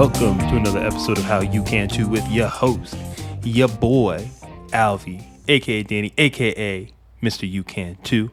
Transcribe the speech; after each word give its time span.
welcome 0.00 0.38
to 0.38 0.56
another 0.56 0.80
episode 0.80 1.18
of 1.18 1.24
How 1.24 1.42
You 1.42 1.62
Can 1.62 1.86
Too 1.86 2.08
with 2.08 2.26
your 2.30 2.48
host, 2.48 2.96
your 3.42 3.68
boy, 3.68 4.30
Alvy, 4.68 5.22
aka 5.46 5.82
Danny, 5.82 6.14
aka 6.16 6.90
Mr. 7.22 7.46
You 7.46 7.62
Can 7.62 7.96
Too. 7.96 8.30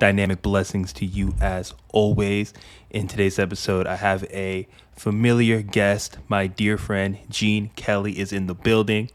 Dynamic 0.00 0.42
blessings 0.42 0.92
to 0.94 1.06
you 1.06 1.32
as 1.40 1.72
always. 1.92 2.52
In 2.90 3.06
today's 3.06 3.38
episode, 3.38 3.86
I 3.86 3.94
have 3.94 4.24
a 4.32 4.66
familiar 4.96 5.62
guest. 5.62 6.18
My 6.26 6.48
dear 6.48 6.76
friend 6.76 7.18
Gene 7.30 7.70
Kelly 7.76 8.18
is 8.18 8.32
in 8.32 8.48
the 8.48 8.54
building. 8.54 9.08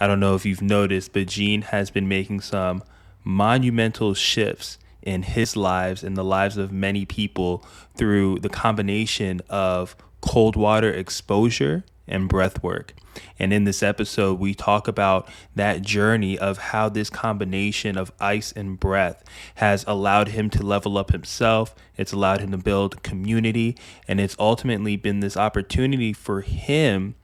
I 0.00 0.06
don't 0.06 0.20
know 0.20 0.34
if 0.34 0.46
you've 0.46 0.62
noticed, 0.62 1.12
but 1.12 1.26
Gene 1.26 1.60
has 1.60 1.90
been 1.90 2.08
making 2.08 2.40
some 2.40 2.82
monumental 3.22 4.14
shifts 4.14 4.78
in 5.02 5.24
his 5.24 5.56
lives 5.56 6.02
and 6.02 6.16
the 6.16 6.24
lives 6.24 6.56
of 6.56 6.72
many 6.72 7.04
people 7.04 7.62
through 7.94 8.38
the 8.38 8.48
combination 8.48 9.42
of 9.50 9.94
cold 10.20 10.56
water 10.56 10.92
exposure 10.92 11.84
and 12.06 12.28
breath 12.28 12.62
work. 12.62 12.94
And 13.38 13.52
in 13.52 13.64
this 13.64 13.82
episode, 13.82 14.38
we 14.38 14.54
talk 14.54 14.88
about 14.88 15.28
that 15.54 15.82
journey 15.82 16.38
of 16.38 16.58
how 16.58 16.88
this 16.88 17.10
combination 17.10 17.96
of 17.96 18.12
ice 18.20 18.52
and 18.52 18.78
breath 18.78 19.22
has 19.56 19.84
allowed 19.86 20.28
him 20.28 20.50
to 20.50 20.62
level 20.62 20.96
up 20.96 21.10
himself. 21.10 21.74
It's 21.96 22.12
allowed 22.12 22.40
him 22.40 22.52
to 22.52 22.58
build 22.58 23.02
community. 23.02 23.76
And 24.06 24.20
it's 24.20 24.36
ultimately 24.38 24.96
been 24.96 25.20
this 25.20 25.36
opportunity 25.36 26.12
for 26.12 26.40
him 26.40 27.14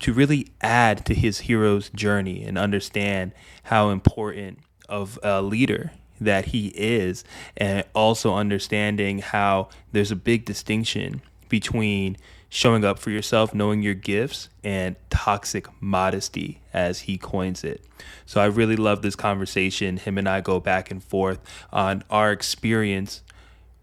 to 0.00 0.12
really 0.12 0.48
add 0.62 1.04
to 1.06 1.14
his 1.14 1.40
hero's 1.40 1.90
journey 1.90 2.42
and 2.44 2.56
understand 2.56 3.32
how 3.64 3.90
important 3.90 4.58
of 4.88 5.18
a 5.22 5.42
leader 5.42 5.92
that 6.20 6.46
he 6.46 6.68
is. 6.68 7.24
And 7.56 7.84
also 7.94 8.34
understanding 8.34 9.18
how 9.18 9.68
there's 9.92 10.10
a 10.10 10.16
big 10.16 10.44
distinction 10.44 11.22
between 11.48 12.16
showing 12.50 12.84
up 12.84 12.98
for 12.98 13.10
yourself, 13.10 13.54
knowing 13.54 13.80
your 13.80 13.94
gifts, 13.94 14.48
and 14.62 14.96
toxic 15.08 15.66
modesty, 15.80 16.60
as 16.74 17.00
he 17.00 17.16
coins 17.16 17.64
it. 17.64 17.84
So 18.26 18.40
I 18.40 18.46
really 18.46 18.76
love 18.76 19.02
this 19.02 19.16
conversation. 19.16 19.96
Him 19.96 20.18
and 20.18 20.28
I 20.28 20.40
go 20.40 20.60
back 20.60 20.90
and 20.90 21.02
forth 21.02 21.38
on 21.72 22.02
our 22.10 22.32
experience, 22.32 23.22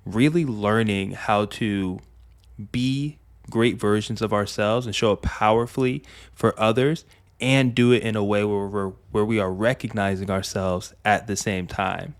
really 0.06 0.45
learning 0.45 1.12
how 1.12 1.45
to 1.45 2.00
be 2.72 3.18
great 3.50 3.80
versions 3.80 4.22
of 4.22 4.34
ourselves 4.34 4.86
and 4.86 4.94
show 4.94 5.14
up 5.14 5.22
powerfully 5.22 6.04
for 6.34 6.60
others 6.60 7.06
and 7.40 7.73
do 7.73 7.92
it 7.92 8.04
in 8.04 8.16
a 8.16 8.23
way 8.23 8.44
where 8.44 8.68
we're, 8.68 8.92
where 9.12 9.26
we 9.26 9.40
are 9.40 9.52
recognizing 9.52 10.30
ourselves 10.30 10.94
at 11.06 11.28
the 11.28 11.36
same 11.36 11.68
time. 11.68 12.16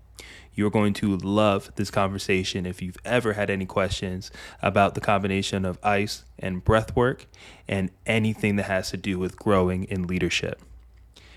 You're 0.58 0.70
going 0.70 0.92
to 0.94 1.16
love 1.18 1.70
this 1.76 1.88
conversation 1.88 2.66
if 2.66 2.82
you've 2.82 2.96
ever 3.04 3.34
had 3.34 3.48
any 3.48 3.64
questions 3.64 4.32
about 4.60 4.96
the 4.96 5.00
combination 5.00 5.64
of 5.64 5.78
ice 5.84 6.24
and 6.36 6.64
breath 6.64 6.96
work 6.96 7.26
and 7.68 7.92
anything 8.06 8.56
that 8.56 8.64
has 8.64 8.90
to 8.90 8.96
do 8.96 9.20
with 9.20 9.38
growing 9.38 9.84
in 9.84 10.08
leadership. 10.08 10.60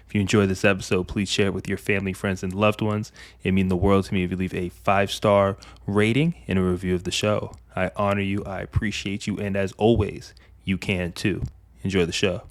If 0.07 0.15
you 0.15 0.21
enjoy 0.21 0.47
this 0.47 0.65
episode, 0.65 1.07
please 1.07 1.29
share 1.29 1.45
it 1.45 1.53
with 1.53 1.69
your 1.69 1.77
family, 1.77 2.13
friends, 2.13 2.41
and 2.41 2.51
loved 2.51 2.81
ones. 2.81 3.11
It 3.43 3.51
means 3.51 3.69
the 3.69 3.75
world 3.75 4.05
to 4.05 4.13
me 4.15 4.23
if 4.23 4.31
you 4.31 4.37
leave 4.37 4.55
a 4.55 4.69
five 4.69 5.11
star 5.11 5.55
rating 5.85 6.33
and 6.47 6.57
a 6.57 6.63
review 6.63 6.95
of 6.95 7.03
the 7.03 7.11
show. 7.11 7.53
I 7.75 7.91
honor 7.95 8.21
you, 8.21 8.43
I 8.43 8.61
appreciate 8.61 9.27
you, 9.27 9.37
and 9.37 9.55
as 9.55 9.71
always, 9.73 10.33
you 10.63 10.79
can 10.79 11.11
too. 11.11 11.43
Enjoy 11.83 12.07
the 12.07 12.11
show. 12.11 12.41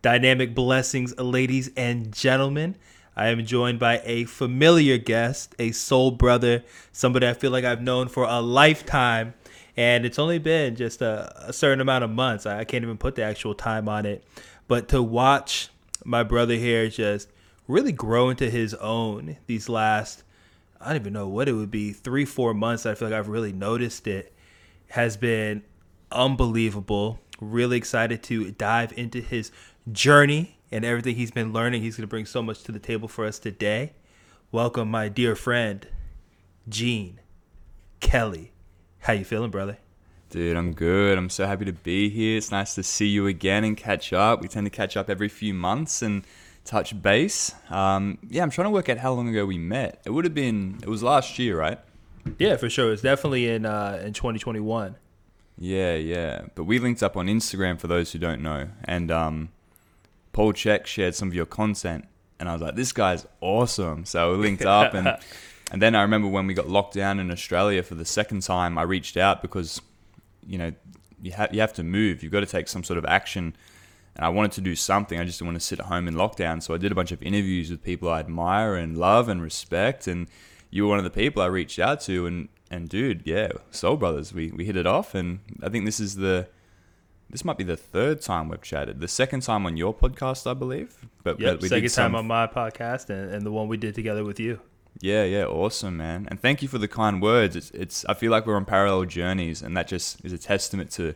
Dynamic 0.00 0.54
blessings, 0.54 1.14
ladies 1.18 1.70
and 1.76 2.10
gentlemen. 2.14 2.76
I 3.16 3.28
am 3.28 3.46
joined 3.46 3.78
by 3.78 4.02
a 4.04 4.24
familiar 4.24 4.98
guest, 4.98 5.54
a 5.58 5.72
soul 5.72 6.10
brother, 6.10 6.62
somebody 6.92 7.26
I 7.26 7.32
feel 7.32 7.50
like 7.50 7.64
I've 7.64 7.80
known 7.80 8.08
for 8.08 8.24
a 8.24 8.40
lifetime. 8.40 9.32
And 9.74 10.04
it's 10.04 10.18
only 10.18 10.38
been 10.38 10.76
just 10.76 11.00
a, 11.00 11.32
a 11.48 11.52
certain 11.52 11.80
amount 11.80 12.04
of 12.04 12.10
months. 12.10 12.44
I 12.44 12.64
can't 12.64 12.84
even 12.84 12.98
put 12.98 13.14
the 13.14 13.22
actual 13.22 13.54
time 13.54 13.88
on 13.88 14.04
it. 14.04 14.22
But 14.68 14.88
to 14.88 15.02
watch 15.02 15.70
my 16.04 16.22
brother 16.22 16.54
here 16.54 16.88
just 16.88 17.28
really 17.66 17.92
grow 17.92 18.28
into 18.28 18.50
his 18.50 18.74
own 18.74 19.38
these 19.46 19.68
last, 19.68 20.22
I 20.78 20.88
don't 20.88 21.00
even 21.00 21.12
know 21.14 21.28
what 21.28 21.48
it 21.48 21.52
would 21.54 21.70
be, 21.70 21.92
three, 21.92 22.26
four 22.26 22.52
months. 22.52 22.84
I 22.84 22.94
feel 22.94 23.08
like 23.08 23.18
I've 23.18 23.28
really 23.28 23.52
noticed 23.52 24.06
it 24.06 24.34
has 24.88 25.16
been 25.16 25.62
unbelievable. 26.12 27.18
Really 27.40 27.78
excited 27.78 28.22
to 28.24 28.50
dive 28.52 28.92
into 28.96 29.20
his 29.20 29.52
journey 29.90 30.55
and 30.70 30.84
everything 30.84 31.16
he's 31.16 31.30
been 31.30 31.52
learning. 31.52 31.82
He's 31.82 31.96
going 31.96 32.02
to 32.02 32.10
bring 32.10 32.26
so 32.26 32.42
much 32.42 32.62
to 32.64 32.72
the 32.72 32.78
table 32.78 33.08
for 33.08 33.24
us 33.24 33.38
today. 33.38 33.92
Welcome, 34.52 34.90
my 34.90 35.08
dear 35.08 35.36
friend, 35.36 35.86
Gene 36.68 37.20
Kelly. 38.00 38.52
How 39.00 39.12
you 39.12 39.24
feeling, 39.24 39.50
brother? 39.50 39.78
Dude, 40.30 40.56
I'm 40.56 40.72
good. 40.72 41.16
I'm 41.16 41.30
so 41.30 41.46
happy 41.46 41.64
to 41.64 41.72
be 41.72 42.10
here. 42.10 42.36
It's 42.36 42.50
nice 42.50 42.74
to 42.74 42.82
see 42.82 43.06
you 43.06 43.26
again 43.26 43.64
and 43.64 43.76
catch 43.76 44.12
up. 44.12 44.42
We 44.42 44.48
tend 44.48 44.66
to 44.66 44.70
catch 44.70 44.96
up 44.96 45.08
every 45.08 45.28
few 45.28 45.54
months 45.54 46.02
and 46.02 46.24
touch 46.64 47.00
base. 47.00 47.54
Um, 47.70 48.18
yeah, 48.28 48.42
I'm 48.42 48.50
trying 48.50 48.66
to 48.66 48.70
work 48.70 48.88
out 48.88 48.98
how 48.98 49.12
long 49.12 49.28
ago 49.28 49.46
we 49.46 49.58
met. 49.58 50.02
It 50.04 50.10
would 50.10 50.24
have 50.24 50.34
been. 50.34 50.80
It 50.82 50.88
was 50.88 51.02
last 51.02 51.38
year, 51.38 51.56
right? 51.58 51.78
Yeah, 52.38 52.56
for 52.56 52.68
sure. 52.68 52.92
It's 52.92 53.02
definitely 53.02 53.48
in 53.48 53.64
uh, 53.64 54.02
in 54.04 54.12
2021. 54.12 54.96
Yeah, 55.58 55.94
yeah. 55.94 56.42
But 56.54 56.64
we 56.64 56.78
linked 56.78 57.02
up 57.02 57.16
on 57.16 57.28
Instagram 57.28 57.78
for 57.78 57.86
those 57.86 58.12
who 58.12 58.18
don't 58.18 58.42
know, 58.42 58.68
and 58.84 59.10
um, 59.10 59.50
Paul 60.36 60.52
Chek 60.52 60.84
shared 60.84 61.14
some 61.14 61.28
of 61.28 61.34
your 61.34 61.46
content, 61.46 62.04
and 62.38 62.46
I 62.46 62.52
was 62.52 62.60
like, 62.60 62.76
this 62.76 62.92
guy's 62.92 63.26
awesome. 63.40 64.04
So 64.04 64.32
we 64.32 64.36
linked 64.36 64.66
up, 64.66 64.92
and 64.92 65.16
and 65.72 65.80
then 65.80 65.94
I 65.94 66.02
remember 66.02 66.28
when 66.28 66.46
we 66.46 66.52
got 66.52 66.68
locked 66.68 66.92
down 66.92 67.18
in 67.18 67.30
Australia 67.30 67.82
for 67.82 67.94
the 67.94 68.04
second 68.04 68.42
time, 68.42 68.76
I 68.76 68.82
reached 68.82 69.16
out 69.16 69.40
because, 69.40 69.80
you 70.46 70.58
know, 70.58 70.74
you 71.22 71.32
have 71.32 71.54
you 71.54 71.60
have 71.62 71.72
to 71.72 71.82
move. 71.82 72.22
You've 72.22 72.32
got 72.32 72.40
to 72.40 72.46
take 72.46 72.68
some 72.68 72.84
sort 72.84 72.98
of 72.98 73.06
action. 73.06 73.56
And 74.14 74.26
I 74.26 74.28
wanted 74.28 74.52
to 74.52 74.60
do 74.60 74.76
something. 74.76 75.18
I 75.18 75.24
just 75.24 75.38
didn't 75.38 75.52
want 75.52 75.60
to 75.60 75.66
sit 75.66 75.80
at 75.80 75.86
home 75.86 76.06
in 76.06 76.14
lockdown. 76.14 76.62
So 76.62 76.74
I 76.74 76.78
did 76.78 76.92
a 76.92 76.94
bunch 76.94 77.12
of 77.12 77.22
interviews 77.22 77.70
with 77.70 77.82
people 77.82 78.10
I 78.10 78.20
admire 78.20 78.74
and 78.74 78.96
love 78.96 79.30
and 79.30 79.42
respect. 79.42 80.06
And 80.06 80.26
you 80.70 80.84
were 80.84 80.90
one 80.90 80.98
of 80.98 81.04
the 81.04 81.10
people 81.10 81.42
I 81.42 81.46
reached 81.46 81.78
out 81.78 82.00
to. 82.02 82.26
And, 82.26 82.48
and 82.70 82.88
dude, 82.88 83.22
yeah, 83.26 83.48
Soul 83.70 83.96
Brothers, 83.96 84.32
we, 84.32 84.50
we 84.52 84.64
hit 84.64 84.76
it 84.76 84.86
off. 84.86 85.14
And 85.14 85.40
I 85.62 85.68
think 85.68 85.84
this 85.84 86.00
is 86.00 86.16
the 86.16 86.48
this 87.30 87.44
might 87.44 87.58
be 87.58 87.64
the 87.64 87.76
third 87.76 88.20
time 88.20 88.48
we've 88.48 88.62
chatted. 88.62 89.00
The 89.00 89.08
second 89.08 89.40
time 89.42 89.66
on 89.66 89.76
your 89.76 89.92
podcast, 89.94 90.48
I 90.48 90.54
believe. 90.54 90.96
But 91.22 91.40
yep, 91.40 91.60
we 91.60 91.68
second 91.68 91.90
time 91.90 92.14
on 92.14 92.26
my 92.26 92.46
podcast, 92.46 93.10
and, 93.10 93.34
and 93.34 93.44
the 93.44 93.52
one 93.52 93.68
we 93.68 93.76
did 93.76 93.94
together 93.94 94.24
with 94.24 94.38
you. 94.38 94.60
Yeah, 95.00 95.24
yeah, 95.24 95.44
awesome, 95.44 95.96
man. 95.96 96.26
And 96.30 96.40
thank 96.40 96.62
you 96.62 96.68
for 96.68 96.78
the 96.78 96.88
kind 96.88 97.20
words. 97.20 97.56
It's, 97.56 97.70
it's. 97.72 98.04
I 98.06 98.14
feel 98.14 98.30
like 98.30 98.46
we're 98.46 98.56
on 98.56 98.64
parallel 98.64 99.04
journeys, 99.04 99.60
and 99.60 99.76
that 99.76 99.88
just 99.88 100.24
is 100.24 100.32
a 100.32 100.38
testament 100.38 100.90
to, 100.92 101.14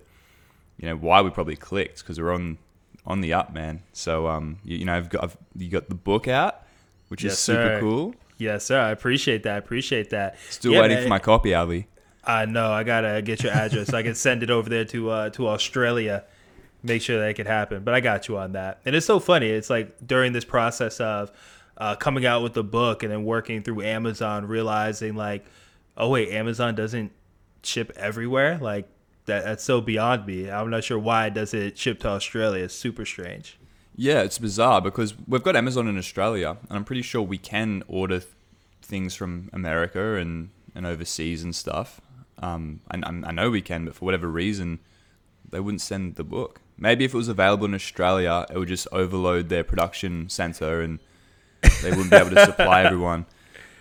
you 0.78 0.88
know, 0.88 0.96
why 0.96 1.22
we 1.22 1.30
probably 1.30 1.56
clicked 1.56 2.00
because 2.00 2.20
we're 2.20 2.32
on, 2.32 2.58
on 3.06 3.20
the 3.20 3.32
up, 3.32 3.54
man. 3.54 3.82
So, 3.92 4.26
um, 4.26 4.58
you, 4.64 4.78
you 4.78 4.84
know, 4.84 4.94
I've 4.94 5.08
got, 5.08 5.24
I've, 5.24 5.36
you 5.56 5.70
got 5.70 5.88
the 5.88 5.94
book 5.94 6.28
out, 6.28 6.62
which 7.08 7.24
yes, 7.24 7.34
is 7.34 7.38
super 7.38 7.76
sir. 7.76 7.80
cool. 7.80 8.14
Yes, 8.36 8.64
sir. 8.64 8.80
I 8.80 8.90
appreciate 8.90 9.44
that. 9.44 9.54
I 9.54 9.58
appreciate 9.58 10.10
that. 10.10 10.36
Still 10.48 10.72
yeah, 10.72 10.80
waiting 10.80 10.96
man. 10.96 11.04
for 11.04 11.10
my 11.10 11.18
copy, 11.18 11.54
Ali. 11.54 11.86
I 12.24 12.44
know. 12.44 12.70
I 12.70 12.84
gotta 12.84 13.22
get 13.22 13.42
your 13.42 13.52
address 13.52 13.88
so 13.88 13.96
I 13.96 14.02
can 14.02 14.14
send 14.14 14.42
it 14.42 14.50
over 14.50 14.68
there 14.68 14.84
to 14.86 15.10
uh, 15.10 15.30
to 15.30 15.48
Australia. 15.48 16.24
Make 16.82 17.02
sure 17.02 17.18
that 17.18 17.28
it 17.28 17.34
can 17.34 17.46
happen. 17.46 17.84
But 17.84 17.94
I 17.94 18.00
got 18.00 18.28
you 18.28 18.38
on 18.38 18.52
that. 18.52 18.80
And 18.86 18.96
it's 18.96 19.06
so 19.06 19.20
funny. 19.20 19.48
It's 19.48 19.68
like 19.68 20.06
during 20.06 20.32
this 20.32 20.44
process 20.44 20.98
of 21.00 21.30
uh, 21.76 21.94
coming 21.96 22.24
out 22.24 22.42
with 22.42 22.54
the 22.54 22.64
book 22.64 23.02
and 23.02 23.12
then 23.12 23.24
working 23.24 23.62
through 23.62 23.82
Amazon, 23.82 24.46
realizing 24.46 25.14
like, 25.14 25.44
oh 25.96 26.08
wait, 26.08 26.30
Amazon 26.30 26.74
doesn't 26.74 27.12
ship 27.62 27.92
everywhere. 27.96 28.58
Like 28.58 28.88
that. 29.26 29.44
That's 29.44 29.64
so 29.64 29.80
beyond 29.80 30.26
me. 30.26 30.50
I'm 30.50 30.70
not 30.70 30.84
sure 30.84 30.98
why 30.98 31.26
it 31.26 31.34
doesn't 31.34 31.76
ship 31.76 32.00
to 32.00 32.08
Australia. 32.08 32.64
It's 32.64 32.74
super 32.74 33.04
strange. 33.04 33.58
Yeah, 33.96 34.22
it's 34.22 34.38
bizarre 34.38 34.80
because 34.80 35.14
we've 35.26 35.42
got 35.42 35.56
Amazon 35.56 35.86
in 35.86 35.98
Australia, 35.98 36.56
and 36.68 36.78
I'm 36.78 36.84
pretty 36.84 37.02
sure 37.02 37.20
we 37.20 37.36
can 37.36 37.82
order 37.86 38.20
th- 38.20 38.32
things 38.80 39.14
from 39.14 39.50
America 39.52 40.14
and, 40.14 40.50
and 40.74 40.86
overseas 40.86 41.42
and 41.42 41.54
stuff. 41.54 42.00
Um, 42.40 42.80
I, 42.90 43.00
I 43.04 43.32
know 43.32 43.50
we 43.50 43.60
can, 43.62 43.84
but 43.84 43.94
for 43.94 44.04
whatever 44.04 44.28
reason, 44.28 44.78
they 45.48 45.60
wouldn't 45.60 45.82
send 45.82 46.16
the 46.16 46.24
book. 46.24 46.60
Maybe 46.78 47.04
if 47.04 47.12
it 47.12 47.16
was 47.16 47.28
available 47.28 47.66
in 47.66 47.74
Australia, 47.74 48.46
it 48.50 48.56
would 48.56 48.68
just 48.68 48.88
overload 48.90 49.48
their 49.50 49.64
production 49.64 50.28
center 50.28 50.80
and 50.80 50.98
they 51.82 51.90
wouldn't 51.90 52.10
be 52.10 52.16
able 52.16 52.30
to 52.30 52.44
supply 52.46 52.82
everyone. 52.84 53.26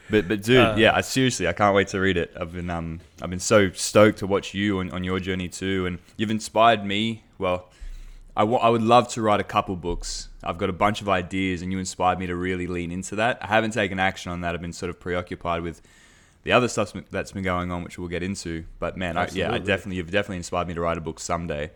But 0.09 0.27
but 0.27 0.41
dude, 0.41 0.57
uh, 0.57 0.75
yeah, 0.77 0.95
I, 0.95 1.01
seriously, 1.01 1.47
I 1.47 1.53
can't 1.53 1.75
wait 1.75 1.89
to 1.89 1.99
read 1.99 2.17
it. 2.17 2.33
I've 2.39 2.51
been 2.51 2.69
um 2.69 2.99
I've 3.21 3.29
been 3.29 3.39
so 3.39 3.71
stoked 3.71 4.19
to 4.19 4.27
watch 4.27 4.53
you 4.53 4.79
on, 4.79 4.91
on 4.91 5.03
your 5.03 5.19
journey 5.19 5.47
too, 5.49 5.85
and 5.85 5.99
you've 6.17 6.31
inspired 6.31 6.83
me. 6.83 7.23
Well, 7.37 7.69
I, 8.35 8.41
w- 8.41 8.59
I 8.59 8.69
would 8.69 8.81
love 8.81 9.07
to 9.09 9.21
write 9.21 9.39
a 9.39 9.43
couple 9.43 9.75
books. 9.75 10.29
I've 10.43 10.57
got 10.57 10.69
a 10.69 10.73
bunch 10.73 11.01
of 11.01 11.09
ideas, 11.09 11.61
and 11.61 11.71
you 11.71 11.77
inspired 11.79 12.19
me 12.19 12.27
to 12.27 12.35
really 12.35 12.67
lean 12.67 12.91
into 12.91 13.15
that. 13.17 13.37
I 13.41 13.47
haven't 13.47 13.71
taken 13.71 13.99
action 13.99 14.31
on 14.31 14.41
that. 14.41 14.55
I've 14.55 14.61
been 14.61 14.73
sort 14.73 14.89
of 14.89 14.99
preoccupied 14.99 15.61
with 15.61 15.81
the 16.43 16.51
other 16.51 16.67
stuff 16.67 16.93
that's 17.11 17.31
been 17.31 17.43
going 17.43 17.71
on, 17.71 17.83
which 17.83 17.97
we'll 17.99 18.07
get 18.07 18.23
into. 18.23 18.65
But 18.79 18.97
man, 18.97 19.17
I, 19.17 19.27
yeah, 19.33 19.51
I 19.53 19.57
definitely 19.59 19.97
you've 19.97 20.11
definitely 20.11 20.37
inspired 20.37 20.67
me 20.67 20.73
to 20.73 20.81
write 20.81 20.97
a 20.97 21.01
book 21.01 21.19
someday. 21.19 21.71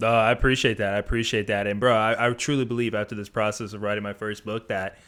Oh, 0.00 0.06
I 0.06 0.32
appreciate 0.32 0.78
that. 0.78 0.94
I 0.94 0.98
appreciate 0.98 1.46
that. 1.48 1.66
And 1.66 1.78
bro, 1.78 1.94
I, 1.94 2.28
I 2.28 2.32
truly 2.32 2.64
believe 2.64 2.94
after 2.94 3.14
this 3.14 3.28
process 3.28 3.72
of 3.74 3.82
writing 3.82 4.02
my 4.02 4.14
first 4.14 4.44
book 4.44 4.68
that 4.68 4.98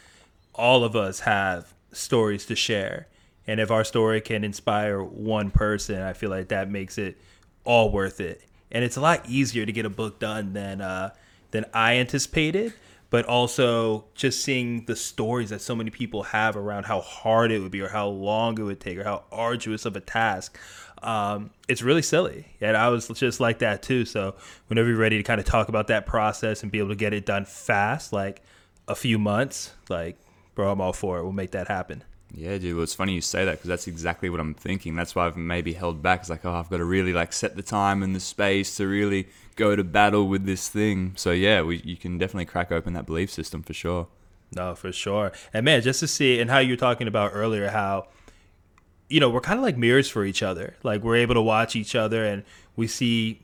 all 0.55 0.85
of 0.85 0.95
us 0.95 1.21
have 1.21 1.73
stories 1.93 2.45
to 2.47 2.55
share. 2.55 3.09
And 3.47 3.61
if 3.61 3.71
our 3.71 3.85
story 3.85 4.21
can 4.21 4.45
inspire 4.45 5.03
one 5.03 5.51
person, 5.51 6.01
I 6.01 6.13
feel 6.13 6.31
like 6.31 6.49
that 6.49 6.71
makes 6.71 6.97
it 6.99 7.19
all 7.65 7.91
worth 7.91 8.21
it. 8.21 8.43
and 8.71 8.85
it's 8.85 8.97
a 8.97 9.01
lot 9.01 9.29
easier 9.29 9.65
to 9.65 9.73
get 9.73 9.87
a 9.87 9.91
book 9.91 10.19
done 10.19 10.53
than 10.53 10.81
uh, 10.81 11.11
than 11.51 11.65
I 11.73 11.97
anticipated. 11.97 12.75
But 13.15 13.27
also 13.27 14.07
just 14.17 14.43
seeing 14.43 14.87
the 14.87 14.97
stories 14.97 15.51
that 15.51 15.61
so 15.61 15.77
many 15.77 15.91
people 15.91 16.25
have 16.25 16.57
around 16.57 16.87
how 16.87 17.01
hard 17.01 17.53
it 17.53 17.61
would 17.61 17.71
be, 17.71 17.81
or 17.81 17.87
how 17.89 18.09
long 18.09 18.59
it 18.59 18.65
would 18.65 18.81
take, 18.81 18.99
or 18.99 19.05
how 19.05 19.23
arduous 19.31 19.85
of 19.85 19.95
a 19.95 20.01
task. 20.01 20.59
Um, 21.01 21.51
it's 21.69 21.81
really 21.81 22.03
silly, 22.03 22.49
and 22.61 22.77
I 22.77 22.89
was 22.89 23.07
just 23.07 23.39
like 23.39 23.61
that 23.61 23.85
too. 23.85 24.05
So 24.05 24.35
whenever 24.67 24.89
you're 24.89 24.99
ready 24.99 25.17
to 25.19 25.23
kind 25.23 25.39
of 25.39 25.47
talk 25.47 25.69
about 25.69 25.87
that 25.87 26.07
process 26.07 26.65
and 26.65 26.73
be 26.73 26.81
able 26.81 26.89
to 26.89 26.97
get 26.97 27.13
it 27.13 27.25
done 27.25 27.45
fast, 27.45 28.13
like 28.13 28.43
a 28.89 28.97
few 28.97 29.17
months, 29.17 29.73
like 29.89 30.17
bro, 30.57 30.73
I'm 30.73 30.81
all 30.81 30.93
for 30.93 31.19
it. 31.19 31.23
We'll 31.23 31.31
make 31.31 31.53
that 31.53 31.69
happen. 31.69 32.03
Yeah, 32.37 32.59
dude. 32.59 32.75
Well, 32.75 32.83
it's 32.83 32.95
funny 32.95 33.15
you 33.15 33.21
say 33.21 33.45
that 33.45 33.53
because 33.53 33.69
that's 33.69 33.87
exactly 33.87 34.29
what 34.29 34.41
I'm 34.41 34.55
thinking. 34.55 34.97
That's 34.97 35.15
why 35.15 35.27
I've 35.27 35.37
maybe 35.37 35.73
held 35.73 36.03
back. 36.03 36.21
It's 36.21 36.31
like, 36.31 36.45
oh, 36.45 36.53
I've 36.53 36.69
got 36.69 36.79
to 36.79 36.85
really 36.85 37.13
like 37.13 37.33
set 37.33 37.55
the 37.55 37.63
time 37.63 38.03
and 38.03 38.15
the 38.15 38.21
space 38.21 38.75
to 38.77 38.89
really 38.89 39.29
go 39.55 39.77
to 39.77 39.85
battle 39.85 40.27
with 40.27 40.45
this 40.45 40.69
thing. 40.69 41.13
So 41.17 41.31
yeah, 41.31 41.63
we, 41.63 41.77
you 41.85 41.97
can 41.97 42.19
definitely 42.19 42.47
crack 42.47 42.73
open 42.73 42.93
that 42.95 43.07
belief 43.07 43.31
system 43.31 43.63
for 43.63 43.73
sure. 43.73 44.09
No, 44.55 44.75
for 44.75 44.91
sure. 44.93 45.33
And 45.53 45.65
man, 45.65 45.83
just 45.83 46.01
to 46.01 46.09
see 46.09 46.41
and 46.41 46.51
how 46.51 46.59
you 46.59 46.73
were 46.73 46.79
talking 46.79 47.07
about 47.07 47.33
earlier, 47.35 47.69
how 47.71 48.09
you 49.09 49.21
know 49.21 49.31
we're 49.31 49.41
kind 49.41 49.59
of 49.59 49.65
like 49.65 49.77
mirrors 49.77 50.09
for 50.09 50.25
each 50.25 50.43
other. 50.43 50.75
Like 50.83 51.03
we're 51.03 51.17
able 51.17 51.35
to 51.35 51.43
watch 51.43 51.77
each 51.77 51.95
other 51.95 52.25
and 52.25 52.43
we 52.75 52.89
see 52.89 53.43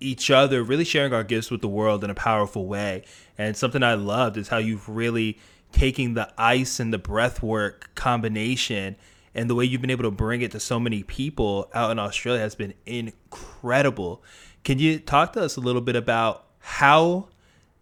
each 0.00 0.30
other 0.30 0.64
really 0.64 0.84
sharing 0.84 1.12
our 1.12 1.22
gifts 1.22 1.50
with 1.50 1.60
the 1.60 1.68
world 1.68 2.02
in 2.02 2.10
a 2.10 2.14
powerful 2.14 2.66
way. 2.66 3.04
And 3.38 3.56
something 3.56 3.82
I 3.82 3.94
loved 3.94 4.36
is 4.36 4.48
how 4.48 4.58
you've 4.58 4.88
really 4.88 5.38
taking 5.72 6.14
the 6.14 6.32
ice 6.38 6.78
and 6.78 6.92
the 6.92 6.98
breath 6.98 7.42
work 7.42 7.90
combination 7.94 8.96
and 9.34 9.48
the 9.48 9.54
way 9.54 9.64
you've 9.64 9.80
been 9.80 9.90
able 9.90 10.04
to 10.04 10.10
bring 10.10 10.42
it 10.42 10.50
to 10.52 10.60
so 10.60 10.78
many 10.78 11.02
people 11.02 11.70
out 11.74 11.90
in 11.90 11.98
Australia 11.98 12.40
has 12.40 12.54
been 12.54 12.74
incredible. 12.86 14.22
Can 14.64 14.78
you 14.78 14.98
talk 14.98 15.32
to 15.32 15.40
us 15.40 15.56
a 15.56 15.60
little 15.60 15.80
bit 15.80 15.96
about 15.96 16.44
how 16.58 17.28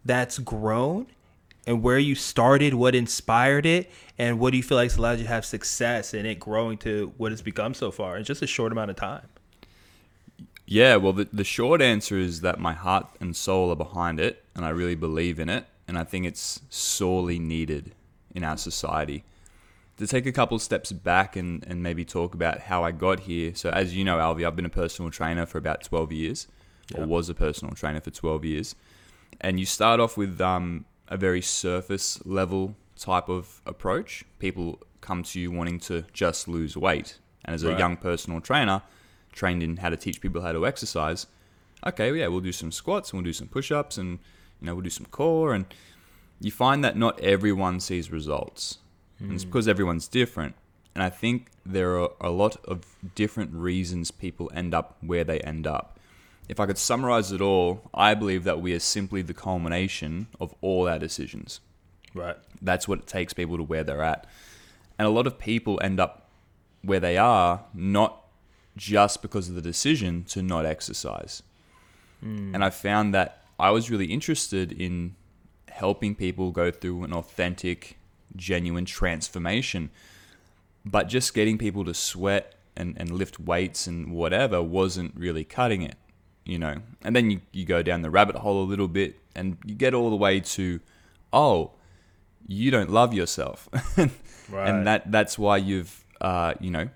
that's 0.05 0.39
grown 0.39 1.07
and 1.67 1.83
where 1.83 1.99
you 1.99 2.15
started, 2.15 2.73
what 2.73 2.95
inspired 2.95 3.65
it, 3.65 3.91
and 4.17 4.39
what 4.39 4.51
do 4.51 4.57
you 4.57 4.63
feel 4.63 4.77
like 4.77 4.89
has 4.89 4.97
allowed 4.97 5.19
you 5.19 5.23
to 5.23 5.29
have 5.29 5.45
success 5.45 6.13
in 6.13 6.25
it 6.25 6.39
growing 6.39 6.77
to 6.79 7.13
what 7.17 7.31
it's 7.31 7.41
become 7.41 7.73
so 7.73 7.91
far 7.91 8.17
in 8.17 8.23
just 8.23 8.41
a 8.41 8.47
short 8.47 8.71
amount 8.71 8.89
of 8.89 8.95
time? 8.95 9.27
Yeah, 10.65 10.95
well, 10.95 11.13
the, 11.13 11.27
the 11.31 11.43
short 11.43 11.81
answer 11.81 12.17
is 12.17 12.41
that 12.41 12.59
my 12.59 12.73
heart 12.73 13.07
and 13.19 13.35
soul 13.35 13.71
are 13.71 13.75
behind 13.75 14.19
it, 14.19 14.43
and 14.55 14.65
I 14.65 14.69
really 14.69 14.95
believe 14.95 15.39
in 15.39 15.49
it 15.49 15.65
and 15.91 15.99
I 15.99 16.05
think 16.05 16.25
it's 16.25 16.61
sorely 16.69 17.37
needed 17.37 17.93
in 18.33 18.45
our 18.45 18.55
society. 18.55 19.25
To 19.97 20.07
take 20.07 20.25
a 20.25 20.31
couple 20.31 20.57
steps 20.57 20.93
back 20.93 21.35
and, 21.35 21.65
and 21.67 21.83
maybe 21.83 22.05
talk 22.05 22.33
about 22.33 22.61
how 22.61 22.85
I 22.85 22.91
got 22.91 23.19
here. 23.19 23.53
So, 23.55 23.71
as 23.71 23.93
you 23.93 24.05
know, 24.05 24.17
Alvi, 24.17 24.47
I've 24.47 24.55
been 24.55 24.65
a 24.65 24.69
personal 24.69 25.11
trainer 25.11 25.45
for 25.45 25.57
about 25.57 25.83
12 25.83 26.13
years, 26.13 26.47
or 26.95 27.05
was 27.05 27.27
a 27.27 27.33
personal 27.33 27.75
trainer 27.75 27.99
for 27.99 28.09
12 28.09 28.45
years. 28.45 28.73
And 29.41 29.59
you 29.59 29.65
start 29.65 29.99
off 29.99 30.15
with 30.15 30.39
um, 30.39 30.85
a 31.09 31.17
very 31.17 31.41
surface 31.41 32.25
level 32.25 32.77
type 32.97 33.27
of 33.27 33.59
approach. 33.65 34.23
People 34.39 34.79
come 35.01 35.23
to 35.23 35.41
you 35.41 35.51
wanting 35.51 35.81
to 35.81 36.05
just 36.13 36.47
lose 36.47 36.77
weight. 36.77 37.19
And 37.43 37.53
as 37.53 37.65
a 37.65 37.77
young 37.77 37.97
personal 37.97 38.39
trainer, 38.39 38.81
trained 39.33 39.61
in 39.61 39.75
how 39.75 39.89
to 39.89 39.97
teach 39.97 40.21
people 40.21 40.41
how 40.41 40.53
to 40.53 40.65
exercise, 40.65 41.27
okay, 41.85 42.13
yeah, 42.13 42.27
we'll 42.27 42.39
do 42.39 42.53
some 42.53 42.71
squats 42.71 43.11
and 43.11 43.17
we'll 43.17 43.25
do 43.25 43.33
some 43.33 43.49
push 43.49 43.73
ups 43.73 43.97
and 43.97 44.19
you 44.61 44.67
know, 44.67 44.75
we'll 44.75 44.83
do 44.83 44.89
some 44.89 45.07
core, 45.07 45.53
and 45.53 45.65
you 46.39 46.51
find 46.51 46.83
that 46.83 46.95
not 46.95 47.19
everyone 47.19 47.79
sees 47.79 48.11
results. 48.11 48.77
Mm. 49.19 49.25
And 49.25 49.33
it's 49.33 49.43
hmm. 49.43 49.49
because 49.49 49.67
everyone's 49.67 50.07
different. 50.07 50.55
And 50.93 51.03
I 51.03 51.09
think 51.09 51.47
there 51.65 51.99
are 51.99 52.11
a 52.19 52.29
lot 52.29 52.57
of 52.65 52.85
different 53.15 53.53
reasons 53.53 54.11
people 54.11 54.51
end 54.53 54.73
up 54.73 54.97
where 55.01 55.23
they 55.23 55.39
end 55.39 55.65
up. 55.65 55.99
If 56.49 56.59
I 56.59 56.65
could 56.65 56.77
summarize 56.77 57.31
it 57.31 57.39
all, 57.39 57.89
I 57.93 58.13
believe 58.13 58.43
that 58.43 58.59
we 58.59 58.73
are 58.73 58.79
simply 58.79 59.21
the 59.21 59.33
culmination 59.33 60.27
of 60.39 60.53
all 60.59 60.89
our 60.89 60.99
decisions. 60.99 61.61
Right. 62.13 62.35
That's 62.61 62.87
what 62.87 62.99
it 62.99 63.07
takes 63.07 63.31
people 63.31 63.57
to 63.57 63.63
where 63.63 63.83
they're 63.83 64.03
at. 64.03 64.27
And 64.99 65.07
a 65.07 65.11
lot 65.11 65.27
of 65.27 65.39
people 65.39 65.79
end 65.81 65.99
up 65.99 66.29
where 66.81 66.99
they 66.99 67.17
are 67.17 67.63
not 67.73 68.25
just 68.75 69.21
because 69.21 69.47
of 69.47 69.55
the 69.55 69.61
decision 69.61 70.23
to 70.25 70.41
not 70.41 70.65
exercise. 70.65 71.41
Mm. 72.23 72.55
And 72.55 72.63
I 72.63 72.69
found 72.69 73.13
that 73.13 73.40
I 73.61 73.69
was 73.69 73.91
really 73.91 74.07
interested 74.07 74.71
in 74.71 75.15
helping 75.69 76.15
people 76.15 76.51
go 76.51 76.71
through 76.71 77.03
an 77.03 77.13
authentic, 77.13 77.99
genuine 78.35 78.85
transformation. 78.85 79.91
But 80.83 81.07
just 81.07 81.35
getting 81.35 81.59
people 81.59 81.85
to 81.85 81.93
sweat 81.93 82.55
and, 82.75 82.95
and 82.97 83.11
lift 83.11 83.39
weights 83.39 83.85
and 83.85 84.11
whatever 84.11 84.63
wasn't 84.63 85.13
really 85.15 85.43
cutting 85.43 85.83
it, 85.83 85.95
you 86.43 86.57
know. 86.57 86.77
And 87.03 87.15
then 87.15 87.29
you, 87.29 87.41
you 87.51 87.65
go 87.65 87.83
down 87.83 88.01
the 88.01 88.09
rabbit 88.09 88.37
hole 88.37 88.63
a 88.63 88.65
little 88.65 88.87
bit 88.87 89.19
and 89.35 89.57
you 89.63 89.75
get 89.75 89.93
all 89.93 90.09
the 90.09 90.15
way 90.15 90.39
to, 90.39 90.79
oh, 91.31 91.73
you 92.47 92.71
don't 92.71 92.89
love 92.89 93.13
yourself. 93.13 93.69
right. 94.49 94.67
And 94.67 94.87
that 94.87 95.11
that's 95.11 95.37
why 95.37 95.57
you've, 95.57 96.03
uh, 96.19 96.55
you 96.59 96.71
know, 96.71 96.89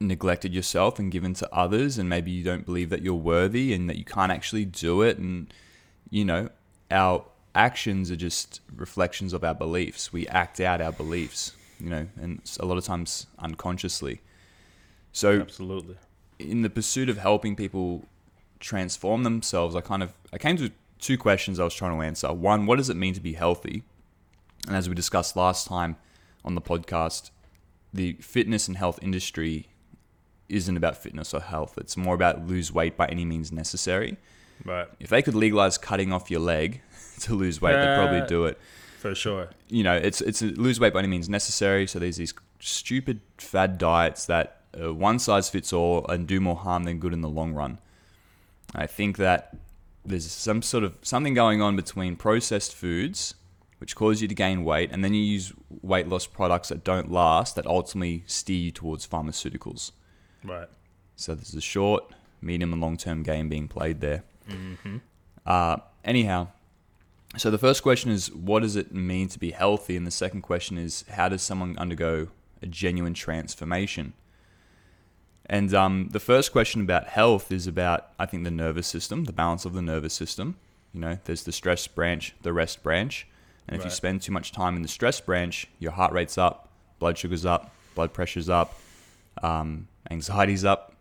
neglected 0.00 0.54
yourself 0.54 0.98
and 0.98 1.12
given 1.12 1.34
to 1.34 1.54
others 1.54 1.98
and 1.98 2.08
maybe 2.08 2.30
you 2.30 2.42
don't 2.42 2.64
believe 2.64 2.88
that 2.88 3.02
you're 3.02 3.14
worthy 3.14 3.74
and 3.74 3.88
that 3.88 3.96
you 3.96 4.04
can't 4.04 4.32
actually 4.32 4.64
do 4.64 5.02
it 5.02 5.18
and 5.18 5.52
you 6.08 6.24
know 6.24 6.48
our 6.90 7.24
actions 7.54 8.10
are 8.10 8.16
just 8.16 8.60
reflections 8.74 9.32
of 9.32 9.44
our 9.44 9.54
beliefs. 9.54 10.12
We 10.12 10.26
act 10.28 10.58
out 10.58 10.80
our 10.80 10.92
beliefs 10.92 11.52
you 11.78 11.90
know 11.90 12.06
and 12.20 12.40
a 12.58 12.64
lot 12.64 12.78
of 12.78 12.84
times 12.84 13.26
unconsciously. 13.38 14.22
So 15.12 15.40
absolutely. 15.40 15.96
in 16.38 16.62
the 16.62 16.70
pursuit 16.70 17.10
of 17.10 17.18
helping 17.18 17.54
people 17.54 18.06
transform 18.58 19.22
themselves 19.22 19.74
i 19.74 19.80
kind 19.80 20.02
of 20.02 20.12
i 20.34 20.38
came 20.38 20.54
to 20.54 20.70
two 20.98 21.16
questions 21.16 21.58
i 21.58 21.64
was 21.64 21.74
trying 21.74 21.96
to 21.96 22.02
answer. 22.02 22.32
One 22.32 22.64
what 22.64 22.76
does 22.76 22.88
it 22.88 22.96
mean 22.96 23.12
to 23.14 23.20
be 23.20 23.34
healthy? 23.34 23.82
And 24.66 24.76
as 24.76 24.88
we 24.88 24.94
discussed 24.94 25.36
last 25.36 25.66
time 25.66 25.96
on 26.42 26.54
the 26.54 26.62
podcast 26.62 27.30
the 27.92 28.14
fitness 28.14 28.66
and 28.68 28.76
health 28.76 28.98
industry 29.02 29.66
isn't 30.50 30.76
about 30.76 30.96
fitness 30.96 31.32
or 31.32 31.40
health. 31.40 31.78
It's 31.78 31.96
more 31.96 32.14
about 32.14 32.46
lose 32.46 32.72
weight 32.72 32.96
by 32.96 33.06
any 33.06 33.24
means 33.24 33.52
necessary. 33.52 34.16
Right. 34.64 34.88
If 34.98 35.10
they 35.10 35.22
could 35.22 35.34
legalize 35.34 35.78
cutting 35.78 36.12
off 36.12 36.30
your 36.30 36.40
leg 36.40 36.82
to 37.20 37.34
lose 37.34 37.60
weight, 37.60 37.74
they'd 37.74 37.96
probably 37.96 38.26
do 38.26 38.44
it. 38.44 38.58
For 38.98 39.14
sure. 39.14 39.48
You 39.68 39.82
know, 39.82 39.96
it's 39.96 40.20
it's 40.20 40.42
lose 40.42 40.78
weight 40.78 40.92
by 40.92 40.98
any 40.98 41.08
means 41.08 41.28
necessary. 41.28 41.86
So 41.86 41.98
there's 41.98 42.18
these 42.18 42.34
stupid 42.58 43.20
fad 43.38 43.78
diets 43.78 44.26
that 44.26 44.60
uh, 44.78 44.92
one 44.92 45.18
size 45.18 45.48
fits 45.48 45.72
all 45.72 46.06
and 46.08 46.26
do 46.26 46.40
more 46.40 46.56
harm 46.56 46.84
than 46.84 46.98
good 46.98 47.12
in 47.12 47.22
the 47.22 47.28
long 47.28 47.54
run. 47.54 47.78
I 48.74 48.86
think 48.86 49.16
that 49.16 49.56
there's 50.04 50.30
some 50.30 50.62
sort 50.62 50.84
of 50.84 50.96
something 51.02 51.34
going 51.34 51.60
on 51.62 51.76
between 51.76 52.16
processed 52.16 52.74
foods 52.74 53.34
which 53.78 53.96
cause 53.96 54.20
you 54.20 54.28
to 54.28 54.34
gain 54.34 54.62
weight 54.62 54.90
and 54.92 55.02
then 55.02 55.14
you 55.14 55.22
use 55.22 55.52
weight 55.80 56.06
loss 56.06 56.26
products 56.26 56.68
that 56.68 56.84
don't 56.84 57.10
last 57.10 57.56
that 57.56 57.66
ultimately 57.66 58.22
steer 58.26 58.58
you 58.58 58.70
towards 58.70 59.06
pharmaceuticals. 59.06 59.92
Right. 60.44 60.68
So 61.16 61.34
there's 61.34 61.54
a 61.54 61.60
short, 61.60 62.04
medium, 62.40 62.72
and 62.72 62.80
long 62.80 62.96
term 62.96 63.22
game 63.22 63.48
being 63.48 63.68
played 63.68 64.00
there. 64.00 64.24
Mm-hmm. 64.48 64.98
Uh, 65.44 65.76
anyhow, 66.04 66.48
so 67.36 67.50
the 67.50 67.58
first 67.58 67.82
question 67.82 68.10
is 68.10 68.32
what 68.32 68.60
does 68.60 68.76
it 68.76 68.92
mean 68.92 69.28
to 69.28 69.38
be 69.38 69.50
healthy? 69.52 69.96
And 69.96 70.06
the 70.06 70.10
second 70.10 70.42
question 70.42 70.78
is 70.78 71.04
how 71.10 71.28
does 71.28 71.42
someone 71.42 71.76
undergo 71.78 72.28
a 72.62 72.66
genuine 72.66 73.14
transformation? 73.14 74.14
And 75.46 75.74
um, 75.74 76.08
the 76.12 76.20
first 76.20 76.52
question 76.52 76.80
about 76.80 77.08
health 77.08 77.50
is 77.50 77.66
about, 77.66 78.10
I 78.18 78.26
think, 78.26 78.44
the 78.44 78.50
nervous 78.50 78.86
system, 78.86 79.24
the 79.24 79.32
balance 79.32 79.64
of 79.64 79.72
the 79.72 79.82
nervous 79.82 80.14
system. 80.14 80.56
You 80.92 81.00
know, 81.00 81.18
there's 81.24 81.42
the 81.42 81.52
stress 81.52 81.86
branch, 81.88 82.34
the 82.42 82.52
rest 82.52 82.82
branch. 82.82 83.26
And 83.66 83.76
if 83.76 83.82
right. 83.82 83.90
you 83.90 83.94
spend 83.94 84.22
too 84.22 84.32
much 84.32 84.52
time 84.52 84.76
in 84.76 84.82
the 84.82 84.88
stress 84.88 85.20
branch, 85.20 85.66
your 85.78 85.92
heart 85.92 86.12
rate's 86.12 86.38
up, 86.38 86.68
blood 86.98 87.18
sugar's 87.18 87.44
up, 87.44 87.74
blood 87.94 88.12
pressure's 88.12 88.48
up, 88.48 88.78
um, 89.42 89.88
anxiety's 90.10 90.64
up, 90.64 90.94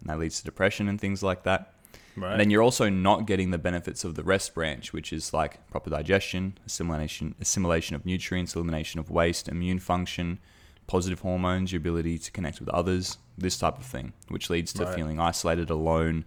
and 0.00 0.10
that 0.10 0.18
leads 0.18 0.38
to 0.38 0.44
depression 0.44 0.88
and 0.88 1.00
things 1.00 1.22
like 1.22 1.44
that. 1.44 1.72
Right. 2.16 2.32
And 2.32 2.40
then 2.40 2.50
you're 2.50 2.62
also 2.62 2.88
not 2.88 3.26
getting 3.26 3.50
the 3.50 3.58
benefits 3.58 4.04
of 4.04 4.14
the 4.14 4.22
rest 4.22 4.54
branch, 4.54 4.92
which 4.92 5.12
is 5.12 5.32
like 5.32 5.66
proper 5.70 5.90
digestion, 5.90 6.58
assimilation, 6.66 7.34
assimilation 7.40 7.96
of 7.96 8.06
nutrients, 8.06 8.54
elimination 8.54 9.00
of 9.00 9.10
waste, 9.10 9.48
immune 9.48 9.80
function, 9.80 10.38
positive 10.86 11.20
hormones, 11.20 11.72
your 11.72 11.78
ability 11.78 12.18
to 12.18 12.30
connect 12.30 12.60
with 12.60 12.68
others, 12.68 13.18
this 13.36 13.58
type 13.58 13.78
of 13.78 13.84
thing, 13.84 14.12
which 14.28 14.48
leads 14.48 14.72
to 14.74 14.84
right. 14.84 14.94
feeling 14.94 15.18
isolated, 15.18 15.70
alone, 15.70 16.24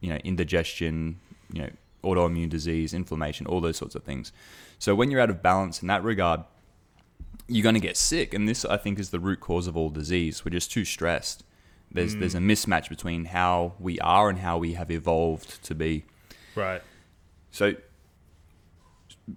you 0.00 0.10
know, 0.10 0.16
indigestion, 0.16 1.18
you 1.52 1.62
know, 1.62 1.70
autoimmune 2.04 2.50
disease, 2.50 2.92
inflammation, 2.92 3.46
all 3.46 3.60
those 3.60 3.76
sorts 3.76 3.94
of 3.94 4.02
things. 4.04 4.32
So 4.78 4.94
when 4.94 5.10
you're 5.10 5.20
out 5.20 5.30
of 5.30 5.42
balance 5.42 5.80
in 5.80 5.88
that 5.88 6.04
regard, 6.04 6.44
you're 7.48 7.62
going 7.62 7.74
to 7.74 7.80
get 7.80 7.96
sick. 7.96 8.34
And 8.34 8.48
this, 8.48 8.64
I 8.64 8.76
think, 8.76 8.98
is 8.98 9.10
the 9.10 9.20
root 9.20 9.40
cause 9.40 9.66
of 9.66 9.76
all 9.76 9.90
disease. 9.90 10.44
We're 10.44 10.50
just 10.50 10.70
too 10.70 10.84
stressed. 10.84 11.44
There's 11.90 12.16
mm. 12.16 12.20
there's 12.20 12.34
a 12.34 12.38
mismatch 12.38 12.88
between 12.88 13.26
how 13.26 13.74
we 13.78 13.98
are 14.00 14.28
and 14.28 14.40
how 14.40 14.58
we 14.58 14.74
have 14.74 14.90
evolved 14.90 15.62
to 15.64 15.74
be. 15.74 16.04
Right. 16.54 16.82
So 17.50 17.74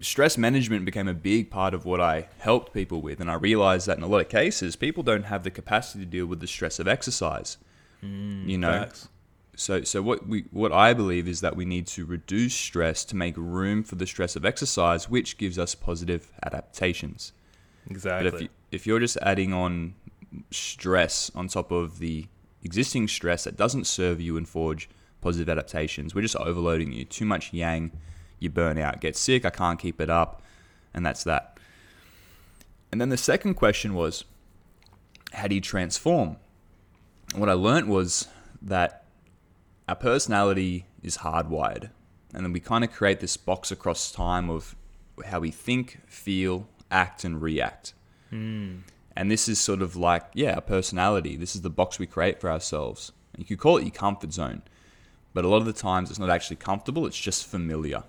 stress 0.02 0.38
management 0.38 0.86
became 0.86 1.08
a 1.08 1.14
big 1.14 1.50
part 1.50 1.74
of 1.74 1.86
what 1.86 2.00
I 2.02 2.28
helped 2.40 2.74
people 2.74 3.02
with, 3.02 3.20
and 3.20 3.30
I 3.30 3.36
realized 3.36 3.88
that 3.88 3.98
in 3.98 4.04
a 4.04 4.08
lot 4.08 4.22
of 4.22 4.30
cases, 4.30 4.76
people 4.76 5.04
don't 5.04 5.24
have 5.24 5.44
the 5.44 5.52
capacity 5.52 6.06
to 6.06 6.10
deal 6.10 6.26
with 6.26 6.40
the 6.40 6.48
stress 6.48 6.80
of 6.80 6.88
exercise. 6.88 7.58
Mm, 8.04 8.48
you 8.48 8.58
know, 8.58 8.72
facts. 8.72 9.10
So, 9.56 9.84
so 9.84 10.02
what 10.02 10.28
we 10.28 10.46
what 10.52 10.72
I 10.72 10.94
believe 10.94 11.28
is 11.28 11.42
that 11.42 11.56
we 11.56 11.66
need 11.66 11.86
to 11.88 12.06
reduce 12.06 12.54
stress 12.54 13.04
to 13.06 13.16
make 13.16 13.36
room 13.38 13.84
for 13.84 13.96
the 13.96 14.08
stress 14.08 14.36
of 14.36 14.46
exercise, 14.46 15.10
which 15.10 15.38
gives 15.38 15.60
us 15.60 15.76
positive 15.76 16.32
adaptations. 16.44 17.34
Exactly. 17.90 18.30
But 18.30 18.36
if 18.36 18.42
you, 18.42 18.50
if 18.72 18.88
you're 18.88 19.00
just 19.00 19.18
adding 19.22 19.54
on 19.54 19.96
stress 20.52 21.32
on 21.34 21.48
top 21.48 21.72
of 21.72 22.00
the 22.00 22.28
existing 22.64 23.08
stress 23.08 23.46
that 23.46 23.58
doesn't 23.58 23.88
serve 23.88 24.22
you 24.22 24.38
and 24.38 24.48
forge 24.48 24.90
positive 25.22 25.50
adaptations, 25.50 26.14
we're 26.14 26.22
just 26.22 26.36
overloading 26.36 26.92
you. 26.92 27.06
Too 27.06 27.26
much 27.26 27.54
yang, 27.54 27.92
you 28.40 28.50
burn 28.50 28.78
out, 28.78 29.02
get 29.02 29.16
sick, 29.16 29.46
I 29.46 29.50
can't 29.50 29.80
keep 29.80 30.00
it 30.00 30.10
up, 30.10 30.42
and 30.94 31.06
that's 31.06 31.24
that. 31.24 31.58
And 32.92 33.00
then 33.00 33.10
the 33.10 33.18
second 33.18 33.56
question 33.56 33.94
was, 33.94 34.24
how 35.34 35.48
do 35.48 35.56
you 35.56 35.62
transform? 35.62 36.38
And 37.32 37.40
what 37.40 37.50
I 37.50 37.54
learned 37.54 37.88
was 37.88 38.28
that 38.62 39.06
our 39.88 39.96
personality 39.96 40.86
is 41.04 41.18
hardwired, 41.18 41.90
and 42.34 42.46
then 42.46 42.54
we 42.54 42.60
kind 42.60 42.84
of 42.84 42.92
create 42.92 43.20
this 43.20 43.38
box 43.38 43.72
across 43.72 44.12
time 44.12 44.50
of 44.50 44.76
how 45.26 45.40
we 45.40 45.52
think, 45.52 46.00
feel, 46.08 46.68
act, 46.92 47.24
and 47.24 47.42
react. 47.42 47.94
Mm. 48.32 48.82
And 49.16 49.30
this 49.30 49.50
is 49.50 49.60
sort 49.60 49.82
of 49.82 49.96
like, 49.96 50.24
yeah, 50.34 50.56
a 50.58 50.62
personality. 50.62 51.36
This 51.36 51.56
is 51.56 51.62
the 51.62 51.70
box 51.70 52.00
we 52.00 52.06
create 52.08 52.40
for 52.40 52.50
ourselves. 52.50 53.12
You 53.38 53.46
could 53.46 53.60
call 53.60 53.78
it 53.78 53.84
your 53.84 53.92
comfort 53.92 54.34
zone, 54.34 54.62
but 55.34 55.46
a 55.46 55.48
lot 55.48 55.58
of 55.58 55.66
the 55.66 55.74
times 55.74 56.10
it's 56.10 56.20
not 56.20 56.30
actually 56.30 56.58
comfortable. 56.58 57.06
It's 57.06 57.18
just 57.20 57.46
familiar, 57.46 58.04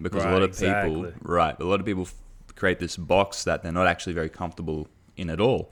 because 0.00 0.24
Right, 0.24 0.30
a 0.30 0.32
lot 0.32 0.42
of 0.42 0.50
exactly. 0.50 0.90
people, 0.90 1.12
right, 1.22 1.58
a 1.58 1.64
lot 1.64 1.80
of 1.80 1.86
people 1.86 2.02
f- 2.02 2.14
create 2.54 2.78
this 2.78 2.96
box 2.96 3.44
that 3.44 3.62
they're 3.62 3.72
not 3.72 3.86
actually 3.86 4.12
very 4.12 4.28
comfortable 4.28 4.88
in 5.16 5.30
at 5.30 5.40
all. 5.40 5.70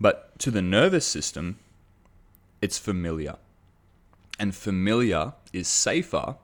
But 0.00 0.38
to 0.40 0.50
the 0.50 0.62
nervous 0.62 1.06
system, 1.06 1.58
it's 2.60 2.78
familiar, 2.78 3.36
and 4.38 4.54
familiar 4.54 5.34
is 5.52 5.68
safer 5.68 6.36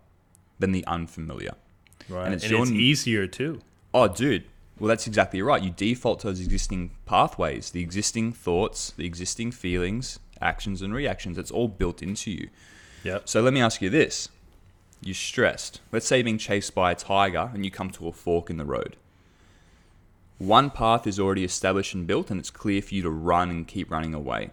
than 0.58 0.72
the 0.72 0.84
unfamiliar. 0.86 1.54
Right. 2.08 2.26
And 2.26 2.34
And 2.34 2.42
it's 2.42 2.52
it's, 2.52 2.70
easier 2.70 3.26
too. 3.26 3.60
Oh, 3.94 4.06
dude. 4.08 4.44
Well, 4.80 4.88
that's 4.88 5.06
exactly 5.06 5.42
right. 5.42 5.62
You 5.62 5.70
default 5.70 6.20
to 6.20 6.28
those 6.28 6.40
existing 6.40 6.92
pathways, 7.04 7.70
the 7.70 7.82
existing 7.82 8.32
thoughts, 8.32 8.92
the 8.96 9.04
existing 9.04 9.52
feelings, 9.52 10.18
actions, 10.40 10.80
and 10.80 10.94
reactions. 10.94 11.36
It's 11.36 11.50
all 11.50 11.68
built 11.68 12.02
into 12.02 12.30
you. 12.30 12.48
Yep. 13.04 13.28
So 13.28 13.42
let 13.42 13.52
me 13.52 13.60
ask 13.60 13.82
you 13.82 13.90
this. 13.90 14.30
You're 15.02 15.14
stressed. 15.14 15.80
Let's 15.92 16.06
say 16.06 16.16
you're 16.16 16.24
being 16.24 16.38
chased 16.38 16.74
by 16.74 16.92
a 16.92 16.94
tiger 16.94 17.50
and 17.52 17.64
you 17.64 17.70
come 17.70 17.90
to 17.90 18.08
a 18.08 18.12
fork 18.12 18.48
in 18.48 18.56
the 18.56 18.64
road. 18.64 18.96
One 20.38 20.70
path 20.70 21.06
is 21.06 21.20
already 21.20 21.44
established 21.44 21.92
and 21.92 22.06
built, 22.06 22.30
and 22.30 22.40
it's 22.40 22.50
clear 22.50 22.80
for 22.80 22.94
you 22.94 23.02
to 23.02 23.10
run 23.10 23.50
and 23.50 23.68
keep 23.68 23.90
running 23.90 24.14
away. 24.14 24.50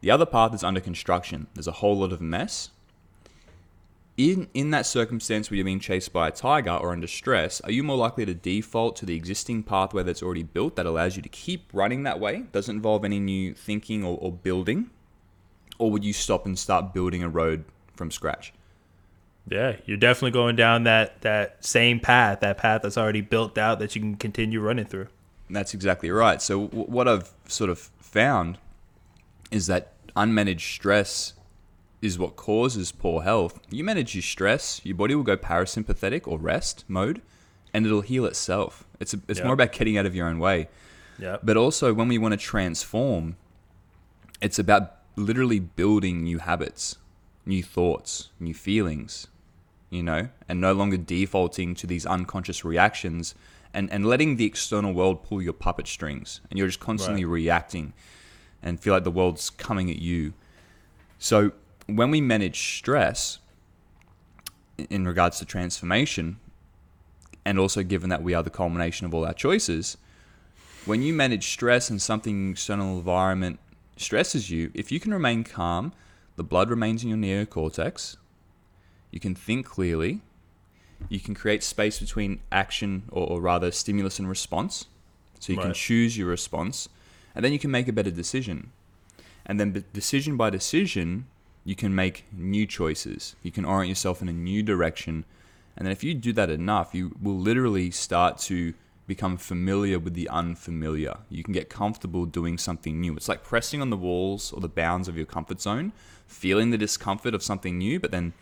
The 0.00 0.10
other 0.10 0.26
path 0.26 0.52
is 0.52 0.64
under 0.64 0.80
construction. 0.80 1.46
There's 1.54 1.68
a 1.68 1.72
whole 1.72 1.98
lot 1.98 2.12
of 2.12 2.20
mess. 2.20 2.70
In, 4.16 4.48
in 4.54 4.70
that 4.70 4.86
circumstance 4.86 5.50
where 5.50 5.56
you're 5.56 5.64
being 5.64 5.78
chased 5.78 6.10
by 6.10 6.28
a 6.28 6.30
tiger 6.30 6.70
or 6.70 6.92
under 6.92 7.06
stress, 7.06 7.60
are 7.60 7.70
you 7.70 7.82
more 7.82 7.98
likely 7.98 8.24
to 8.24 8.32
default 8.32 8.96
to 8.96 9.06
the 9.06 9.14
existing 9.14 9.62
pathway 9.62 10.02
that's 10.02 10.22
already 10.22 10.42
built 10.42 10.76
that 10.76 10.86
allows 10.86 11.16
you 11.16 11.22
to 11.22 11.28
keep 11.28 11.68
running 11.74 12.04
that 12.04 12.18
way, 12.18 12.44
doesn't 12.52 12.76
involve 12.76 13.04
any 13.04 13.20
new 13.20 13.52
thinking 13.52 14.04
or, 14.04 14.16
or 14.18 14.32
building? 14.32 14.90
Or 15.78 15.90
would 15.90 16.02
you 16.02 16.14
stop 16.14 16.46
and 16.46 16.58
start 16.58 16.94
building 16.94 17.22
a 17.22 17.28
road 17.28 17.66
from 17.94 18.10
scratch? 18.10 18.54
Yeah, 19.48 19.76
you're 19.84 19.98
definitely 19.98 20.32
going 20.32 20.56
down 20.56 20.84
that 20.84 21.20
that 21.20 21.64
same 21.64 22.00
path, 22.00 22.40
that 22.40 22.58
path 22.58 22.82
that's 22.82 22.98
already 22.98 23.20
built 23.20 23.58
out 23.58 23.78
that 23.78 23.94
you 23.94 24.00
can 24.00 24.16
continue 24.16 24.60
running 24.60 24.86
through. 24.86 25.08
That's 25.48 25.74
exactly 25.74 26.10
right. 26.10 26.42
So, 26.42 26.66
w- 26.66 26.90
what 26.90 27.06
I've 27.06 27.32
sort 27.46 27.70
of 27.70 27.78
found 28.00 28.58
is 29.52 29.66
that 29.68 29.92
unmanaged 30.16 30.74
stress 30.74 31.34
is 32.02 32.18
what 32.18 32.36
causes 32.36 32.92
poor 32.92 33.22
health. 33.22 33.58
You 33.70 33.82
manage 33.84 34.14
your 34.14 34.22
stress, 34.22 34.80
your 34.84 34.96
body 34.96 35.14
will 35.14 35.22
go 35.22 35.36
parasympathetic 35.36 36.26
or 36.28 36.38
rest 36.38 36.84
mode, 36.88 37.22
and 37.72 37.86
it'll 37.86 38.02
heal 38.02 38.24
itself. 38.26 38.84
It's 39.00 39.14
a, 39.14 39.20
it's 39.28 39.38
Yeah. 39.40 39.46
more 39.46 39.54
about 39.54 39.72
getting 39.72 39.96
out 39.98 40.06
of 40.06 40.14
your 40.14 40.28
own 40.28 40.38
way. 40.38 40.68
Yeah. 41.18 41.38
But 41.42 41.56
also, 41.56 41.94
when 41.94 42.08
we 42.08 42.18
want 42.18 42.32
to 42.32 42.38
transform, 42.38 43.36
it's 44.40 44.58
about 44.58 44.96
literally 45.16 45.58
building 45.58 46.22
new 46.22 46.38
habits, 46.38 46.96
new 47.46 47.62
thoughts, 47.62 48.28
new 48.38 48.52
feelings, 48.52 49.28
you 49.88 50.02
know, 50.02 50.28
and 50.48 50.60
no 50.60 50.72
longer 50.74 50.98
defaulting 50.98 51.74
to 51.76 51.86
these 51.86 52.04
unconscious 52.04 52.64
reactions 52.64 53.34
and, 53.72 53.90
and 53.90 54.04
letting 54.06 54.36
the 54.36 54.44
external 54.44 54.92
world 54.92 55.22
pull 55.22 55.40
your 55.40 55.52
puppet 55.54 55.86
strings. 55.88 56.40
And 56.50 56.58
you're 56.58 56.68
just 56.68 56.80
constantly 56.80 57.24
reacting 57.24 57.94
and 58.62 58.78
feel 58.78 58.92
like 58.92 59.04
the 59.04 59.10
world's 59.10 59.48
coming 59.48 59.90
at 59.90 59.98
you. 59.98 60.34
So, 61.18 61.52
when 61.86 62.10
we 62.10 62.20
manage 62.20 62.78
stress 62.78 63.38
in- 64.90 65.06
regards 65.06 65.38
to 65.38 65.44
transformation, 65.44 66.38
and 67.44 67.58
also 67.58 67.82
given 67.82 68.10
that 68.10 68.22
we 68.22 68.34
are 68.34 68.42
the 68.42 68.50
culmination 68.50 69.06
of 69.06 69.14
all 69.14 69.24
our 69.24 69.34
choices, 69.34 69.96
when 70.84 71.02
you 71.02 71.12
manage 71.12 71.48
stress 71.48 71.90
and 71.90 72.00
something 72.00 72.50
external 72.50 72.98
environment 72.98 73.58
stresses 73.96 74.50
you, 74.50 74.70
if 74.74 74.92
you 74.92 75.00
can 75.00 75.12
remain 75.12 75.44
calm, 75.44 75.92
the 76.36 76.44
blood 76.44 76.70
remains 76.70 77.02
in 77.02 77.08
your 77.08 77.18
neocortex, 77.18 78.16
you 79.10 79.20
can 79.20 79.34
think 79.34 79.66
clearly, 79.66 80.20
you 81.08 81.20
can 81.20 81.34
create 81.34 81.62
space 81.62 81.98
between 81.98 82.40
action 82.50 83.04
or, 83.10 83.26
or 83.26 83.40
rather 83.40 83.70
stimulus 83.70 84.18
and 84.18 84.28
response. 84.28 84.86
So 85.38 85.52
you 85.52 85.58
can 85.58 85.74
choose 85.74 86.16
your 86.16 86.28
response, 86.28 86.88
and 87.34 87.44
then 87.44 87.52
you 87.52 87.58
can 87.58 87.70
make 87.70 87.88
a 87.88 87.92
better 87.92 88.10
decision. 88.10 88.72
And 89.44 89.60
then, 89.60 89.84
decision 89.92 90.36
by 90.36 90.50
decision, 90.50 91.26
you 91.66 91.74
can 91.74 91.92
make 91.92 92.24
new 92.32 92.64
choices. 92.64 93.34
You 93.42 93.50
can 93.50 93.64
orient 93.64 93.88
yourself 93.88 94.22
in 94.22 94.28
a 94.28 94.32
new 94.32 94.62
direction. 94.62 95.24
And 95.76 95.84
then, 95.84 95.92
if 95.92 96.04
you 96.04 96.14
do 96.14 96.32
that 96.32 96.48
enough, 96.48 96.94
you 96.94 97.16
will 97.20 97.36
literally 97.36 97.90
start 97.90 98.38
to 98.50 98.72
become 99.08 99.36
familiar 99.36 99.98
with 99.98 100.14
the 100.14 100.28
unfamiliar. 100.28 101.18
You 101.28 101.42
can 101.42 101.52
get 101.52 101.68
comfortable 101.68 102.24
doing 102.24 102.56
something 102.56 103.00
new. 103.00 103.16
It's 103.16 103.28
like 103.28 103.42
pressing 103.42 103.82
on 103.82 103.90
the 103.90 103.96
walls 103.96 104.52
or 104.52 104.60
the 104.60 104.68
bounds 104.68 105.08
of 105.08 105.16
your 105.16 105.26
comfort 105.26 105.60
zone, 105.60 105.92
feeling 106.28 106.70
the 106.70 106.78
discomfort 106.78 107.34
of 107.34 107.42
something 107.42 107.78
new, 107.78 107.98
but 107.98 108.12
then 108.12 108.32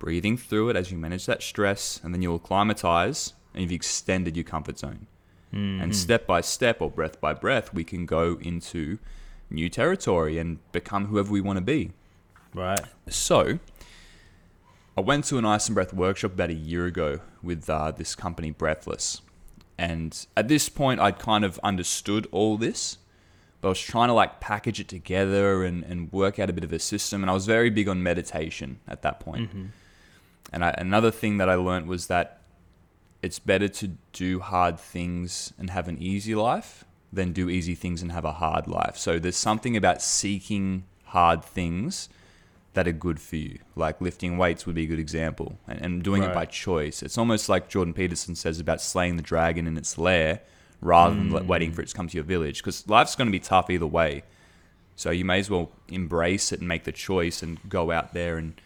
breathing 0.00 0.36
through 0.36 0.70
it 0.70 0.76
as 0.76 0.90
you 0.90 0.98
manage 0.98 1.26
that 1.26 1.44
stress, 1.44 2.00
and 2.02 2.12
then 2.12 2.20
you'll 2.20 2.36
acclimatize 2.36 3.32
and 3.54 3.62
you've 3.62 3.72
extended 3.72 4.36
your 4.36 4.44
comfort 4.44 4.76
zone. 4.76 5.06
And 5.52 5.80
mm-hmm. 5.80 5.92
step 5.92 6.26
by 6.26 6.40
step 6.40 6.80
or 6.80 6.90
breath 6.90 7.20
by 7.20 7.32
breath, 7.32 7.72
we 7.72 7.84
can 7.84 8.06
go 8.06 8.38
into 8.40 8.98
new 9.48 9.68
territory 9.68 10.38
and 10.38 10.58
become 10.72 11.06
whoever 11.06 11.30
we 11.30 11.40
want 11.40 11.56
to 11.56 11.64
be. 11.64 11.92
Right. 12.54 12.80
So, 13.08 13.58
I 14.96 15.00
went 15.00 15.24
to 15.26 15.38
an 15.38 15.44
ice 15.44 15.66
and 15.66 15.74
breath 15.74 15.94
workshop 15.94 16.32
about 16.32 16.50
a 16.50 16.54
year 16.54 16.86
ago 16.86 17.20
with 17.42 17.70
uh, 17.70 17.90
this 17.92 18.14
company, 18.14 18.50
Breathless. 18.50 19.22
And 19.78 20.26
at 20.36 20.48
this 20.48 20.68
point, 20.68 21.00
I'd 21.00 21.18
kind 21.18 21.44
of 21.44 21.58
understood 21.62 22.26
all 22.32 22.58
this, 22.58 22.98
but 23.60 23.68
I 23.68 23.70
was 23.70 23.80
trying 23.80 24.08
to 24.08 24.14
like 24.14 24.40
package 24.40 24.78
it 24.78 24.88
together 24.88 25.64
and, 25.64 25.84
and 25.84 26.12
work 26.12 26.38
out 26.38 26.50
a 26.50 26.52
bit 26.52 26.64
of 26.64 26.72
a 26.72 26.78
system. 26.78 27.22
And 27.22 27.30
I 27.30 27.34
was 27.34 27.46
very 27.46 27.70
big 27.70 27.88
on 27.88 28.02
meditation 28.02 28.80
at 28.86 29.00
that 29.02 29.20
point. 29.20 29.50
And 30.52 30.64
I, 30.64 30.74
another 30.76 31.10
thing 31.10 31.38
that 31.38 31.48
I 31.48 31.54
learned 31.54 31.86
was 31.86 32.08
that 32.08 32.40
it's 33.22 33.38
better 33.38 33.68
to 33.68 33.92
do 34.12 34.40
hard 34.40 34.78
things 34.78 35.52
and 35.58 35.70
have 35.70 35.88
an 35.88 35.96
easy 35.98 36.34
life 36.34 36.84
than 37.12 37.32
do 37.32 37.48
easy 37.48 37.74
things 37.74 38.02
and 38.02 38.12
have 38.12 38.24
a 38.24 38.32
hard 38.32 38.66
life. 38.66 38.96
So 38.96 39.18
there's 39.18 39.36
something 39.36 39.76
about 39.76 40.02
seeking 40.02 40.84
hard 41.04 41.44
things 41.44 42.08
that 42.74 42.86
are 42.86 42.92
good 42.92 43.20
for 43.20 43.36
you. 43.36 43.58
Like 43.74 44.00
lifting 44.00 44.38
weights 44.38 44.64
would 44.66 44.74
be 44.76 44.84
a 44.84 44.86
good 44.86 44.98
example, 45.00 45.58
and, 45.66 45.80
and 45.84 46.02
doing 46.02 46.22
it 46.22 46.32
by 46.32 46.46
choice. 46.46 47.02
It's 47.02 47.18
almost 47.18 47.48
like 47.48 47.68
Jordan 47.68 47.94
Peterson 47.94 48.34
says 48.34 48.60
about 48.60 48.80
slaying 48.80 49.16
the 49.16 49.22
dragon 49.22 49.66
in 49.66 49.76
its 49.76 49.98
lair 49.98 50.40
rather 50.80 51.14
than 51.14 51.46
waiting 51.46 51.72
for 51.72 51.82
it 51.82 51.88
to 51.88 51.94
come 51.94 52.08
to 52.08 52.14
your 52.16 52.24
village. 52.24 52.58
Because 52.58 52.88
life's 52.88 53.14
going 53.16 53.26
to 53.28 53.32
be 53.32 53.40
tough 53.40 53.68
either 53.70 53.86
way. 53.86 54.22
So 54.96 55.10
you 55.10 55.24
may 55.24 55.38
as 55.38 55.50
well 55.50 55.72
embrace 55.88 56.52
it 56.52 56.60
and 56.60 56.68
make 56.68 56.84
the 56.84 56.92
choice 56.92 57.42
and 57.42 57.58
go 57.68 57.90
out 57.90 58.12
there 58.14 58.36
and, 58.38 58.58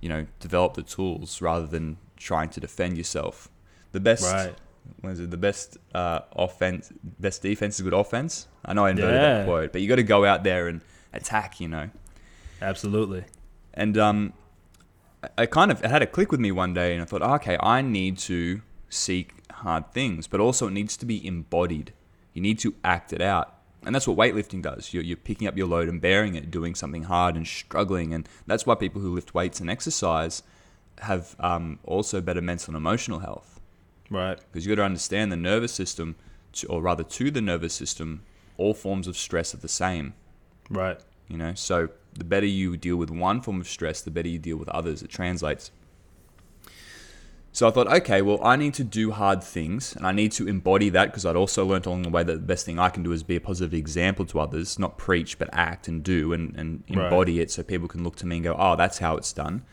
you 0.00 0.08
know, 0.08 0.26
develop 0.40 0.74
the 0.74 0.82
tools 0.82 1.40
rather 1.40 1.66
than 1.66 1.98
trying 2.16 2.48
to 2.50 2.60
defend 2.60 2.96
yourself. 2.98 3.48
The 3.92 4.00
best, 4.00 4.24
Right. 4.32 4.54
what 5.02 5.10
is 5.10 5.20
it? 5.20 5.30
The 5.30 5.36
best 5.36 5.76
uh, 5.94 6.20
offense, 6.34 6.90
best 7.20 7.42
defense 7.42 7.76
is 7.76 7.82
good 7.82 7.92
offense. 7.92 8.48
I 8.64 8.72
know 8.74 8.86
I 8.86 8.90
invented 8.90 9.14
Yeah. 9.14 9.38
that 9.38 9.46
quote, 9.46 9.72
but 9.72 9.82
you 9.82 9.88
got 9.88 9.96
to 9.96 10.02
go 10.02 10.24
out 10.24 10.44
there 10.44 10.66
and 10.68 10.80
attack. 11.12 11.60
You 11.60 11.68
know. 11.68 11.90
Absolutely. 12.60 13.24
And 13.74 13.96
um, 13.98 14.32
I- 15.38 15.46
kind 15.46 15.70
of 15.70 15.82
it 15.84 15.90
had 15.90 16.02
a 16.02 16.06
click 16.06 16.30
with 16.30 16.40
me 16.40 16.52
one 16.52 16.74
day, 16.74 16.92
and 16.92 17.02
I 17.02 17.04
thought, 17.04 17.22
okay, 17.22 17.56
I 17.60 17.82
need 17.82 18.18
to 18.18 18.62
seek 18.88 19.34
hard 19.50 19.92
things, 19.92 20.26
but 20.26 20.40
also 20.40 20.66
it 20.68 20.72
needs 20.72 20.96
to 20.98 21.06
be 21.06 21.24
embodied. 21.26 21.92
You 22.34 22.42
need 22.42 22.58
to 22.60 22.74
act 22.84 23.12
it 23.12 23.20
out. 23.20 23.54
And 23.84 23.94
that's 23.94 24.06
what 24.06 24.16
weightlifting 24.16 24.62
does. 24.62 24.92
You're, 24.94 25.02
you're 25.02 25.16
picking 25.16 25.48
up 25.48 25.56
your 25.56 25.66
load 25.66 25.88
and 25.88 26.00
bearing 26.00 26.34
it, 26.36 26.50
doing 26.50 26.74
something 26.74 27.04
hard 27.04 27.34
and 27.36 27.46
struggling. 27.46 28.14
And 28.14 28.28
that's 28.46 28.64
why 28.64 28.76
people 28.76 29.00
who 29.00 29.12
lift 29.12 29.34
weights 29.34 29.58
and 29.60 29.68
exercise 29.68 30.42
have 31.00 31.34
um, 31.40 31.80
also 31.84 32.20
better 32.20 32.40
mental 32.40 32.70
and 32.70 32.76
emotional 32.76 33.18
health. 33.20 33.60
Right. 34.08 34.38
Because 34.38 34.64
you've 34.66 34.76
got 34.76 34.82
to 34.82 34.86
understand 34.86 35.32
the 35.32 35.36
nervous 35.36 35.72
system, 35.72 36.14
to, 36.52 36.68
or 36.68 36.80
rather 36.80 37.02
to 37.02 37.30
the 37.30 37.40
nervous 37.40 37.74
system, 37.74 38.22
all 38.56 38.74
forms 38.74 39.08
of 39.08 39.16
stress 39.16 39.52
are 39.54 39.58
the 39.58 39.68
same 39.68 40.14
Right. 40.70 41.00
you 41.28 41.36
know 41.36 41.54
so 41.54 41.88
the 42.14 42.24
better 42.24 42.46
you 42.46 42.76
deal 42.76 42.96
with 42.96 43.10
one 43.10 43.40
form 43.40 43.60
of 43.60 43.68
stress, 43.68 44.00
the 44.00 44.10
better 44.10 44.28
you 44.28 44.38
deal 44.38 44.56
with 44.56 44.68
others. 44.68 45.02
It 45.02 45.10
translates. 45.10 45.70
So 47.54 47.68
I 47.68 47.70
thought, 47.70 47.86
okay, 47.86 48.22
well, 48.22 48.42
I 48.42 48.56
need 48.56 48.72
to 48.74 48.84
do 48.84 49.10
hard 49.10 49.44
things 49.44 49.94
and 49.94 50.06
I 50.06 50.12
need 50.12 50.32
to 50.32 50.48
embody 50.48 50.88
that 50.88 51.06
because 51.06 51.26
I'd 51.26 51.36
also 51.36 51.66
learned 51.66 51.84
along 51.84 52.02
the 52.02 52.08
way 52.08 52.22
that 52.22 52.32
the 52.32 52.38
best 52.38 52.64
thing 52.64 52.78
I 52.78 52.88
can 52.88 53.02
do 53.02 53.12
is 53.12 53.22
be 53.22 53.36
a 53.36 53.40
positive 53.40 53.74
example 53.74 54.24
to 54.26 54.40
others, 54.40 54.78
not 54.78 54.96
preach, 54.96 55.38
but 55.38 55.50
act 55.52 55.86
and 55.86 56.02
do 56.02 56.32
and, 56.32 56.56
and 56.56 56.82
embody 56.88 57.36
right. 57.36 57.42
it 57.42 57.50
so 57.50 57.62
people 57.62 57.88
can 57.88 58.02
look 58.02 58.16
to 58.16 58.26
me 58.26 58.36
and 58.36 58.44
go, 58.44 58.56
oh, 58.58 58.74
that's 58.74 58.98
how 58.98 59.18
it's 59.18 59.34
done. 59.34 59.64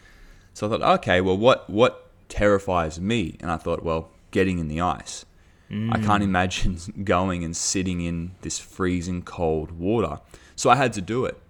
So 0.53 0.67
I 0.67 0.71
thought, 0.71 0.99
okay, 0.99 1.21
well, 1.21 1.37
what, 1.37 1.69
what 1.69 2.09
terrifies 2.27 2.99
me? 2.99 3.37
And 3.39 3.49
I 3.49 3.55
thought, 3.55 3.81
well, 3.81 4.09
getting 4.31 4.59
in 4.59 4.67
the 4.67 4.81
ice. 4.81 5.25
Mm. 5.71 5.95
I 5.95 6.05
can't 6.05 6.23
imagine 6.31 6.77
going 7.05 7.45
and 7.45 7.55
sitting 7.55 8.01
in 8.01 8.31
this 8.41 8.59
freezing 8.59 9.21
cold 9.21 9.71
water. 9.71 10.19
So 10.57 10.69
I 10.69 10.75
had 10.75 10.91
to 10.93 11.01
do 11.01 11.23
it. 11.23 11.41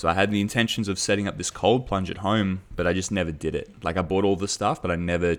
So 0.00 0.08
I 0.08 0.14
had 0.14 0.30
the 0.30 0.40
intentions 0.40 0.88
of 0.88 0.98
setting 0.98 1.28
up 1.28 1.36
this 1.36 1.50
cold 1.50 1.86
plunge 1.86 2.10
at 2.10 2.16
home, 2.16 2.62
but 2.74 2.86
I 2.86 2.94
just 2.94 3.12
never 3.12 3.30
did 3.30 3.54
it. 3.54 3.84
Like 3.84 3.98
I 3.98 4.02
bought 4.02 4.24
all 4.24 4.34
the 4.34 4.48
stuff, 4.48 4.80
but 4.80 4.90
I 4.90 4.96
never 4.96 5.36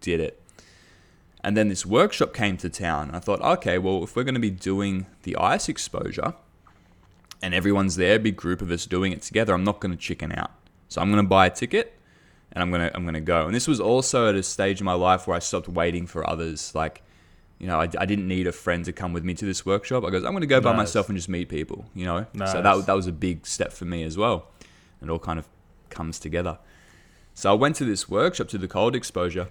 did 0.00 0.20
it. 0.20 0.40
And 1.42 1.56
then 1.56 1.66
this 1.66 1.84
workshop 1.84 2.32
came 2.32 2.56
to 2.58 2.70
town. 2.70 3.10
I 3.12 3.18
thought, 3.18 3.40
okay, 3.40 3.76
well, 3.76 4.04
if 4.04 4.14
we're 4.14 4.22
going 4.22 4.36
to 4.36 4.40
be 4.40 4.50
doing 4.50 5.06
the 5.24 5.34
ice 5.34 5.68
exposure 5.68 6.34
and 7.42 7.52
everyone's 7.52 7.96
there, 7.96 8.20
big 8.20 8.36
group 8.36 8.62
of 8.62 8.70
us 8.70 8.86
doing 8.86 9.10
it 9.10 9.22
together, 9.22 9.52
I'm 9.52 9.64
not 9.64 9.80
going 9.80 9.90
to 9.90 9.98
chicken 9.98 10.30
out. 10.30 10.52
So 10.88 11.00
I'm 11.00 11.10
going 11.10 11.24
to 11.24 11.28
buy 11.28 11.46
a 11.46 11.50
ticket 11.50 11.98
and 12.52 12.62
I'm 12.62 12.70
going 12.70 12.88
to 12.88 12.96
I'm 12.96 13.02
going 13.02 13.14
to 13.14 13.20
go. 13.20 13.46
And 13.46 13.52
this 13.52 13.66
was 13.66 13.80
also 13.80 14.28
at 14.28 14.36
a 14.36 14.44
stage 14.44 14.80
in 14.80 14.84
my 14.84 14.94
life 14.94 15.26
where 15.26 15.36
I 15.36 15.40
stopped 15.40 15.68
waiting 15.68 16.06
for 16.06 16.24
others. 16.30 16.72
Like, 16.72 17.02
you 17.58 17.66
know, 17.66 17.80
I, 17.80 17.88
I 17.98 18.06
didn't 18.06 18.28
need 18.28 18.46
a 18.46 18.52
friend 18.52 18.84
to 18.84 18.92
come 18.92 19.12
with 19.12 19.24
me 19.24 19.34
to 19.34 19.44
this 19.44 19.64
workshop. 19.64 20.04
I 20.04 20.10
goes, 20.10 20.24
I'm 20.24 20.32
going 20.32 20.42
to 20.42 20.46
go 20.46 20.56
nice. 20.56 20.64
by 20.64 20.76
myself 20.76 21.08
and 21.08 21.16
just 21.16 21.28
meet 21.28 21.48
people, 21.48 21.86
you 21.94 22.04
know? 22.04 22.26
Nice. 22.34 22.52
So 22.52 22.62
that, 22.62 22.86
that 22.86 22.92
was 22.92 23.06
a 23.06 23.12
big 23.12 23.46
step 23.46 23.72
for 23.72 23.84
me 23.84 24.02
as 24.02 24.18
well. 24.18 24.48
It 25.02 25.08
all 25.08 25.18
kind 25.18 25.38
of 25.38 25.48
comes 25.90 26.18
together. 26.18 26.58
So 27.34 27.50
I 27.50 27.54
went 27.54 27.76
to 27.76 27.84
this 27.84 28.08
workshop 28.08 28.48
to 28.48 28.58
the 28.58 28.68
cold 28.68 28.94
exposure 28.94 29.48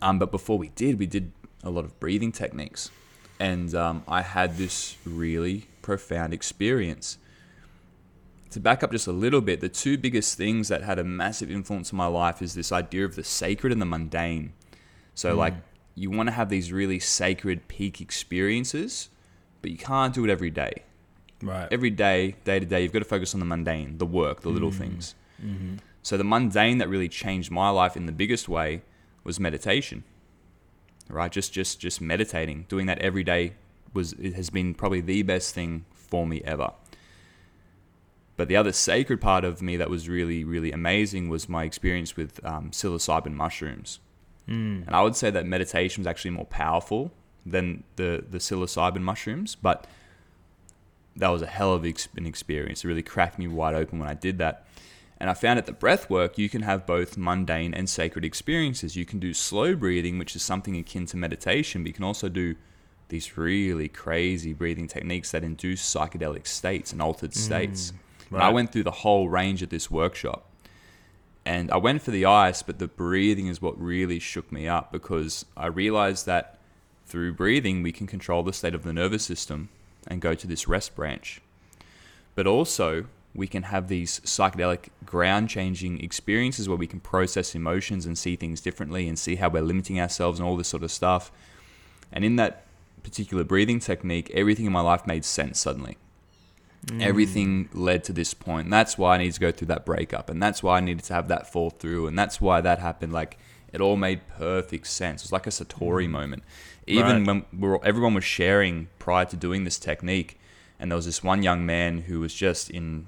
um, 0.00 0.18
but 0.18 0.30
before 0.30 0.58
we 0.58 0.68
did, 0.70 0.98
we 0.98 1.06
did 1.06 1.32
a 1.62 1.70
lot 1.70 1.84
of 1.84 1.98
breathing 2.00 2.32
techniques. 2.32 2.90
And 3.38 3.74
um, 3.74 4.02
I 4.08 4.22
had 4.22 4.56
this 4.56 4.96
really 5.04 5.66
profound 5.82 6.32
experience. 6.32 7.18
To 8.50 8.60
back 8.60 8.82
up 8.82 8.92
just 8.92 9.06
a 9.06 9.12
little 9.12 9.40
bit, 9.40 9.60
the 9.60 9.68
two 9.68 9.98
biggest 9.98 10.36
things 10.38 10.68
that 10.68 10.82
had 10.82 10.98
a 10.98 11.04
massive 11.04 11.50
influence 11.50 11.92
on 11.92 11.96
my 11.96 12.06
life 12.06 12.40
is 12.40 12.54
this 12.54 12.70
idea 12.70 13.04
of 13.04 13.16
the 13.16 13.24
sacred 13.24 13.72
and 13.72 13.82
the 13.82 13.86
mundane. 13.86 14.52
So, 15.14 15.34
mm. 15.34 15.38
like, 15.38 15.54
you 15.94 16.10
want 16.10 16.28
to 16.28 16.32
have 16.32 16.48
these 16.48 16.72
really 16.72 16.98
sacred 16.98 17.68
peak 17.68 18.00
experiences, 18.00 19.08
but 19.62 19.70
you 19.70 19.76
can't 19.76 20.14
do 20.14 20.24
it 20.24 20.30
every 20.30 20.50
day. 20.50 20.82
Right. 21.42 21.68
Every 21.70 21.90
day, 21.90 22.36
day 22.44 22.58
to 22.58 22.66
day, 22.66 22.82
you've 22.82 22.92
got 22.92 23.00
to 23.00 23.04
focus 23.04 23.34
on 23.34 23.40
the 23.40 23.46
mundane, 23.46 23.98
the 23.98 24.06
work, 24.06 24.40
the 24.40 24.48
little 24.48 24.70
mm. 24.70 24.78
things. 24.78 25.14
Mm-hmm. 25.44 25.76
So, 26.02 26.16
the 26.16 26.24
mundane 26.24 26.78
that 26.78 26.88
really 26.88 27.08
changed 27.08 27.50
my 27.50 27.70
life 27.70 27.96
in 27.96 28.06
the 28.06 28.12
biggest 28.12 28.48
way 28.48 28.82
was 29.24 29.38
meditation. 29.38 30.04
Right? 31.08 31.30
Just 31.30 31.52
just 31.52 31.80
just 31.80 32.00
meditating, 32.00 32.66
doing 32.68 32.86
that 32.86 32.98
every 32.98 33.24
day 33.24 33.54
was 33.92 34.14
it 34.14 34.34
has 34.34 34.50
been 34.50 34.74
probably 34.74 35.00
the 35.00 35.22
best 35.22 35.54
thing 35.54 35.84
for 35.92 36.26
me 36.26 36.40
ever. 36.44 36.72
But 38.36 38.48
the 38.48 38.56
other 38.56 38.72
sacred 38.72 39.20
part 39.20 39.44
of 39.44 39.62
me 39.62 39.76
that 39.76 39.90
was 39.90 40.08
really 40.08 40.44
really 40.44 40.72
amazing 40.72 41.28
was 41.28 41.48
my 41.48 41.64
experience 41.64 42.16
with 42.16 42.44
um, 42.44 42.70
psilocybin 42.70 43.34
mushrooms. 43.34 44.00
Mm. 44.48 44.86
And 44.86 44.94
I 44.94 45.02
would 45.02 45.16
say 45.16 45.30
that 45.30 45.46
meditation 45.46 46.02
was 46.02 46.06
actually 46.06 46.32
more 46.32 46.46
powerful 46.46 47.12
than 47.46 47.84
the 47.96 48.24
the 48.28 48.38
psilocybin 48.38 49.02
mushrooms, 49.02 49.54
but 49.54 49.86
that 51.16 51.28
was 51.28 51.42
a 51.42 51.46
hell 51.46 51.72
of 51.72 51.84
an 51.84 52.26
experience. 52.26 52.84
It 52.84 52.88
really 52.88 53.02
cracked 53.02 53.38
me 53.38 53.46
wide 53.46 53.74
open 53.74 53.98
when 53.98 54.08
I 54.08 54.14
did 54.14 54.38
that. 54.38 54.66
And 55.18 55.30
I 55.30 55.34
found 55.34 55.58
at 55.58 55.66
the 55.66 55.72
breath 55.72 56.10
work, 56.10 56.38
you 56.38 56.48
can 56.48 56.62
have 56.62 56.86
both 56.86 57.16
mundane 57.16 57.72
and 57.72 57.88
sacred 57.88 58.24
experiences. 58.24 58.96
You 58.96 59.06
can 59.06 59.20
do 59.20 59.32
slow 59.32 59.76
breathing, 59.76 60.18
which 60.18 60.34
is 60.34 60.42
something 60.42 60.76
akin 60.76 61.06
to 61.06 61.16
meditation, 61.16 61.82
but 61.82 61.88
you 61.88 61.92
can 61.94 62.04
also 62.04 62.28
do 62.28 62.56
these 63.08 63.36
really 63.38 63.88
crazy 63.88 64.52
breathing 64.52 64.88
techniques 64.88 65.30
that 65.30 65.44
induce 65.44 65.82
psychedelic 65.82 66.46
states 66.46 66.92
and 66.92 67.00
altered 67.00 67.30
mm, 67.30 67.36
states. 67.36 67.92
Mm, 67.92 67.94
right. 68.30 68.38
And 68.38 68.42
I 68.42 68.50
went 68.50 68.72
through 68.72 68.82
the 68.82 68.90
whole 68.90 69.28
range 69.28 69.62
of 69.62 69.68
this 69.68 69.90
workshop. 69.90 70.50
And 71.46 71.70
I 71.70 71.76
went 71.76 72.02
for 72.02 72.10
the 72.10 72.24
ice, 72.24 72.62
but 72.62 72.78
the 72.78 72.88
breathing 72.88 73.48
is 73.48 73.60
what 73.60 73.80
really 73.80 74.18
shook 74.18 74.50
me 74.50 74.66
up 74.66 74.90
because 74.90 75.44
I 75.56 75.66
realized 75.66 76.26
that 76.26 76.58
through 77.06 77.34
breathing, 77.34 77.82
we 77.82 77.92
can 77.92 78.06
control 78.06 78.42
the 78.42 78.52
state 78.52 78.74
of 78.74 78.82
the 78.82 78.92
nervous 78.92 79.24
system 79.24 79.68
and 80.06 80.20
go 80.20 80.34
to 80.34 80.46
this 80.46 80.66
rest 80.66 80.96
branch. 80.96 81.40
But 82.34 82.46
also, 82.46 83.06
we 83.34 83.46
can 83.46 83.64
have 83.64 83.88
these 83.88 84.20
psychedelic 84.20 84.88
ground 85.04 85.48
changing 85.50 86.00
experiences 86.02 86.68
where 86.68 86.78
we 86.78 86.86
can 86.86 87.00
process 87.00 87.54
emotions 87.54 88.06
and 88.06 88.16
see 88.16 88.36
things 88.36 88.60
differently 88.60 89.08
and 89.08 89.18
see 89.18 89.36
how 89.36 89.48
we're 89.48 89.62
limiting 89.62 90.00
ourselves 90.00 90.38
and 90.38 90.48
all 90.48 90.56
this 90.56 90.68
sort 90.68 90.82
of 90.82 90.90
stuff. 90.90 91.30
And 92.12 92.24
in 92.24 92.36
that 92.36 92.64
particular 93.02 93.44
breathing 93.44 93.80
technique, 93.80 94.30
everything 94.32 94.66
in 94.66 94.72
my 94.72 94.80
life 94.80 95.06
made 95.06 95.24
sense 95.24 95.60
suddenly. 95.60 95.98
Mm. 96.86 97.02
Everything 97.02 97.68
led 97.72 98.04
to 98.04 98.12
this 98.12 98.34
point. 98.34 98.64
And 98.64 98.72
that's 98.72 98.98
why 98.98 99.14
I 99.14 99.18
needed 99.18 99.34
to 99.34 99.40
go 99.40 99.52
through 99.52 99.68
that 99.68 99.86
breakup. 99.86 100.28
And 100.28 100.42
that's 100.42 100.62
why 100.62 100.78
I 100.78 100.80
needed 100.80 101.04
to 101.04 101.14
have 101.14 101.28
that 101.28 101.50
fall 101.50 101.70
through. 101.70 102.06
And 102.06 102.18
that's 102.18 102.40
why 102.40 102.60
that 102.60 102.78
happened. 102.78 103.12
Like, 103.12 103.38
it 103.72 103.80
all 103.80 103.96
made 103.96 104.26
perfect 104.28 104.86
sense. 104.86 105.22
It 105.22 105.26
was 105.26 105.32
like 105.32 105.46
a 105.46 105.50
Satori 105.50 106.06
mm. 106.06 106.10
moment. 106.10 106.44
Even 106.86 107.18
right. 107.18 107.26
when 107.26 107.44
we 107.52 107.68
were, 107.68 107.84
everyone 107.84 108.14
was 108.14 108.24
sharing 108.24 108.88
prior 108.98 109.24
to 109.24 109.36
doing 109.36 109.64
this 109.64 109.78
technique, 109.78 110.38
and 110.78 110.90
there 110.90 110.96
was 110.96 111.06
this 111.06 111.22
one 111.22 111.42
young 111.42 111.64
man 111.64 112.00
who 112.02 112.20
was 112.20 112.34
just 112.34 112.68
in 112.70 113.06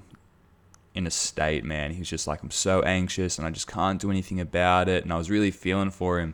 in 0.97 1.05
a 1.05 1.11
state, 1.11 1.63
man. 1.63 1.91
He 1.91 1.99
was 1.99 2.09
just 2.09 2.25
like, 2.25 2.41
I'm 2.41 2.49
so 2.49 2.81
anxious 2.81 3.37
and 3.37 3.45
I 3.45 3.51
just 3.51 3.67
can't 3.67 4.01
do 4.01 4.09
anything 4.09 4.41
about 4.41 4.89
it. 4.89 5.03
And 5.03 5.13
I 5.13 5.17
was 5.17 5.29
really 5.29 5.51
feeling 5.51 5.91
for 5.91 6.19
him. 6.19 6.33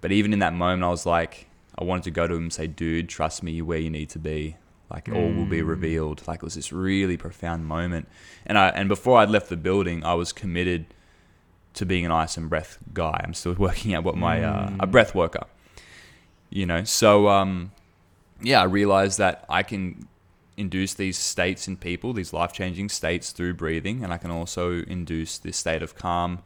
But 0.00 0.12
even 0.12 0.32
in 0.32 0.38
that 0.38 0.52
moment, 0.52 0.84
I 0.84 0.90
was 0.90 1.04
like, 1.04 1.48
I 1.76 1.82
wanted 1.82 2.04
to 2.04 2.12
go 2.12 2.28
to 2.28 2.34
him 2.34 2.44
and 2.44 2.52
say, 2.52 2.68
dude, 2.68 3.08
trust 3.08 3.42
me, 3.42 3.50
you're 3.50 3.64
where 3.64 3.78
you 3.78 3.90
need 3.90 4.10
to 4.10 4.20
be. 4.20 4.56
Like 4.90 5.08
all 5.08 5.32
will 5.32 5.46
be 5.46 5.60
mm. 5.60 5.68
revealed. 5.68 6.22
Like 6.26 6.38
it 6.38 6.42
was 6.44 6.54
this 6.54 6.72
really 6.72 7.16
profound 7.16 7.66
moment. 7.66 8.08
And 8.46 8.58
I 8.58 8.68
and 8.68 8.88
before 8.88 9.18
I'd 9.18 9.30
left 9.30 9.48
the 9.48 9.56
building, 9.56 10.04
I 10.04 10.14
was 10.14 10.32
committed 10.32 10.86
to 11.74 11.86
being 11.86 12.04
an 12.04 12.12
ice 12.12 12.36
and 12.36 12.48
breath 12.48 12.78
guy. 12.92 13.20
I'm 13.24 13.34
still 13.34 13.54
working 13.58 13.94
out 13.94 14.04
what 14.04 14.16
my 14.16 14.42
uh, 14.42 14.70
a 14.78 14.86
mm. 14.86 14.90
breath 14.90 15.14
worker. 15.14 15.46
You 16.50 16.66
know, 16.66 16.84
so 16.84 17.28
um, 17.28 17.72
yeah, 18.40 18.60
I 18.60 18.64
realized 18.64 19.18
that 19.18 19.44
I 19.48 19.62
can 19.62 20.06
induce 20.56 20.94
these 20.94 21.18
states 21.18 21.66
in 21.66 21.76
people, 21.76 22.12
these 22.12 22.32
life 22.32 22.52
changing 22.52 22.88
states 22.88 23.32
through 23.32 23.54
breathing, 23.54 24.04
and 24.04 24.12
I 24.12 24.18
can 24.18 24.30
also 24.30 24.82
induce 24.82 25.38
this 25.38 25.56
state 25.56 25.82
of 25.82 25.96
calm 25.96 26.40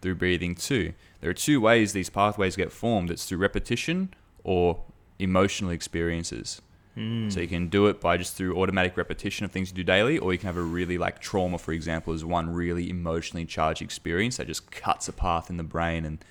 through 0.00 0.14
breathing 0.14 0.54
too. 0.54 0.94
There 1.20 1.30
are 1.30 1.34
two 1.34 1.60
ways 1.60 1.92
these 1.92 2.10
pathways 2.10 2.56
get 2.56 2.72
formed 2.72 3.10
it's 3.10 3.26
through 3.26 3.38
repetition 3.38 4.14
or 4.42 4.80
emotional 5.18 5.70
experiences. 5.70 6.62
Mm. 7.00 7.32
So 7.32 7.40
you 7.40 7.48
can 7.48 7.68
do 7.68 7.86
it 7.86 8.00
by 8.00 8.16
just 8.18 8.36
through 8.36 8.56
automatic 8.60 8.96
repetition 8.96 9.44
of 9.44 9.52
things 9.52 9.70
you 9.70 9.76
do 9.76 9.84
daily, 9.84 10.18
or 10.18 10.32
you 10.32 10.38
can 10.38 10.48
have 10.48 10.56
a 10.56 10.62
really 10.62 10.98
like 10.98 11.20
trauma, 11.20 11.56
for 11.56 11.72
example, 11.72 12.12
is 12.12 12.24
one 12.24 12.50
really 12.50 12.90
emotionally 12.90 13.46
charged 13.46 13.80
experience 13.80 14.36
that 14.36 14.46
just 14.46 14.70
cuts 14.70 15.08
a 15.08 15.12
path 15.12 15.48
in 15.48 15.56
the 15.56 15.62
brain, 15.62 16.04
and 16.04 16.24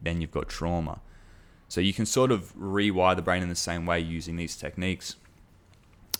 then 0.00 0.20
you've 0.20 0.30
got 0.30 0.48
trauma. 0.48 1.00
So 1.68 1.80
you 1.80 1.92
can 1.92 2.06
sort 2.06 2.32
of 2.32 2.54
rewire 2.56 3.16
the 3.16 3.22
brain 3.22 3.42
in 3.42 3.48
the 3.48 3.54
same 3.54 3.84
way 3.84 4.00
using 4.00 4.36
these 4.36 4.56
techniques 4.56 5.16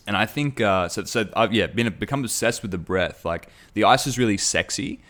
and 0.06 0.16
I 0.16 0.26
think 0.26 0.60
uh, 0.60 0.88
so. 0.88 1.04
So 1.04 1.28
I've 1.34 1.52
yeah 1.52 1.66
been 1.66 1.92
become 1.98 2.20
obsessed 2.22 2.62
with 2.62 2.70
the 2.70 2.78
breath. 2.78 3.24
Like 3.24 3.48
the 3.74 3.84
ice 3.84 4.06
is 4.06 4.18
really 4.18 4.36
sexy, 4.36 5.00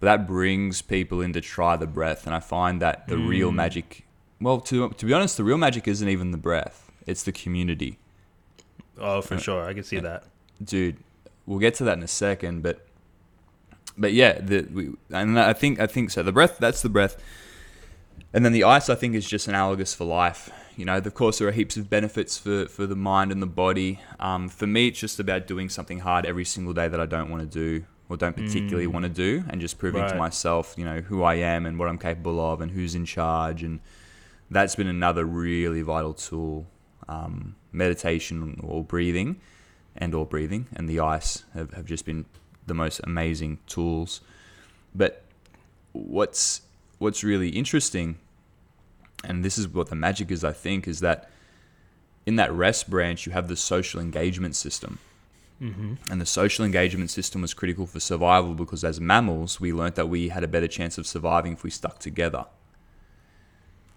but 0.00 0.06
that 0.06 0.26
brings 0.26 0.82
people 0.82 1.20
in 1.20 1.32
to 1.34 1.40
try 1.40 1.76
the 1.76 1.86
breath, 1.86 2.26
and 2.26 2.34
I 2.34 2.40
find 2.40 2.80
that 2.80 3.06
the 3.06 3.16
mm. 3.16 3.28
real 3.28 3.52
magic. 3.52 4.06
Well, 4.40 4.60
to 4.60 4.88
to 4.88 5.06
be 5.06 5.12
honest, 5.12 5.36
the 5.36 5.44
real 5.44 5.58
magic 5.58 5.86
isn't 5.86 6.08
even 6.08 6.30
the 6.30 6.38
breath; 6.38 6.90
it's 7.06 7.22
the 7.22 7.32
community. 7.32 7.98
Oh, 8.98 9.20
for 9.20 9.34
uh, 9.34 9.38
sure, 9.38 9.64
I 9.64 9.74
can 9.74 9.84
see 9.84 10.00
that, 10.00 10.24
dude. 10.62 10.96
We'll 11.44 11.58
get 11.58 11.74
to 11.74 11.84
that 11.84 11.96
in 11.96 12.02
a 12.02 12.08
second, 12.08 12.62
but 12.62 12.86
but 13.96 14.12
yeah, 14.12 14.40
the 14.40 14.62
we, 14.72 14.92
and 15.10 15.38
I 15.38 15.52
think 15.52 15.80
I 15.80 15.86
think 15.86 16.10
so. 16.10 16.22
The 16.22 16.32
breath, 16.32 16.58
that's 16.58 16.82
the 16.82 16.88
breath, 16.88 17.16
and 18.32 18.44
then 18.44 18.52
the 18.52 18.64
ice, 18.64 18.88
I 18.88 18.94
think, 18.94 19.14
is 19.14 19.28
just 19.28 19.48
analogous 19.48 19.94
for 19.94 20.04
life 20.04 20.50
you 20.76 20.84
know, 20.84 20.98
of 20.98 21.14
course, 21.14 21.38
there 21.38 21.48
are 21.48 21.52
heaps 21.52 21.78
of 21.78 21.88
benefits 21.88 22.36
for, 22.36 22.66
for 22.66 22.86
the 22.86 22.94
mind 22.94 23.32
and 23.32 23.40
the 23.40 23.46
body. 23.46 24.00
Um, 24.20 24.48
for 24.48 24.66
me, 24.66 24.88
it's 24.88 25.00
just 25.00 25.18
about 25.18 25.46
doing 25.46 25.70
something 25.70 26.00
hard 26.00 26.26
every 26.26 26.44
single 26.44 26.74
day 26.74 26.86
that 26.86 27.00
I 27.00 27.06
don't 27.06 27.30
want 27.30 27.42
to 27.42 27.48
do 27.48 27.86
or 28.08 28.16
don't 28.16 28.36
particularly 28.36 28.86
mm. 28.86 28.92
want 28.92 29.04
to 29.04 29.08
do 29.08 29.42
and 29.48 29.60
just 29.60 29.78
proving 29.78 30.02
right. 30.02 30.10
to 30.10 30.16
myself, 30.16 30.74
you 30.76 30.84
know, 30.84 31.00
who 31.00 31.22
I 31.22 31.36
am 31.36 31.64
and 31.64 31.78
what 31.78 31.88
I'm 31.88 31.98
capable 31.98 32.38
of 32.40 32.60
and 32.60 32.70
who's 32.70 32.94
in 32.94 33.06
charge. 33.06 33.62
And 33.62 33.80
that's 34.50 34.76
been 34.76 34.86
another 34.86 35.24
really 35.24 35.80
vital 35.80 36.12
tool. 36.12 36.66
Um, 37.08 37.54
meditation 37.72 38.58
or 38.64 38.82
breathing 38.82 39.40
and 39.96 40.14
or 40.14 40.26
breathing 40.26 40.66
and 40.74 40.88
the 40.88 40.98
ice 40.98 41.44
have, 41.54 41.72
have 41.74 41.84
just 41.84 42.04
been 42.04 42.24
the 42.66 42.74
most 42.74 43.00
amazing 43.04 43.58
tools. 43.66 44.20
But 44.94 45.22
what's 45.92 46.62
what's 46.98 47.22
really 47.22 47.50
interesting 47.50 48.18
and 49.24 49.44
this 49.44 49.58
is 49.58 49.68
what 49.68 49.88
the 49.88 49.96
magic 49.96 50.30
is, 50.30 50.44
I 50.44 50.52
think, 50.52 50.86
is 50.86 51.00
that 51.00 51.30
in 52.24 52.36
that 52.36 52.52
rest 52.52 52.90
branch, 52.90 53.26
you 53.26 53.32
have 53.32 53.48
the 53.48 53.56
social 53.56 54.00
engagement 54.00 54.56
system. 54.56 54.98
And 56.10 56.20
the 56.20 56.26
social 56.26 56.64
engagement 56.64 57.10
system 57.10 57.40
was 57.42 57.54
critical 57.54 57.86
for 57.86 57.98
survival 57.98 58.54
because 58.54 58.84
as 58.84 59.00
mammals, 59.00 59.58
we 59.58 59.72
learnt 59.72 59.94
that 59.94 60.08
we 60.08 60.28
had 60.28 60.44
a 60.44 60.48
better 60.48 60.68
chance 60.68 60.98
of 60.98 61.06
surviving 61.06 61.52
if 61.54 61.64
we 61.64 61.70
stuck 61.70 61.98
together. 61.98 62.44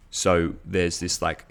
So 0.10 0.56
there's 0.64 1.00
this 1.00 1.22
like 1.22 1.46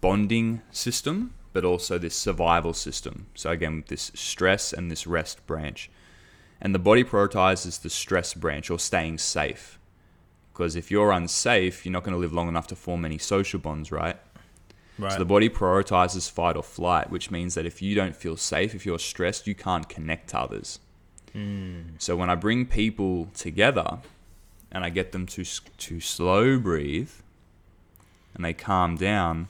bonding 0.00 0.62
system, 0.70 1.34
but 1.52 1.64
also 1.64 1.98
this 1.98 2.14
survival 2.14 2.74
system. 2.74 3.26
So 3.34 3.50
again, 3.50 3.84
this 3.88 4.10
stress 4.14 4.72
and 4.72 4.90
this 4.90 5.06
rest 5.06 5.46
branch. 5.46 5.90
And 6.60 6.74
the 6.74 6.78
body 6.78 7.04
prioritizes 7.04 7.82
the 7.82 7.90
stress 7.90 8.34
branch 8.34 8.70
or 8.70 8.78
staying 8.78 9.18
safe. 9.18 9.78
Because 10.52 10.76
if 10.76 10.90
you're 10.90 11.10
unsafe, 11.10 11.84
you're 11.84 11.92
not 11.92 12.04
going 12.04 12.14
to 12.14 12.20
live 12.20 12.32
long 12.32 12.48
enough 12.48 12.68
to 12.68 12.76
form 12.76 13.04
any 13.04 13.18
social 13.18 13.58
bonds, 13.58 13.90
right? 13.90 14.16
Right. 14.98 15.12
So 15.12 15.18
the 15.18 15.24
body 15.24 15.48
prioritizes 15.48 16.30
fight 16.30 16.56
or 16.56 16.62
flight, 16.62 17.10
which 17.10 17.30
means 17.30 17.54
that 17.54 17.66
if 17.66 17.82
you 17.82 17.94
don't 17.94 18.14
feel 18.14 18.36
safe, 18.36 18.74
if 18.74 18.86
you're 18.86 19.00
stressed, 19.00 19.46
you 19.46 19.54
can't 19.54 19.88
connect 19.88 20.30
to 20.30 20.38
others. 20.38 20.78
Hmm. 21.32 21.80
So 21.98 22.16
when 22.16 22.30
I 22.30 22.36
bring 22.36 22.66
people 22.66 23.28
together 23.34 23.98
and 24.70 24.84
I 24.84 24.90
get 24.90 25.12
them 25.12 25.26
to 25.26 25.44
to 25.44 26.00
slow 26.00 26.58
breathe 26.58 27.10
and 28.34 28.44
they 28.44 28.52
calm 28.52 28.96
down, 28.96 29.48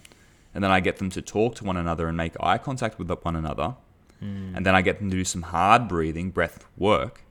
and 0.55 0.63
then 0.63 0.71
I 0.71 0.81
get 0.81 0.99
them 0.99 1.11
to 1.11 1.21
talk 1.23 1.57
to 1.57 1.65
one 1.65 1.77
another 1.77 2.07
and 2.07 2.17
make 2.17 2.35
eye 2.41 2.59
contact 2.59 2.99
with 2.99 3.11
one 3.11 3.37
another, 3.37 3.75
hmm. 4.21 4.55
and 4.55 4.65
then 4.65 4.75
I 4.75 4.83
get 4.83 5.01
them 5.01 5.11
to 5.11 5.17
do 5.17 5.25
some 5.25 5.43
hard 5.43 5.89
breathing, 5.89 6.31
breath 6.31 6.65
work, 6.77 7.25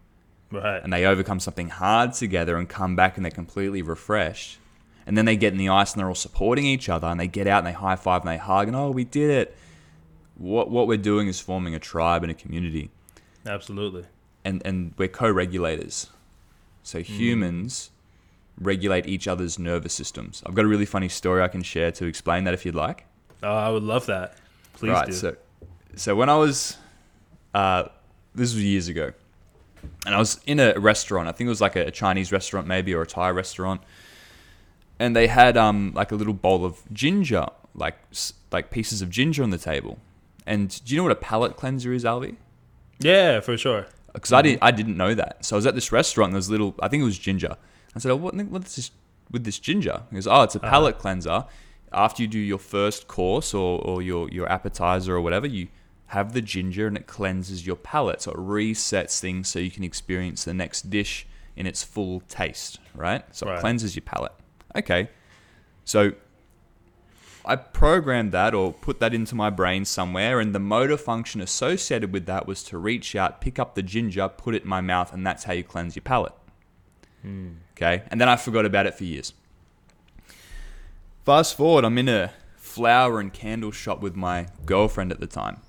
right. 0.51 0.83
and 0.83 0.91
they 0.91 1.05
overcome 1.05 1.39
something 1.39 1.69
hard 1.69 2.13
together 2.13 2.57
and 2.57 2.67
come 2.67 2.95
back 2.95 3.15
and 3.15 3.25
they're 3.25 3.31
completely 3.31 3.81
refreshed. 3.81 4.59
And 5.05 5.17
then 5.17 5.25
they 5.25 5.35
get 5.35 5.51
in 5.51 5.59
the 5.59 5.69
ice 5.69 5.93
and 5.93 5.99
they're 5.99 6.07
all 6.07 6.15
supporting 6.15 6.65
each 6.65 6.87
other 6.87 7.07
and 7.07 7.19
they 7.19 7.27
get 7.27 7.47
out 7.47 7.59
and 7.59 7.67
they 7.67 7.73
high 7.73 7.97
five 7.97 8.21
and 8.21 8.29
they 8.29 8.37
hug 8.37 8.67
and 8.67 8.75
oh 8.75 8.91
we 8.91 9.03
did 9.03 9.29
it. 9.29 9.57
What 10.37 10.69
what 10.69 10.87
we're 10.87 10.97
doing 10.97 11.27
is 11.27 11.39
forming 11.39 11.75
a 11.75 11.79
tribe 11.79 12.23
and 12.23 12.31
a 12.31 12.35
community. 12.35 12.89
Absolutely. 13.45 14.05
And 14.45 14.61
and 14.65 14.93
we're 14.97 15.09
co-regulators. 15.09 16.07
So 16.83 16.99
hmm. 16.99 17.13
humans 17.13 17.91
regulate 18.59 19.07
each 19.07 19.27
other's 19.27 19.57
nervous 19.59 19.93
systems. 19.93 20.43
I've 20.45 20.53
got 20.53 20.65
a 20.65 20.67
really 20.67 20.85
funny 20.85 21.09
story 21.09 21.41
I 21.41 21.47
can 21.47 21.63
share 21.63 21.91
to 21.93 22.05
explain 22.05 22.43
that 22.45 22.53
if 22.53 22.65
you'd 22.65 22.75
like. 22.75 23.05
Oh, 23.43 23.55
I 23.55 23.69
would 23.69 23.83
love 23.83 24.05
that. 24.07 24.37
Please 24.73 24.91
right. 24.91 25.07
do. 25.07 25.13
So, 25.13 25.35
so 25.95 26.15
when 26.15 26.29
I 26.29 26.37
was, 26.37 26.77
uh, 27.53 27.83
this 28.33 28.53
was 28.53 28.63
years 28.63 28.87
ago, 28.87 29.13
and 30.05 30.15
I 30.15 30.17
was 30.17 30.39
in 30.45 30.59
a 30.59 30.73
restaurant. 30.79 31.27
I 31.27 31.31
think 31.31 31.47
it 31.47 31.49
was 31.49 31.61
like 31.61 31.75
a 31.75 31.91
Chinese 31.91 32.31
restaurant, 32.31 32.67
maybe, 32.67 32.93
or 32.93 33.01
a 33.01 33.07
Thai 33.07 33.29
restaurant, 33.29 33.81
and 34.99 35.15
they 35.15 35.27
had 35.27 35.57
um 35.57 35.91
like 35.93 36.11
a 36.11 36.15
little 36.15 36.33
bowl 36.33 36.65
of 36.65 36.81
ginger, 36.91 37.45
like 37.75 37.97
like 38.51 38.71
pieces 38.71 39.01
of 39.01 39.09
ginger 39.09 39.43
on 39.43 39.49
the 39.49 39.57
table. 39.57 39.99
And 40.45 40.83
do 40.83 40.93
you 40.93 40.97
know 40.97 41.03
what 41.03 41.11
a 41.11 41.15
palate 41.15 41.55
cleanser 41.55 41.93
is, 41.93 42.03
Alvi? 42.03 42.35
yeah, 42.99 43.39
for 43.39 43.57
sure. 43.57 43.87
Because 44.13 44.31
I 44.31 44.41
didn't 44.41 44.59
I 44.61 44.71
didn't 44.71 44.97
know 44.97 45.13
that. 45.15 45.43
So 45.45 45.55
I 45.55 45.57
was 45.57 45.65
at 45.65 45.75
this 45.75 45.91
restaurant. 45.91 46.29
and 46.29 46.33
There 46.35 46.39
was 46.39 46.49
little. 46.49 46.75
I 46.79 46.87
think 46.87 47.01
it 47.01 47.05
was 47.05 47.17
ginger. 47.17 47.57
I 47.95 47.99
said, 47.99 48.11
"Oh, 48.11 48.15
what 48.15 48.35
what's 48.35 48.75
this 48.75 48.91
with 49.31 49.43
this 49.43 49.59
ginger?" 49.59 50.03
He 50.09 50.15
goes, 50.15 50.27
"Oh, 50.27 50.43
it's 50.43 50.55
a 50.55 50.59
palate 50.59 50.99
cleanser. 50.99 51.45
After 51.93 52.21
you 52.23 52.27
do 52.27 52.39
your 52.39 52.57
first 52.59 53.07
course 53.07 53.53
or, 53.53 53.81
or 53.81 54.01
your 54.01 54.29
your 54.29 54.49
appetizer 54.51 55.15
or 55.15 55.21
whatever, 55.21 55.47
you 55.47 55.67
have 56.07 56.33
the 56.33 56.41
ginger 56.41 56.87
and 56.87 56.97
it 56.97 57.07
cleanses 57.07 57.65
your 57.65 57.75
palate. 57.75 58.21
So 58.21 58.31
it 58.31 58.37
resets 58.37 59.19
things 59.19 59.47
so 59.47 59.59
you 59.59 59.71
can 59.71 59.83
experience 59.83 60.43
the 60.43 60.53
next 60.53 60.89
dish 60.89 61.25
in 61.55 61.65
its 61.65 61.83
full 61.83 62.21
taste. 62.21 62.79
Right. 62.95 63.23
So 63.31 63.47
Right. 63.47 63.57
it 63.57 63.61
cleanses 63.61 63.95
your 63.95 64.03
palate. 64.03 64.33
Okay. 64.75 65.09
So 65.85 66.13
I 67.45 67.55
programmed 67.57 68.31
that 68.31 68.53
or 68.53 68.71
put 68.71 68.99
that 68.99 69.13
into 69.13 69.35
my 69.35 69.49
brain 69.49 69.83
somewhere, 69.85 70.39
and 70.39 70.55
the 70.55 70.59
motor 70.59 70.97
function 70.97 71.41
associated 71.41 72.13
with 72.13 72.25
that 72.27 72.47
was 72.47 72.63
to 72.65 72.77
reach 72.77 73.15
out, 73.15 73.41
pick 73.41 73.59
up 73.59 73.75
the 73.75 73.83
ginger, 73.83 74.29
put 74.29 74.55
it 74.55 74.63
in 74.63 74.69
my 74.69 74.79
mouth, 74.81 75.11
and 75.13 75.25
that's 75.27 75.43
how 75.43 75.51
you 75.53 75.63
cleanse 75.63 75.95
your 75.95 76.03
palate. 76.03 76.33
Hmm. 77.21 77.49
Okay, 77.75 78.03
and 78.07 78.21
then 78.21 78.29
I 78.29 78.37
forgot 78.37 78.65
about 78.65 78.85
it 78.85 78.93
for 78.93 79.03
years. 79.03 79.33
Fast 81.25 81.55
forward, 81.55 81.85
I'm 81.85 81.97
in 81.97 82.09
a 82.09 82.33
flower 82.57 83.21
and 83.21 83.31
candle 83.31 83.71
shop 83.71 84.01
with 84.01 84.13
my 84.13 84.47
girlfriend 84.65 85.09
at 85.09 85.21
the 85.21 85.27
time, 85.27 85.61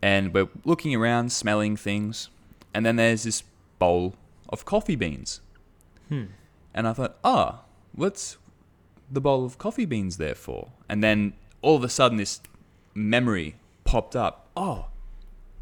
and 0.00 0.32
we're 0.32 0.48
looking 0.64 0.94
around, 0.94 1.32
smelling 1.32 1.76
things, 1.76 2.28
and 2.72 2.86
then 2.86 2.94
there's 2.94 3.24
this 3.24 3.42
bowl 3.80 4.14
of 4.48 4.64
coffee 4.64 4.94
beans. 4.94 5.40
Hmm. 6.08 6.26
And 6.72 6.86
I 6.86 6.92
thought, 6.92 7.18
oh, 7.24 7.62
what's 7.96 8.36
the 9.10 9.20
bowl 9.20 9.44
of 9.44 9.58
coffee 9.58 9.86
beans 9.86 10.18
there 10.18 10.36
for? 10.36 10.68
And 10.88 11.02
then 11.02 11.32
all 11.62 11.74
of 11.74 11.82
a 11.82 11.88
sudden, 11.88 12.18
this 12.18 12.40
memory 12.94 13.56
popped 13.82 14.14
up. 14.14 14.50
Oh, 14.56 14.86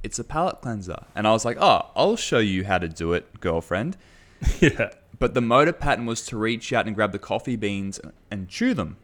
it's 0.02 0.18
a 0.18 0.24
palate 0.24 0.60
cleanser. 0.60 1.04
And 1.14 1.26
I 1.26 1.32
was 1.32 1.46
like, 1.46 1.56
oh, 1.58 1.90
I'll 1.96 2.16
show 2.16 2.40
you 2.40 2.64
how 2.64 2.76
to 2.76 2.88
do 2.88 3.14
it, 3.14 3.40
girlfriend. 3.40 3.96
yeah. 4.60 4.90
But 5.18 5.34
the 5.34 5.40
motor 5.40 5.72
pattern 5.72 6.06
was 6.06 6.24
to 6.26 6.36
reach 6.36 6.72
out 6.72 6.86
and 6.86 6.94
grab 6.94 7.12
the 7.12 7.18
coffee 7.18 7.56
beans 7.56 8.00
and 8.30 8.48
chew 8.48 8.74
them. 8.74 8.96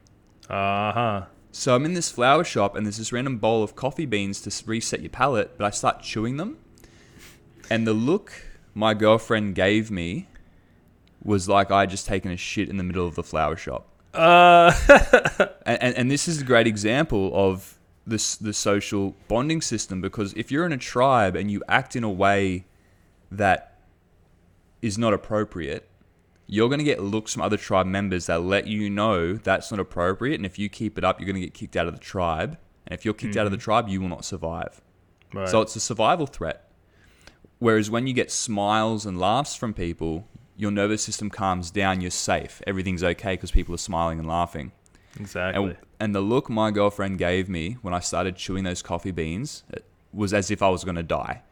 Uh 0.49 0.93
huh. 0.93 1.25
So 1.51 1.75
I'm 1.75 1.85
in 1.85 1.95
this 1.95 2.11
flower 2.11 2.45
shop 2.45 2.77
and 2.77 2.85
there's 2.85 2.99
this 2.99 3.13
random 3.13 3.39
bowl 3.39 3.63
of 3.63 3.77
coffee 3.77 4.07
beans 4.07 4.41
to 4.43 4.67
reset 4.67 5.01
your 5.01 5.11
palate, 5.11 5.57
but 5.57 5.65
I 5.65 5.71
start 5.71 6.03
chewing 6.03 6.37
them. 6.37 6.59
And 7.71 7.87
the 7.87 7.93
look 7.93 8.33
my 8.75 8.95
girlfriend 8.95 9.55
gave 9.55 9.91
me 9.91 10.29
was 11.23 11.49
like 11.49 11.71
I 11.71 11.87
just 11.87 12.07
taken 12.07 12.31
a 12.31 12.37
shit 12.37 12.69
in 12.69 12.77
the 12.77 12.83
middle 12.85 13.07
of 13.07 13.15
the 13.15 13.23
flower 13.23 13.57
shop. 13.57 13.89
Uh. 14.13 14.73
and, 15.67 15.83
and, 15.83 15.97
and 15.97 16.11
this 16.11 16.29
is 16.29 16.41
a 16.41 16.45
great 16.45 16.67
example 16.67 17.31
of 17.35 17.79
this 18.07 18.37
the 18.37 18.53
social 18.53 19.15
bonding 19.29 19.63
system 19.63 20.01
because 20.01 20.35
if 20.35 20.53
you're 20.53 20.67
in 20.67 20.73
a 20.73 20.79
tribe 20.79 21.35
and 21.35 21.51
you 21.51 21.63
act 21.69 21.97
in 21.97 22.05
a 22.05 22.11
way 22.11 22.67
that 23.31 23.79
is 24.83 24.99
not 24.99 25.15
appropriate, 25.15 25.89
you're 26.47 26.69
going 26.69 26.79
to 26.79 26.85
get 26.85 27.03
looks 27.03 27.33
from 27.33 27.43
other 27.43 27.57
tribe 27.57 27.87
members 27.87 28.27
that 28.27 28.43
let 28.43 28.67
you 28.67 28.91
know 28.91 29.35
that's 29.35 29.71
not 29.71 29.81
appropriate. 29.81 30.35
And 30.37 30.47
if 30.47 30.59
you 30.59 30.69
keep 30.69 30.99
it 30.99 31.05
up, 31.05 31.19
you're 31.19 31.27
going 31.27 31.41
to 31.41 31.47
get 31.47 31.55
kicked 31.55 31.77
out 31.77 31.87
of 31.87 31.95
the 31.95 32.01
tribe. 32.01 32.59
And 32.87 32.99
if 32.99 33.05
you're 33.05 33.15
kicked 33.15 33.37
out 33.37 33.47
of 33.47 33.53
the 33.53 33.57
mm-hmm. 33.57 33.65
tribe, 33.65 33.89
you 33.89 34.01
will 34.01 34.09
not 34.09 34.25
survive. 34.25 34.83
right. 35.33 35.49
So 35.49 35.63
it's 35.63 35.75
a 35.77 35.81
survival 35.81 36.27
threat. 36.27 36.71
Whereas 37.59 37.91
when 37.91 38.07
you 38.07 38.13
get 38.13 38.31
smiles 38.31 39.07
and 39.07 39.19
laughs 39.19 39.55
from 39.55 39.73
people, 39.73 40.29
your 40.57 40.71
nervous 40.71 41.03
system 41.03 41.31
calms 41.31 41.71
down, 41.71 42.01
you're 42.01 42.11
safe, 42.11 42.61
everything's 42.67 43.03
okay 43.03 43.35
because 43.35 43.51
people 43.51 43.75
are 43.75 43.79
smiling 43.79 44.19
and 44.19 44.29
laughing. 44.29 44.73
exactly. 45.19 45.65
And, 45.65 45.77
and 45.99 46.15
the 46.15 46.21
look 46.21 46.51
my 46.51 46.71
girlfriend 46.71 47.19
gave 47.19 47.49
me 47.49 47.79
when 47.81 47.95
I 47.95 48.01
started 48.01 48.37
chewing 48.37 48.65
those 48.65 48.83
coffee 48.83 49.13
beans 49.13 49.63
it 49.71 49.85
was 50.13 50.35
as 50.35 50.51
if 50.51 50.63
I 50.63 50.69
was 50.69 50.85
going 50.85 50.97
to 50.97 51.03
die. 51.03 51.43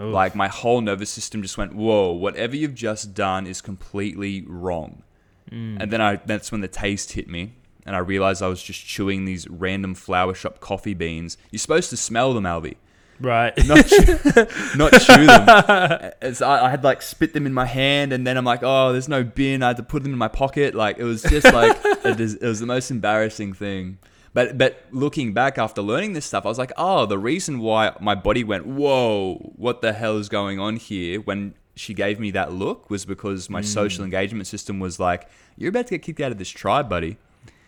Oof. 0.00 0.12
Like 0.12 0.34
my 0.34 0.48
whole 0.48 0.80
nervous 0.80 1.10
system 1.10 1.42
just 1.42 1.58
went, 1.58 1.74
"Whoa! 1.74 2.12
Whatever 2.12 2.56
you've 2.56 2.74
just 2.74 3.14
done 3.14 3.46
is 3.46 3.60
completely 3.60 4.42
wrong." 4.46 5.02
Mm. 5.50 5.80
And 5.80 5.90
then 5.90 6.00
I 6.00 6.16
that's 6.16 6.50
when 6.50 6.60
the 6.60 6.68
taste 6.68 7.12
hit 7.12 7.28
me, 7.28 7.52
and 7.84 7.94
I 7.94 7.98
realized 7.98 8.42
I 8.42 8.48
was 8.48 8.62
just 8.62 8.84
chewing 8.84 9.24
these 9.24 9.48
random 9.48 9.94
flower 9.94 10.34
shop 10.34 10.60
coffee 10.60 10.94
beans. 10.94 11.36
You're 11.50 11.58
supposed 11.58 11.90
to 11.90 11.96
smell 11.96 12.32
them, 12.32 12.44
Albie, 12.44 12.76
right. 13.20 13.52
not 13.66 13.86
chew, 13.86 14.06
not 14.76 14.92
chew 14.92 15.26
them. 15.26 15.44
I, 15.48 16.12
I 16.42 16.70
had 16.70 16.84
like 16.84 17.02
spit 17.02 17.34
them 17.34 17.44
in 17.46 17.52
my 17.52 17.66
hand, 17.66 18.12
and 18.12 18.26
then 18.26 18.36
I'm 18.36 18.44
like, 18.44 18.60
"Oh, 18.62 18.92
there's 18.92 19.08
no 19.08 19.24
bin." 19.24 19.62
I 19.62 19.68
had 19.68 19.76
to 19.76 19.82
put 19.82 20.02
them 20.02 20.12
in 20.12 20.18
my 20.18 20.28
pocket. 20.28 20.74
Like 20.74 20.98
it 20.98 21.04
was 21.04 21.22
just 21.22 21.52
like 21.52 21.76
it, 21.84 22.18
is, 22.18 22.34
it 22.34 22.46
was 22.46 22.60
the 22.60 22.66
most 22.66 22.90
embarrassing 22.90 23.52
thing. 23.52 23.98
But 24.34 24.56
but 24.56 24.84
looking 24.90 25.34
back 25.34 25.58
after 25.58 25.82
learning 25.82 26.14
this 26.14 26.24
stuff, 26.24 26.46
I 26.46 26.48
was 26.48 26.58
like, 26.58 26.72
oh, 26.76 27.06
the 27.06 27.18
reason 27.18 27.58
why 27.58 27.94
my 28.00 28.14
body 28.14 28.44
went, 28.44 28.66
whoa, 28.66 29.52
what 29.56 29.82
the 29.82 29.92
hell 29.92 30.16
is 30.16 30.28
going 30.28 30.58
on 30.58 30.76
here? 30.76 31.20
When 31.20 31.54
she 31.74 31.94
gave 31.94 32.18
me 32.18 32.30
that 32.32 32.52
look 32.52 32.90
was 32.90 33.04
because 33.04 33.48
my 33.48 33.60
social 33.60 34.04
engagement 34.04 34.46
system 34.46 34.80
was 34.80 34.98
like, 35.00 35.28
you're 35.56 35.70
about 35.70 35.86
to 35.86 35.94
get 35.94 36.02
kicked 36.02 36.20
out 36.20 36.32
of 36.32 36.38
this 36.38 36.48
tribe, 36.48 36.88
buddy. 36.88 37.18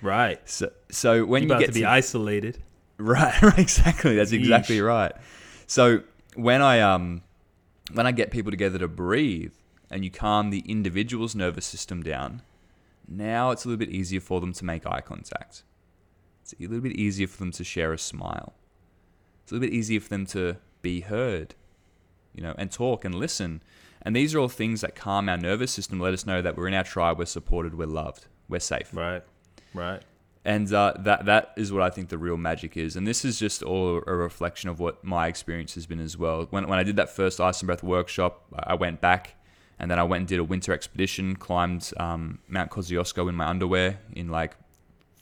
right. 0.02 0.38
So 0.48 0.70
so 0.90 1.24
when 1.24 1.42
You're 1.42 1.48
you 1.48 1.54
about 1.54 1.60
get 1.60 1.66
to 1.66 1.72
be 1.72 1.84
isolated. 1.84 2.62
Right, 2.96 3.42
right, 3.42 3.58
exactly. 3.58 4.16
That's 4.16 4.32
exactly 4.32 4.80
right. 4.80 5.12
So 5.66 6.00
when 6.34 6.62
I 6.62 6.80
um 6.80 7.22
when 7.92 8.06
I 8.06 8.12
get 8.12 8.30
people 8.30 8.50
together 8.50 8.78
to 8.78 8.88
breathe 8.88 9.52
and 9.90 10.04
you 10.04 10.10
calm 10.10 10.50
the 10.50 10.60
individual's 10.60 11.34
nervous 11.34 11.66
system 11.66 12.02
down, 12.02 12.42
now 13.06 13.50
it's 13.50 13.64
a 13.64 13.68
little 13.68 13.78
bit 13.78 13.90
easier 13.90 14.20
for 14.20 14.40
them 14.40 14.52
to 14.54 14.64
make 14.64 14.86
eye 14.86 15.02
contact. 15.02 15.62
It's 16.44 16.52
a 16.60 16.62
little 16.62 16.80
bit 16.82 16.92
easier 16.92 17.26
for 17.26 17.38
them 17.38 17.52
to 17.52 17.64
share 17.64 17.94
a 17.94 17.98
smile. 17.98 18.52
It's 19.42 19.50
a 19.50 19.54
little 19.54 19.66
bit 19.68 19.74
easier 19.74 19.98
for 19.98 20.10
them 20.10 20.26
to 20.26 20.56
be 20.82 21.00
heard, 21.00 21.54
you 22.34 22.42
know, 22.42 22.54
and 22.58 22.70
talk 22.70 23.02
and 23.02 23.14
listen. 23.14 23.62
And 24.02 24.14
these 24.14 24.34
are 24.34 24.38
all 24.40 24.48
things 24.48 24.82
that 24.82 24.94
calm 24.94 25.30
our 25.30 25.38
nervous 25.38 25.72
system, 25.72 25.98
let 25.98 26.12
us 26.12 26.26
know 26.26 26.42
that 26.42 26.54
we're 26.54 26.68
in 26.68 26.74
our 26.74 26.84
tribe, 26.84 27.18
we're 27.18 27.24
supported, 27.24 27.78
we're 27.78 27.86
loved, 27.86 28.26
we're 28.50 28.60
safe 28.60 28.90
Right. 28.92 29.22
Right. 29.72 30.02
and 30.44 30.70
uh, 30.70 30.92
that 30.98 31.24
that 31.24 31.54
is 31.56 31.72
what 31.72 31.80
I 31.82 31.88
think 31.88 32.10
the 32.10 32.18
real 32.18 32.36
magic 32.36 32.76
is. 32.76 32.94
And 32.94 33.06
this 33.06 33.24
is 33.24 33.38
just 33.38 33.62
all 33.62 34.02
a 34.06 34.14
reflection 34.14 34.68
of 34.68 34.78
what 34.78 35.02
my 35.02 35.28
experience 35.28 35.74
has 35.76 35.86
been 35.86 36.00
as 36.00 36.18
well. 36.18 36.46
When 36.50 36.68
when 36.68 36.78
I 36.78 36.82
did 36.82 36.96
that 36.96 37.08
first 37.08 37.40
ice 37.40 37.60
and 37.62 37.66
breath 37.66 37.82
workshop, 37.82 38.44
I 38.52 38.74
went 38.74 39.00
back, 39.00 39.36
and 39.78 39.90
then 39.90 39.98
I 39.98 40.02
went 40.02 40.20
and 40.20 40.28
did 40.28 40.38
a 40.38 40.44
winter 40.44 40.74
expedition, 40.74 41.36
climbed 41.36 41.90
um, 41.96 42.40
Mount 42.48 42.70
Kosciuszko 42.70 43.26
in 43.30 43.34
my 43.34 43.46
underwear 43.46 43.98
in 44.12 44.28
like 44.28 44.56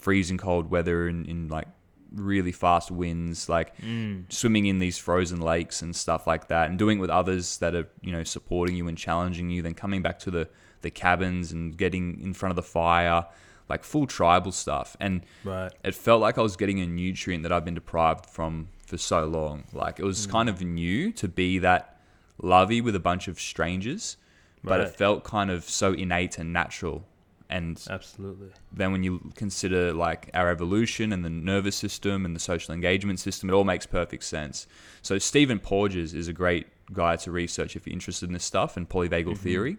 freezing 0.03 0.38
cold 0.38 0.71
weather 0.71 1.07
and 1.09 1.27
in 1.27 1.49
like 1.49 1.69
really 2.15 2.53
fast 2.53 2.91
winds, 2.91 3.49
like 3.49 3.75
Mm. 3.81 4.31
swimming 4.31 4.67
in 4.67 4.79
these 4.81 4.99
frozen 4.99 5.41
lakes 5.41 5.81
and 5.83 5.97
stuff 5.97 6.27
like 6.27 6.49
that, 6.49 6.69
and 6.69 6.79
doing 6.79 6.99
it 6.99 7.01
with 7.01 7.11
others 7.11 7.59
that 7.59 7.75
are 7.75 7.88
you 8.03 8.12
know 8.12 8.25
supporting 8.25 8.77
you 8.77 8.87
and 8.88 8.99
challenging 8.99 9.49
you. 9.51 9.62
Then 9.62 9.75
coming 9.75 10.03
back 10.03 10.19
to 10.21 10.31
the 10.31 10.49
the 10.83 10.91
cabins 10.91 11.53
and 11.53 11.77
getting 11.77 12.21
in 12.21 12.35
front 12.35 12.51
of 12.51 12.57
the 12.57 12.62
fire, 12.81 13.25
like 13.69 13.85
full 13.85 14.07
tribal 14.07 14.53
stuff, 14.53 14.97
and 15.01 15.25
Right. 15.45 15.73
it 15.85 15.95
felt 15.95 16.21
like 16.21 16.37
I 16.38 16.43
was 16.43 16.57
getting 16.57 16.81
a 16.81 16.87
nutrient 16.87 17.45
that 17.45 17.53
I've 17.53 17.65
been 17.65 17.75
deprived 17.83 18.27
from 18.29 18.69
for 18.87 18.99
so 18.99 19.25
long. 19.25 19.65
Like 19.73 19.99
it 20.01 20.05
was 20.05 20.27
kind 20.27 20.49
of 20.49 20.61
new 20.61 21.12
to 21.12 21.29
be 21.29 21.59
that 21.61 22.01
lovey 22.43 22.81
with 22.81 22.97
a 22.97 23.01
bunch 23.01 23.29
of 23.29 23.38
strangers, 23.41 24.17
but 24.65 24.81
Right. 24.81 24.88
it 24.88 24.97
felt 24.97 25.23
kind 25.25 25.51
of 25.51 25.65
so 25.65 25.93
innate 25.93 26.37
and 26.38 26.53
natural. 26.53 27.07
And 27.53 27.79
Absolutely. 27.91 28.49
then 28.73 28.93
when 28.93 29.03
you 29.03 29.31
consider 29.35 29.93
like 29.93 30.31
our 30.33 30.51
evolution 30.51 31.12
and 31.12 31.23
the 31.23 31.29
nervous 31.29 31.77
system 31.77 32.25
and 32.25 32.35
the 32.35 32.41
social 32.41 32.73
engagement 32.73 33.21
system, 33.21 33.51
it 33.51 33.53
all 33.53 33.65
makes 33.65 33.85
perfect 33.85 34.25
sense. 34.25 34.67
So 35.03 35.19
Stephen 35.19 35.59
Porges 35.59 36.15
is 36.15 36.29
a 36.29 36.33
great 36.33 36.67
guy 36.95 37.17
to 37.17 37.31
research 37.31 37.77
if 37.77 37.87
you're 37.87 37.93
interested 37.93 38.31
in 38.31 38.33
this 38.33 38.45
stuff 38.45 38.79
and 38.79 38.88
polyvagal 38.88 39.25
mm-hmm. 39.25 39.35
theory. 39.35 39.77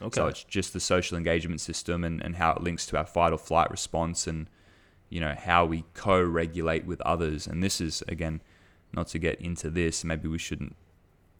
Okay. 0.00 0.14
So 0.14 0.28
it's 0.28 0.44
just 0.44 0.72
the 0.72 0.78
social 0.78 1.18
engagement 1.18 1.60
system 1.60 2.04
and, 2.04 2.22
and 2.22 2.36
how 2.36 2.52
it 2.52 2.62
links 2.62 2.86
to 2.86 2.96
our 2.96 3.06
fight 3.06 3.32
or 3.32 3.38
flight 3.38 3.68
response 3.72 4.28
and 4.28 4.48
you 5.08 5.18
know 5.20 5.34
how 5.36 5.64
we 5.64 5.84
co-regulate 5.94 6.86
with 6.86 7.00
others. 7.00 7.48
And 7.48 7.64
this 7.64 7.80
is 7.80 8.04
again 8.06 8.42
not 8.92 9.08
to 9.08 9.18
get 9.18 9.40
into 9.40 9.70
this, 9.70 10.04
maybe 10.04 10.28
we 10.28 10.38
shouldn't 10.38 10.76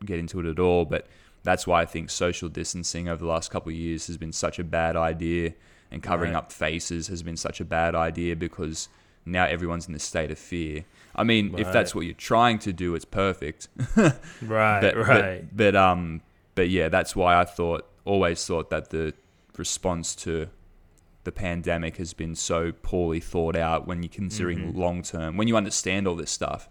get 0.05 0.19
into 0.19 0.41
it 0.41 0.47
at 0.47 0.59
all, 0.59 0.85
but 0.87 1.07
that's 1.49 1.67
why 1.67 1.81
I 1.83 1.87
think 1.87 2.11
social 2.11 2.49
distancing 2.49 3.09
over 3.09 3.21
the 3.25 3.31
last 3.31 3.51
couple 3.51 3.71
of 3.71 3.77
years 3.77 4.07
has 4.09 4.17
been 4.19 4.33
such 4.33 4.59
a 4.59 4.65
bad 4.65 4.95
idea 4.97 5.55
and 5.91 6.03
covering 6.03 6.33
Right. 6.33 6.39
up 6.39 6.53
faces 6.53 7.09
has 7.09 7.23
been 7.23 7.37
such 7.37 7.59
a 7.61 7.65
bad 7.65 7.95
idea 7.95 8.37
because 8.37 8.89
now 9.25 9.45
everyone's 9.47 9.87
in 9.87 9.93
this 9.95 10.05
state 10.05 10.31
of 10.31 10.39
fear. 10.39 10.85
I 11.17 11.25
mean, 11.25 11.59
if 11.59 11.73
that's 11.73 11.95
what 11.95 12.05
you're 12.05 12.15
trying 12.33 12.59
to 12.61 12.73
do, 12.73 12.95
it's 12.95 13.05
perfect. 13.07 13.69
right. 13.97 14.81
but, 14.81 14.95
right. 14.97 15.41
But, 15.51 15.57
but 15.57 15.77
um, 15.77 16.21
but 16.55 16.69
yeah, 16.69 16.89
that's 16.91 17.17
why 17.17 17.31
I 17.41 17.45
thought 17.45 17.87
always 18.05 18.45
thought 18.47 18.69
that 18.71 18.91
the 18.91 19.15
response 19.57 20.15
to 20.17 20.49
the 21.25 21.33
pandemic 21.33 21.97
has 21.97 22.13
been 22.15 22.35
so 22.35 22.73
poorly 22.83 23.21
thought 23.21 23.57
out 23.57 23.87
when 23.87 24.03
you're 24.03 24.09
considering 24.23 24.59
Mm-hmm. 24.59 24.79
long 24.79 25.03
term, 25.03 25.37
when 25.37 25.49
you 25.49 25.57
understand 25.57 26.07
all 26.07 26.15
this 26.17 26.31
stuff. 26.31 26.69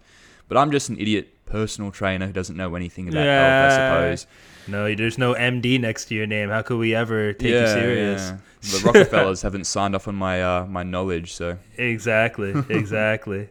But 0.48 0.56
I'm 0.56 0.70
just 0.70 0.88
an 0.88 0.98
idiot 0.98 1.28
personal 1.46 1.90
trainer 1.90 2.26
who 2.26 2.32
doesn't 2.32 2.56
know 2.56 2.74
anything 2.74 3.08
about 3.08 3.24
Yeah. 3.24 3.42
health, 3.68 3.72
I 3.72 3.76
suppose. 4.14 4.26
No, 4.68 4.94
there's 4.94 5.18
no 5.18 5.34
MD 5.34 5.80
next 5.80 6.06
to 6.06 6.14
your 6.14 6.26
name. 6.26 6.48
How 6.48 6.62
could 6.62 6.78
we 6.78 6.94
ever 6.94 7.32
take 7.32 7.52
you 7.52 7.66
serious? 7.66 8.20
yeah. 8.30 8.38
The 8.60 8.82
Rockefellers 8.84 9.42
haven't 9.42 9.64
signed 9.64 9.94
off 9.94 10.08
on 10.08 10.16
my 10.16 10.42
uh, 10.42 10.66
my 10.66 10.82
knowledge, 10.82 11.32
so 11.32 11.58
Exactly. 11.76 12.54
Exactly. 12.68 13.50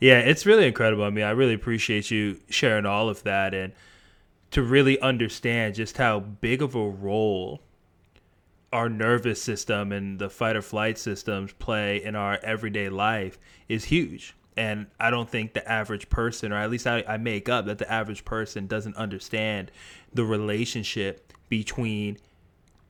yeah, 0.00 0.18
it's 0.20 0.44
really 0.46 0.66
incredible. 0.66 1.04
I 1.04 1.10
mean, 1.10 1.24
I 1.24 1.30
really 1.30 1.54
appreciate 1.54 2.10
you 2.10 2.40
sharing 2.48 2.86
all 2.86 3.08
of 3.08 3.22
that 3.22 3.54
and 3.54 3.72
to 4.50 4.62
really 4.62 5.00
understand 5.00 5.74
just 5.74 5.96
how 5.96 6.20
big 6.20 6.62
of 6.62 6.74
a 6.74 6.88
role 6.88 7.60
our 8.72 8.88
nervous 8.88 9.40
system 9.40 9.92
and 9.92 10.18
the 10.18 10.28
fight 10.28 10.56
or 10.56 10.62
flight 10.62 10.98
systems 10.98 11.52
play 11.54 12.02
in 12.02 12.16
our 12.16 12.38
everyday 12.42 12.88
life 12.88 13.38
is 13.68 13.84
huge. 13.84 14.34
And 14.56 14.86
I 15.00 15.10
don't 15.10 15.30
think 15.30 15.54
the 15.54 15.68
average 15.70 16.08
person, 16.08 16.52
or 16.52 16.56
at 16.56 16.70
least 16.70 16.86
I, 16.86 17.04
I 17.08 17.16
make 17.16 17.48
up 17.48 17.66
that 17.66 17.78
the 17.78 17.90
average 17.90 18.24
person 18.24 18.66
doesn't 18.66 18.96
understand 18.96 19.70
the 20.14 20.24
relationship 20.24 21.32
between 21.48 22.18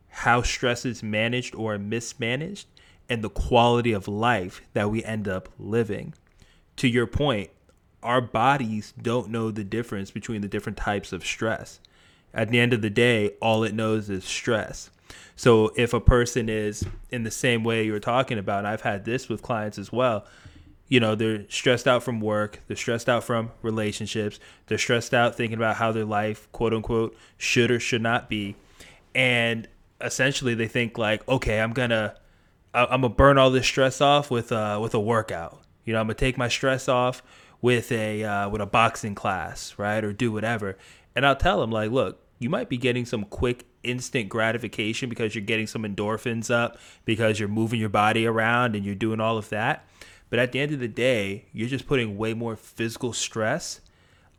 how 0.08 0.42
stress 0.42 0.84
is 0.84 1.02
managed 1.02 1.54
or 1.54 1.76
mismanaged 1.78 2.68
and 3.08 3.22
the 3.22 3.30
quality 3.30 3.92
of 3.92 4.06
life 4.06 4.62
that 4.72 4.90
we 4.90 5.02
end 5.04 5.26
up 5.26 5.48
living. 5.58 6.14
To 6.76 6.88
your 6.88 7.06
point, 7.06 7.50
our 8.02 8.20
bodies 8.20 8.92
don't 9.00 9.30
know 9.30 9.50
the 9.50 9.64
difference 9.64 10.10
between 10.10 10.42
the 10.42 10.48
different 10.48 10.78
types 10.78 11.12
of 11.12 11.24
stress. 11.24 11.80
At 12.32 12.50
the 12.50 12.60
end 12.60 12.72
of 12.72 12.82
the 12.82 12.90
day, 12.90 13.30
all 13.40 13.64
it 13.64 13.74
knows 13.74 14.10
is 14.10 14.24
stress. 14.24 14.90
So 15.36 15.72
if 15.76 15.92
a 15.92 16.00
person 16.00 16.48
is 16.48 16.84
in 17.10 17.24
the 17.24 17.30
same 17.30 17.64
way 17.64 17.84
you're 17.84 18.00
talking 18.00 18.38
about, 18.38 18.66
I've 18.66 18.82
had 18.82 19.04
this 19.04 19.28
with 19.28 19.42
clients 19.42 19.78
as 19.78 19.92
well, 19.92 20.26
you 20.88 21.00
know, 21.00 21.14
they're 21.14 21.48
stressed 21.48 21.88
out 21.88 22.02
from 22.02 22.20
work, 22.20 22.60
they're 22.66 22.76
stressed 22.76 23.08
out 23.08 23.24
from 23.24 23.50
relationships, 23.62 24.38
they're 24.66 24.78
stressed 24.78 25.14
out 25.14 25.34
thinking 25.34 25.56
about 25.56 25.76
how 25.76 25.92
their 25.92 26.04
life, 26.04 26.50
quote 26.52 26.74
unquote, 26.74 27.16
should 27.38 27.70
or 27.70 27.80
should 27.80 28.02
not 28.02 28.28
be. 28.28 28.56
And 29.14 29.68
essentially 30.00 30.54
they 30.54 30.68
think 30.68 30.98
like, 30.98 31.26
okay, 31.28 31.60
I'm 31.60 31.72
gonna 31.72 32.14
I'm 32.74 33.02
gonna 33.02 33.08
burn 33.08 33.38
all 33.38 33.50
this 33.50 33.66
stress 33.66 34.00
off 34.00 34.30
with 34.30 34.52
uh 34.52 34.78
with 34.82 34.94
a 34.94 35.00
workout. 35.00 35.60
You 35.84 35.92
know, 35.92 36.00
I'm 36.00 36.06
gonna 36.06 36.14
take 36.14 36.36
my 36.36 36.48
stress 36.48 36.88
off 36.88 37.22
with 37.62 37.90
a 37.92 38.22
uh, 38.24 38.48
with 38.50 38.60
a 38.60 38.66
boxing 38.66 39.14
class, 39.14 39.74
right, 39.78 40.04
or 40.04 40.12
do 40.12 40.30
whatever. 40.30 40.76
And 41.16 41.24
I'll 41.24 41.36
tell 41.36 41.60
them 41.60 41.70
like, 41.70 41.90
look, 41.90 42.20
you 42.38 42.50
might 42.50 42.68
be 42.68 42.76
getting 42.76 43.06
some 43.06 43.24
quick 43.24 43.64
instant 43.82 44.28
gratification 44.28 45.08
because 45.08 45.34
you're 45.34 45.44
getting 45.44 45.66
some 45.66 45.82
endorphins 45.82 46.50
up 46.50 46.78
because 47.04 47.38
you're 47.38 47.48
moving 47.48 47.80
your 47.80 47.88
body 47.88 48.26
around 48.26 48.74
and 48.74 48.84
you're 48.84 48.94
doing 48.94 49.20
all 49.20 49.38
of 49.38 49.48
that. 49.50 49.86
But 50.34 50.40
at 50.40 50.50
the 50.50 50.58
end 50.58 50.72
of 50.72 50.80
the 50.80 50.88
day, 50.88 51.44
you're 51.52 51.68
just 51.68 51.86
putting 51.86 52.18
way 52.18 52.34
more 52.34 52.56
physical 52.56 53.12
stress 53.12 53.80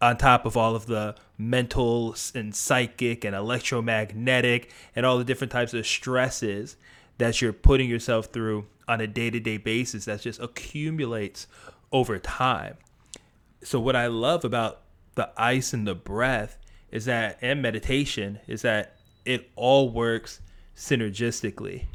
on 0.01 0.17
top 0.17 0.45
of 0.45 0.57
all 0.57 0.75
of 0.75 0.87
the 0.87 1.15
mental 1.37 2.13
and 2.35 2.53
psychic 2.53 3.23
and 3.23 3.33
electromagnetic 3.33 4.73
and 4.93 5.05
all 5.05 5.17
the 5.17 5.23
different 5.23 5.53
types 5.53 5.73
of 5.73 5.87
stresses 5.87 6.75
that 7.17 7.41
you're 7.41 7.53
putting 7.53 7.89
yourself 7.89 8.25
through 8.25 8.65
on 8.89 8.99
a 8.99 9.07
day-to-day 9.07 9.55
basis 9.55 10.03
that 10.03 10.19
just 10.19 10.41
accumulates 10.41 11.47
over 11.93 12.19
time. 12.19 12.75
So 13.63 13.79
what 13.79 13.95
I 13.95 14.07
love 14.07 14.43
about 14.43 14.81
the 15.13 15.29
ice 15.37 15.71
and 15.71 15.87
the 15.87 15.95
breath 15.95 16.57
is 16.91 17.05
that 17.05 17.37
and 17.41 17.61
meditation 17.61 18.39
is 18.47 18.63
that 18.63 18.97
it 19.23 19.49
all 19.55 19.89
works 19.89 20.41
synergistically. 20.75 21.85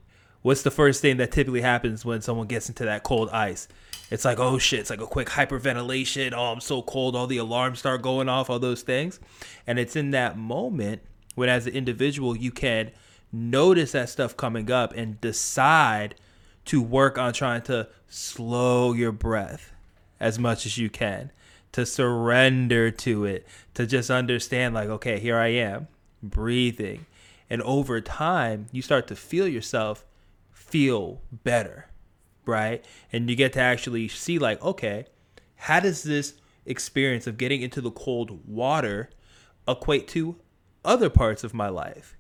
What's 0.41 0.63
the 0.63 0.71
first 0.71 1.03
thing 1.03 1.19
that 1.19 1.33
typically 1.33 1.61
happens 1.61 2.03
when 2.03 2.23
someone 2.23 2.47
gets 2.47 2.71
into 2.71 2.87
that 2.87 3.03
cold 3.03 3.29
ice? 3.29 3.69
It's 4.11 4.25
like, 4.25 4.39
oh 4.41 4.59
shit, 4.59 4.81
it's 4.81 4.91
like 4.91 5.01
a 5.01 5.07
quick 5.07 5.29
hyperventilation. 5.29 6.33
Oh, 6.33 6.53
I'm 6.53 6.61
so 6.61 6.83
cold. 6.83 7.15
All 7.15 7.27
the 7.27 7.39
alarms 7.39 7.79
start 7.79 8.03
going 8.03 8.29
off, 8.29 8.51
all 8.51 8.59
those 8.59 8.83
things. 8.83 9.21
And 9.67 9.79
it's 9.79 9.97
in 9.97 10.11
that 10.11 10.37
moment 10.37 11.03
when, 11.37 11.49
as 11.49 11.67
an 11.67 11.75
individual, 11.75 12.37
you 12.37 12.51
can 12.51 12.91
notice 13.33 13.93
that 13.93 14.09
stuff 14.09 14.37
coming 14.37 14.71
up 14.71 14.93
and 14.95 15.21
decide 15.21 16.17
to 16.65 16.83
work 16.83 17.17
on 17.17 17.33
trying 17.33 17.63
to 17.63 17.89
slow 18.09 18.93
your 18.93 19.13
breath 19.13 19.73
as 20.19 20.39
much 20.39 20.67
as 20.67 20.77
you 20.77 20.91
can, 20.91 21.31
to 21.73 21.87
surrender 21.87 22.91
to 22.91 23.25
it, 23.25 23.47
to 23.75 23.87
just 23.87 24.11
understand, 24.11 24.75
like, 24.75 24.89
okay, 24.89 25.19
here 25.19 25.39
I 25.39 25.49
am, 25.49 25.89
breathing. 26.23 27.07
And 27.49 27.63
over 27.63 28.01
time, 28.01 28.67
you 28.73 28.83
start 28.83 29.07
to 29.07 29.17
feel 29.17 29.49
yourself 29.49 30.05
feel 30.53 31.21
better, 31.33 31.87
right? 32.51 32.85
And 33.13 33.31
you 33.31 33.37
get 33.37 33.55
to 33.55 33.61
actually 33.61 34.09
see, 34.09 34.39
like, 34.39 34.63
okay, 34.63 35.07
how 35.57 35.81
does 35.81 36.03
this 36.03 36.35
experience 36.67 37.27
of 37.27 37.39
getting 37.39 37.63
into 37.63 37.81
the 37.81 37.91
cold 37.91 38.47
water 38.47 39.11
equate 39.67 40.09
to 40.09 40.37
other 40.85 41.09
parts 41.09 41.45
of 41.45 41.55
my 41.55 41.69
life? 41.69 42.17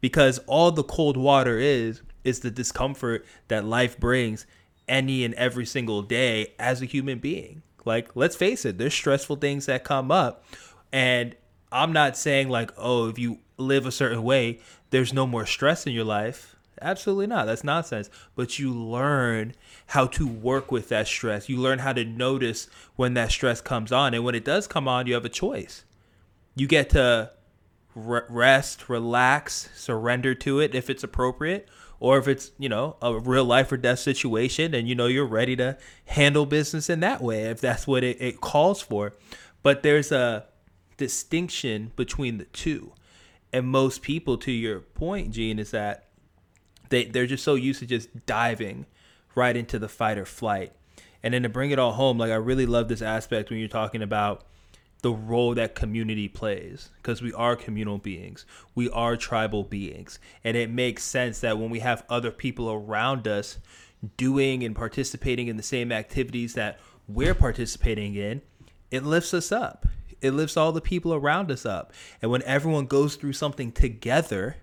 Because 0.00 0.38
all 0.46 0.70
the 0.70 0.82
cold 0.82 1.16
water 1.16 1.58
is, 1.58 2.02
is 2.24 2.40
the 2.40 2.50
discomfort 2.50 3.26
that 3.48 3.64
life 3.64 3.98
brings 3.98 4.46
any 4.88 5.24
and 5.24 5.34
every 5.34 5.66
single 5.66 6.02
day 6.02 6.54
as 6.58 6.82
a 6.82 6.86
human 6.86 7.18
being. 7.18 7.62
Like, 7.84 8.14
let's 8.14 8.36
face 8.36 8.64
it, 8.64 8.78
there's 8.78 8.94
stressful 8.94 9.36
things 9.36 9.66
that 9.66 9.84
come 9.84 10.10
up. 10.10 10.44
And 10.92 11.34
I'm 11.70 11.92
not 11.92 12.16
saying, 12.16 12.48
like, 12.48 12.70
oh, 12.76 13.08
if 13.08 13.18
you 13.18 13.38
live 13.56 13.86
a 13.86 13.92
certain 13.92 14.22
way, 14.22 14.60
there's 14.90 15.12
no 15.12 15.26
more 15.26 15.46
stress 15.46 15.86
in 15.86 15.92
your 15.92 16.04
life. 16.04 16.56
Absolutely 16.82 17.26
not. 17.26 17.46
That's 17.46 17.64
nonsense. 17.64 18.10
But 18.34 18.58
you 18.58 18.72
learn 18.72 19.54
how 19.86 20.06
to 20.08 20.26
work 20.26 20.72
with 20.72 20.88
that 20.88 21.06
stress. 21.06 21.48
You 21.48 21.58
learn 21.58 21.78
how 21.80 21.92
to 21.92 22.04
notice 22.04 22.68
when 22.96 23.14
that 23.14 23.30
stress 23.30 23.60
comes 23.60 23.92
on. 23.92 24.14
And 24.14 24.24
when 24.24 24.34
it 24.34 24.44
does 24.44 24.66
come 24.66 24.88
on, 24.88 25.06
you 25.06 25.14
have 25.14 25.24
a 25.24 25.30
choice. 25.30 25.84
You 26.54 26.66
get 26.66 26.90
to 26.90 27.30
re- 27.94 28.22
rest, 28.28 28.88
relax, 28.88 29.70
surrender 29.74 30.34
to 30.36 30.60
it 30.60 30.74
if 30.74 30.90
it's 30.90 31.04
appropriate, 31.04 31.68
or 32.00 32.18
if 32.18 32.26
it's, 32.26 32.50
you 32.58 32.68
know, 32.68 32.96
a 33.00 33.18
real 33.18 33.44
life 33.44 33.70
or 33.70 33.76
death 33.76 34.00
situation 34.00 34.74
and 34.74 34.88
you 34.88 34.94
know 34.94 35.06
you're 35.06 35.24
ready 35.24 35.54
to 35.56 35.78
handle 36.06 36.46
business 36.46 36.90
in 36.90 37.00
that 37.00 37.22
way 37.22 37.44
if 37.44 37.60
that's 37.60 37.86
what 37.86 38.02
it, 38.02 38.20
it 38.20 38.40
calls 38.40 38.82
for. 38.82 39.12
But 39.62 39.82
there's 39.82 40.10
a 40.10 40.46
distinction 40.96 41.92
between 41.96 42.38
the 42.38 42.44
two. 42.46 42.92
And 43.52 43.66
most 43.66 44.02
people, 44.02 44.38
to 44.38 44.50
your 44.50 44.80
point, 44.80 45.32
Gene, 45.32 45.58
is 45.58 45.72
that 45.72 46.06
they, 46.92 47.06
they're 47.06 47.26
just 47.26 47.42
so 47.42 47.54
used 47.54 47.80
to 47.80 47.86
just 47.86 48.26
diving 48.26 48.84
right 49.34 49.56
into 49.56 49.78
the 49.78 49.88
fight 49.88 50.18
or 50.18 50.26
flight. 50.26 50.72
And 51.22 51.32
then 51.32 51.42
to 51.42 51.48
bring 51.48 51.70
it 51.70 51.78
all 51.78 51.92
home, 51.92 52.18
like 52.18 52.30
I 52.30 52.36
really 52.36 52.66
love 52.66 52.88
this 52.88 53.00
aspect 53.00 53.48
when 53.48 53.58
you're 53.58 53.68
talking 53.68 54.02
about 54.02 54.44
the 55.00 55.10
role 55.10 55.54
that 55.54 55.74
community 55.74 56.28
plays 56.28 56.90
because 56.96 57.22
we 57.22 57.32
are 57.32 57.56
communal 57.56 57.96
beings. 57.96 58.44
We 58.74 58.90
are 58.90 59.16
tribal 59.16 59.64
beings. 59.64 60.18
And 60.44 60.54
it 60.54 60.70
makes 60.70 61.02
sense 61.02 61.40
that 61.40 61.58
when 61.58 61.70
we 61.70 61.80
have 61.80 62.04
other 62.10 62.30
people 62.30 62.70
around 62.70 63.26
us 63.26 63.58
doing 64.18 64.62
and 64.62 64.76
participating 64.76 65.48
in 65.48 65.56
the 65.56 65.62
same 65.62 65.92
activities 65.92 66.54
that 66.54 66.78
we're 67.08 67.34
participating 67.34 68.14
in, 68.16 68.42
it 68.90 69.02
lifts 69.02 69.32
us 69.32 69.50
up. 69.50 69.86
It 70.20 70.32
lifts 70.32 70.58
all 70.58 70.72
the 70.72 70.82
people 70.82 71.14
around 71.14 71.50
us 71.50 71.64
up. 71.64 71.92
And 72.20 72.30
when 72.30 72.42
everyone 72.42 72.84
goes 72.84 73.16
through 73.16 73.32
something 73.32 73.72
together, 73.72 74.56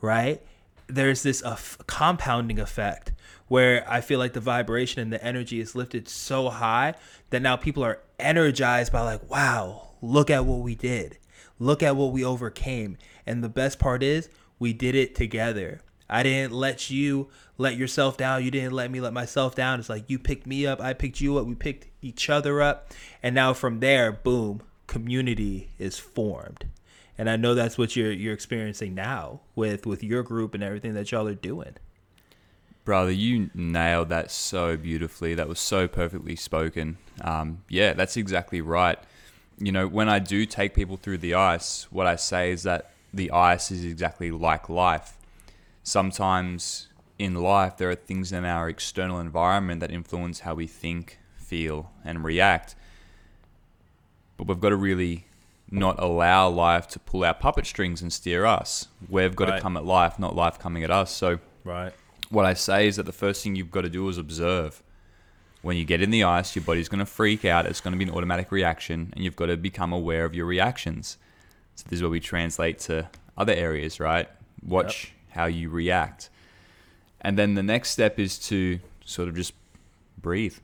right? 0.00 0.42
There's 0.88 1.22
this 1.22 1.42
uh, 1.44 1.58
compounding 1.86 2.58
effect 2.58 3.12
where 3.46 3.84
I 3.90 4.00
feel 4.00 4.18
like 4.18 4.32
the 4.32 4.40
vibration 4.40 5.00
and 5.00 5.12
the 5.12 5.22
energy 5.24 5.60
is 5.60 5.74
lifted 5.74 6.08
so 6.08 6.48
high 6.48 6.94
that 7.30 7.42
now 7.42 7.56
people 7.56 7.84
are 7.84 8.00
energized 8.18 8.92
by 8.92 9.02
like, 9.02 9.28
wow, 9.30 9.90
look 10.02 10.30
at 10.30 10.44
what 10.44 10.60
we 10.60 10.74
did. 10.74 11.18
Look 11.58 11.82
at 11.82 11.96
what 11.96 12.12
we 12.12 12.24
overcame. 12.24 12.98
And 13.26 13.42
the 13.42 13.48
best 13.48 13.78
part 13.78 14.02
is 14.02 14.28
we 14.58 14.72
did 14.72 14.94
it 14.94 15.14
together. 15.14 15.80
I 16.10 16.22
didn't 16.22 16.52
let 16.52 16.90
you 16.90 17.28
let 17.58 17.76
yourself 17.76 18.16
down. 18.16 18.44
You 18.44 18.50
didn't 18.50 18.72
let 18.72 18.90
me 18.90 19.00
let 19.00 19.12
myself 19.12 19.54
down. 19.54 19.78
It's 19.78 19.88
like 19.88 20.08
you 20.08 20.18
picked 20.18 20.46
me 20.46 20.66
up, 20.66 20.80
I 20.80 20.94
picked 20.94 21.20
you 21.20 21.38
up, 21.38 21.46
we 21.46 21.54
picked 21.54 21.88
each 22.00 22.30
other 22.30 22.62
up. 22.62 22.92
And 23.22 23.34
now 23.34 23.52
from 23.52 23.80
there, 23.80 24.12
boom, 24.12 24.62
community 24.86 25.70
is 25.78 25.98
formed. 25.98 26.66
And 27.18 27.28
I 27.28 27.36
know 27.36 27.54
that's 27.54 27.76
what 27.76 27.96
you're 27.96 28.12
you're 28.12 28.32
experiencing 28.32 28.94
now 28.94 29.40
with 29.56 29.84
with 29.84 30.04
your 30.04 30.22
group 30.22 30.54
and 30.54 30.62
everything 30.62 30.94
that 30.94 31.10
y'all 31.10 31.26
are 31.26 31.34
doing. 31.34 31.74
Brother, 32.84 33.10
you 33.10 33.50
nailed 33.52 34.08
that 34.08 34.30
so 34.30 34.76
beautifully. 34.76 35.34
That 35.34 35.46
was 35.46 35.58
so 35.58 35.86
perfectly 35.88 36.36
spoken. 36.36 36.96
Um, 37.20 37.62
yeah, 37.68 37.92
that's 37.92 38.16
exactly 38.16 38.62
right. 38.62 38.98
You 39.58 39.72
know, 39.72 39.86
when 39.86 40.08
I 40.08 40.20
do 40.20 40.46
take 40.46 40.74
people 40.74 40.96
through 40.96 41.18
the 41.18 41.34
ice, 41.34 41.86
what 41.90 42.06
I 42.06 42.16
say 42.16 42.50
is 42.50 42.62
that 42.62 42.92
the 43.12 43.30
ice 43.30 43.70
is 43.70 43.84
exactly 43.84 44.30
like 44.30 44.70
life. 44.70 45.18
Sometimes 45.82 46.88
in 47.18 47.34
life, 47.34 47.76
there 47.76 47.90
are 47.90 47.94
things 47.94 48.32
in 48.32 48.44
our 48.44 48.68
external 48.68 49.18
environment 49.20 49.80
that 49.80 49.90
influence 49.90 50.40
how 50.40 50.54
we 50.54 50.66
think, 50.66 51.18
feel, 51.36 51.90
and 52.04 52.24
react. 52.24 52.74
But 54.36 54.46
we've 54.46 54.60
got 54.60 54.70
to 54.70 54.76
really 54.76 55.26
not 55.70 55.98
allow 56.02 56.48
life 56.48 56.88
to 56.88 56.98
pull 56.98 57.24
our 57.24 57.34
puppet 57.34 57.66
strings 57.66 58.00
and 58.02 58.12
steer 58.12 58.44
us. 58.46 58.88
We've 59.08 59.36
got 59.36 59.48
Right. 59.48 59.56
to 59.56 59.62
come 59.62 59.76
at 59.76 59.84
life, 59.84 60.18
not 60.18 60.34
life 60.34 60.58
coming 60.58 60.82
at 60.84 60.90
us. 60.90 61.10
So, 61.10 61.38
Right. 61.64 61.92
what 62.30 62.44
I 62.46 62.54
say 62.54 62.86
is 62.88 62.96
that 62.96 63.04
the 63.04 63.12
first 63.12 63.42
thing 63.42 63.54
you've 63.54 63.70
got 63.70 63.82
to 63.82 63.88
do 63.90 64.08
is 64.08 64.16
observe. 64.18 64.82
When 65.60 65.76
you 65.76 65.84
get 65.84 66.00
in 66.00 66.10
the 66.10 66.22
ice, 66.24 66.54
your 66.56 66.64
body's 66.64 66.88
going 66.88 67.00
to 67.00 67.06
freak 67.06 67.44
out. 67.44 67.66
It's 67.66 67.80
going 67.80 67.92
to 67.92 67.98
be 67.98 68.04
an 68.10 68.16
automatic 68.16 68.50
reaction, 68.52 69.12
and 69.14 69.24
you've 69.24 69.36
got 69.36 69.46
to 69.46 69.56
become 69.56 69.92
aware 69.92 70.24
of 70.24 70.34
your 70.34 70.46
reactions. 70.46 71.18
So 71.74 71.84
this 71.88 71.96
is 71.98 72.02
where 72.02 72.10
we 72.10 72.20
translate 72.20 72.78
to 72.80 73.08
other 73.36 73.52
areas, 73.52 73.98
right? 74.00 74.28
Watch 74.64 75.12
how 75.30 75.46
you 75.46 75.68
react, 75.68 76.30
and 77.20 77.36
then 77.38 77.54
the 77.54 77.62
next 77.62 77.90
step 77.90 78.18
is 78.18 78.38
to 78.48 78.78
sort 79.04 79.28
of 79.28 79.34
just 79.36 79.52
breathe, 80.20 80.56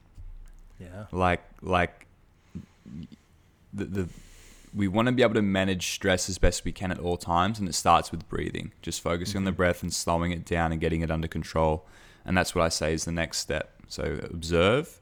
Yeah. 0.81 1.07
like 1.12 1.43
like 1.61 2.07
the, 3.73 3.85
the 3.85 4.09
we 4.75 4.89
want 4.89 5.07
to 5.07 5.13
be 5.13 5.23
able 5.23 5.35
to 5.35 5.43
manage 5.43 5.93
stress 5.93 6.29
as 6.29 6.39
best 6.39 6.65
we 6.65 6.73
can 6.73 6.91
at 6.91 6.99
all 6.99 7.17
times, 7.17 7.59
and 7.59 7.69
it 7.69 7.75
starts 7.75 8.11
with 8.11 8.29
breathing. 8.29 8.73
Just 8.83 9.01
focusing 9.01 9.39
on 9.39 9.45
the 9.45 9.53
breath 9.53 9.83
and 9.83 9.93
slowing 9.93 10.33
it 10.33 10.45
down 10.45 10.73
and 10.73 10.81
getting 10.81 11.01
it 11.01 11.11
under 11.11 11.29
control. 11.29 11.87
And 12.25 12.37
that's 12.37 12.55
what 12.55 12.65
I 12.65 12.69
say 12.71 12.93
is 12.93 13.05
the 13.05 13.13
next 13.13 13.39
step. 13.39 13.71
So 13.87 14.19
observe, 14.25 15.01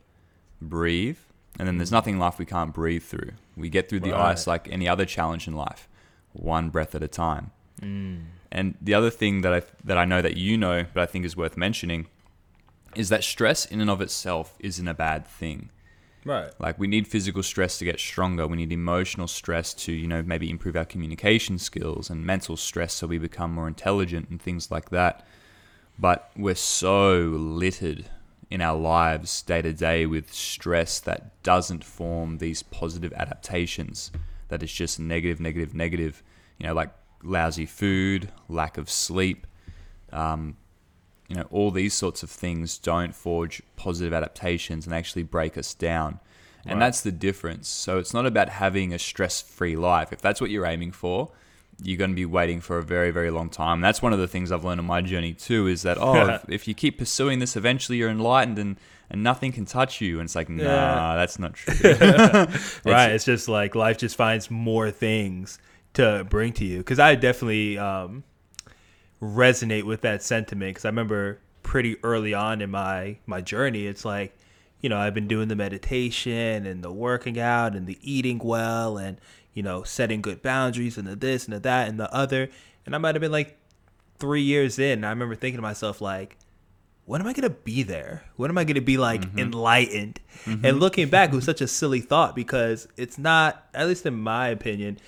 breathe, 0.60 1.18
and 1.58 1.66
then 1.66 1.78
there's 1.78 1.92
nothing 1.92 2.14
in 2.14 2.20
life 2.20 2.38
we 2.38 2.44
can't 2.44 2.74
breathe 2.74 3.02
through. 3.02 3.32
We 3.56 3.68
get 3.68 3.88
through 3.88 4.00
the 4.00 4.12
Right. 4.12 4.32
ice 4.32 4.46
like 4.46 4.68
any 4.70 4.88
other 4.88 5.04
challenge 5.04 5.46
in 5.46 5.54
life, 5.54 5.88
one 6.32 6.70
breath 6.70 6.94
at 6.94 7.02
a 7.02 7.08
time. 7.08 7.50
Mm. 7.80 8.24
And 8.50 8.74
the 8.80 8.94
other 8.94 9.10
thing 9.10 9.40
that 9.42 9.54
I 9.54 9.62
that 9.84 9.96
I 9.96 10.04
know 10.04 10.20
that 10.20 10.36
you 10.36 10.58
know, 10.58 10.84
but 10.92 11.02
I 11.02 11.06
think 11.06 11.24
is 11.24 11.36
worth 11.36 11.56
mentioning, 11.56 12.06
is 12.94 13.08
that 13.08 13.24
stress 13.24 13.64
in 13.64 13.80
and 13.80 13.88
of 13.90 14.00
itself 14.00 14.56
isn't 14.60 14.86
a 14.86 14.94
bad 14.94 15.26
thing. 15.26 15.70
Right. 16.24 16.50
Like 16.58 16.78
we 16.78 16.86
need 16.86 17.08
physical 17.08 17.42
stress 17.42 17.78
to 17.78 17.84
get 17.84 17.98
stronger. 17.98 18.46
We 18.46 18.56
need 18.56 18.72
emotional 18.72 19.28
stress 19.28 19.74
to, 19.74 19.92
you 19.92 20.06
know, 20.06 20.22
maybe 20.22 20.50
improve 20.50 20.76
our 20.76 20.84
communication 20.84 21.58
skills 21.58 22.10
and 22.10 22.24
mental 22.24 22.56
stress 22.56 22.94
so 22.94 23.06
we 23.06 23.18
become 23.18 23.52
more 23.52 23.68
intelligent 23.68 24.28
and 24.28 24.40
things 24.40 24.70
like 24.70 24.90
that. 24.90 25.26
But 25.98 26.30
we're 26.36 26.54
so 26.54 27.14
littered 27.14 28.06
in 28.50 28.60
our 28.60 28.78
lives 28.78 29.42
day 29.42 29.62
to 29.62 29.72
day 29.72 30.06
with 30.06 30.32
stress 30.32 31.00
that 31.00 31.42
doesn't 31.42 31.84
form 31.84 32.38
these 32.38 32.62
positive 32.62 33.12
adaptations. 33.14 34.10
That 34.48 34.62
is 34.62 34.72
just 34.72 35.00
negative, 35.00 35.40
negative, 35.40 35.74
negative. 35.74 36.22
You 36.58 36.68
know, 36.68 36.74
like 36.74 36.90
lousy 37.22 37.66
food, 37.66 38.30
lack 38.48 38.78
of 38.78 38.90
sleep, 38.90 39.46
um, 40.12 40.56
you 41.32 41.38
know, 41.38 41.46
all 41.50 41.70
these 41.70 41.94
sorts 41.94 42.22
of 42.22 42.28
things 42.30 42.76
don't 42.76 43.14
forge 43.14 43.62
positive 43.76 44.12
adaptations 44.12 44.84
and 44.84 44.94
actually 44.94 45.22
break 45.22 45.56
us 45.56 45.72
down. 45.72 46.20
And 46.66 46.78
Right. 46.78 46.86
that's 46.86 47.00
the 47.00 47.10
difference. 47.10 47.68
So 47.68 47.96
it's 47.96 48.12
not 48.12 48.26
about 48.26 48.50
having 48.50 48.92
a 48.92 48.98
stress 48.98 49.40
free 49.40 49.74
life. 49.74 50.12
If 50.12 50.20
that's 50.20 50.42
what 50.42 50.50
you're 50.50 50.66
aiming 50.66 50.92
for, 50.92 51.30
you're 51.82 51.96
going 51.96 52.10
to 52.10 52.14
be 52.14 52.26
waiting 52.26 52.60
for 52.60 52.76
a 52.76 52.82
very, 52.82 53.10
very 53.10 53.30
long 53.30 53.48
time. 53.48 53.80
That's 53.80 54.02
one 54.02 54.12
of 54.12 54.18
the 54.18 54.28
things 54.28 54.52
I've 54.52 54.62
learned 54.62 54.80
on 54.80 54.86
my 54.86 55.00
journey 55.00 55.32
too 55.32 55.66
is 55.68 55.80
that, 55.82 55.96
oh, 55.98 56.28
if, 56.34 56.44
if 56.50 56.68
you 56.68 56.74
keep 56.74 56.98
pursuing 56.98 57.38
this, 57.38 57.56
eventually 57.56 57.96
you're 57.96 58.10
enlightened 58.10 58.58
and, 58.58 58.76
and 59.08 59.22
nothing 59.22 59.52
can 59.52 59.64
touch 59.64 60.02
you. 60.02 60.20
And 60.20 60.26
it's 60.26 60.36
like, 60.36 60.50
nah, 60.50 60.62
Yeah. 60.62 61.16
that's 61.16 61.38
not 61.38 61.54
true. 61.54 61.72
right. 62.84 63.10
It's 63.12 63.24
just 63.24 63.48
like 63.48 63.74
life 63.74 63.96
just 63.96 64.16
finds 64.16 64.50
more 64.50 64.90
things 64.90 65.58
to 65.94 66.24
bring 66.28 66.52
to 66.54 66.64
you. 66.66 66.78
Because 66.78 66.98
I 66.98 67.14
definitely 67.14 67.78
um, 67.78 68.22
resonate 69.22 69.84
with 69.84 70.00
that 70.00 70.22
sentiment. 70.22 70.70
Because 70.70 70.84
I 70.84 70.88
remember 70.88 71.38
pretty 71.62 71.96
early 72.02 72.34
on 72.34 72.60
in 72.60 72.70
my 72.70 73.18
my 73.24 73.40
journey, 73.40 73.86
it's 73.86 74.04
like, 74.04 74.36
you 74.80 74.88
know, 74.88 74.98
I've 74.98 75.14
been 75.14 75.28
doing 75.28 75.48
the 75.48 75.56
meditation 75.56 76.66
and 76.66 76.82
the 76.82 76.92
working 76.92 77.38
out 77.38 77.74
and 77.74 77.86
the 77.86 77.98
eating 78.02 78.38
well 78.38 78.98
and 78.98 79.18
you 79.54 79.62
know 79.62 79.82
setting 79.84 80.20
good 80.20 80.42
boundaries 80.42 80.98
and 80.98 81.06
the 81.06 81.16
this 81.16 81.44
and 81.44 81.54
the 81.54 81.60
that 81.60 81.88
and 81.88 81.98
the 81.98 82.12
other. 82.12 82.48
And 82.84 82.94
I 82.94 82.98
might 82.98 83.14
have 83.14 83.22
been 83.22 83.32
like 83.32 83.56
three 84.18 84.42
years 84.42 84.78
in. 84.78 84.98
And 84.98 85.06
I 85.06 85.10
remember 85.10 85.36
thinking 85.36 85.58
to 85.58 85.62
myself 85.62 86.00
like. 86.00 86.36
When 87.04 87.20
am 87.20 87.26
I 87.26 87.32
gonna 87.32 87.50
be 87.50 87.82
there? 87.82 88.22
When 88.36 88.48
am 88.48 88.56
I 88.56 88.62
gonna 88.62 88.80
be 88.80 88.96
like 88.96 89.22
mm-hmm. 89.22 89.40
enlightened? 89.40 90.20
Mm-hmm. 90.44 90.64
And 90.64 90.78
looking 90.78 91.08
back, 91.08 91.32
it 91.32 91.34
was 91.34 91.44
such 91.44 91.60
a 91.60 91.66
silly 91.80 91.98
thought 92.00 92.36
because 92.36 92.86
it's 92.96 93.18
not, 93.18 93.66
at 93.74 93.88
least 93.88 94.06
in 94.06 94.14
my 94.14 94.46
opinion, 94.46 94.98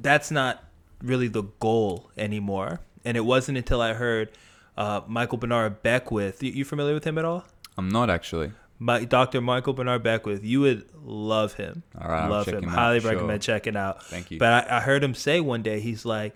that's 0.00 0.32
not 0.32 0.64
really 1.00 1.28
the 1.28 1.44
goal 1.60 2.10
anymore. 2.18 2.80
And 3.04 3.16
it 3.16 3.24
wasn't 3.24 3.58
until 3.58 3.80
I 3.80 3.92
heard 3.92 4.30
uh, 4.76 5.02
Michael 5.06 5.38
Bernard 5.38 5.82
Beckwith. 5.82 6.42
You, 6.42 6.50
you 6.52 6.64
familiar 6.64 6.94
with 6.94 7.04
him 7.04 7.18
at 7.18 7.24
all? 7.24 7.44
I'm 7.76 7.88
not 7.88 8.10
actually. 8.10 8.52
My, 8.78 9.04
Dr. 9.04 9.40
Michael 9.40 9.72
Bernard 9.72 10.02
Beckwith. 10.02 10.44
You 10.44 10.60
would 10.62 10.86
love 11.04 11.54
him. 11.54 11.82
All 12.00 12.08
right, 12.10 12.24
I'll 12.24 12.30
love 12.30 12.44
check 12.46 12.54
him. 12.54 12.64
him 12.64 12.70
out, 12.70 12.74
Highly 12.74 13.00
sure. 13.00 13.12
recommend 13.12 13.42
checking 13.42 13.76
out. 13.76 14.02
Thank 14.04 14.30
you. 14.30 14.38
But 14.38 14.70
I, 14.70 14.78
I 14.78 14.80
heard 14.80 15.02
him 15.04 15.14
say 15.14 15.40
one 15.40 15.62
day, 15.62 15.80
he's 15.80 16.04
like, 16.04 16.34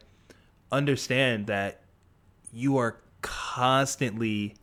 understand 0.70 1.46
that 1.48 1.80
you 2.52 2.76
are 2.78 2.96
constantly 3.22 4.54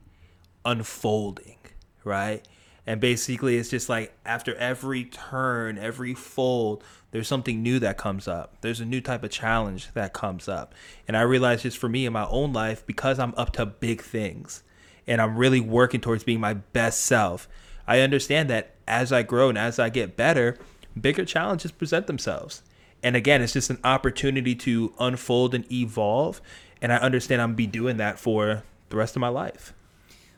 unfolding, 0.63 1.57
right? 2.03 2.45
And 2.87 3.01
basically, 3.01 3.57
it's 3.57 3.69
just 3.69 3.89
like 3.89 4.13
after 4.25 4.55
every 4.55 5.05
turn, 5.05 5.77
every 5.77 6.13
fold, 6.13 6.83
there's 7.15 7.29
something 7.29 7.63
new 7.63 7.79
that 7.79 7.97
comes 7.97 8.27
up. 8.27 8.57
There's 8.59 8.81
a 8.81 8.85
new 8.85 8.99
type 8.99 9.23
of 9.23 9.31
challenge 9.31 9.87
that 9.93 10.11
comes 10.11 10.49
up. 10.49 10.75
And 11.07 11.15
I 11.15 11.21
realize 11.21 11.63
just 11.63 11.77
for 11.77 11.87
me 11.87 12.05
in 12.05 12.11
my 12.11 12.25
own 12.25 12.51
life, 12.51 12.85
because 12.85 13.19
I'm 13.19 13.33
up 13.37 13.53
to 13.53 13.65
big 13.65 14.01
things 14.01 14.63
and 15.07 15.21
I'm 15.21 15.37
really 15.37 15.61
working 15.61 16.01
towards 16.01 16.25
being 16.25 16.41
my 16.41 16.55
best 16.55 17.05
self, 17.05 17.47
I 17.87 18.01
understand 18.01 18.49
that 18.49 18.75
as 18.85 19.13
I 19.13 19.23
grow 19.23 19.47
and 19.47 19.57
as 19.57 19.79
I 19.79 19.87
get 19.87 20.17
better, 20.17 20.57
bigger 20.99 21.23
challenges 21.23 21.71
present 21.71 22.07
themselves. 22.07 22.63
And 23.01 23.15
again, 23.15 23.41
it's 23.41 23.53
just 23.53 23.69
an 23.69 23.79
opportunity 23.85 24.53
to 24.53 24.93
unfold 24.99 25.55
and 25.55 25.71
evolve. 25.71 26.41
And 26.81 26.91
I 26.91 26.97
understand 26.97 27.41
I'm 27.41 27.55
be 27.55 27.65
doing 27.65 27.95
that 27.95 28.19
for 28.19 28.63
the 28.89 28.97
rest 28.97 29.15
of 29.15 29.21
my 29.21 29.29
life. 29.29 29.73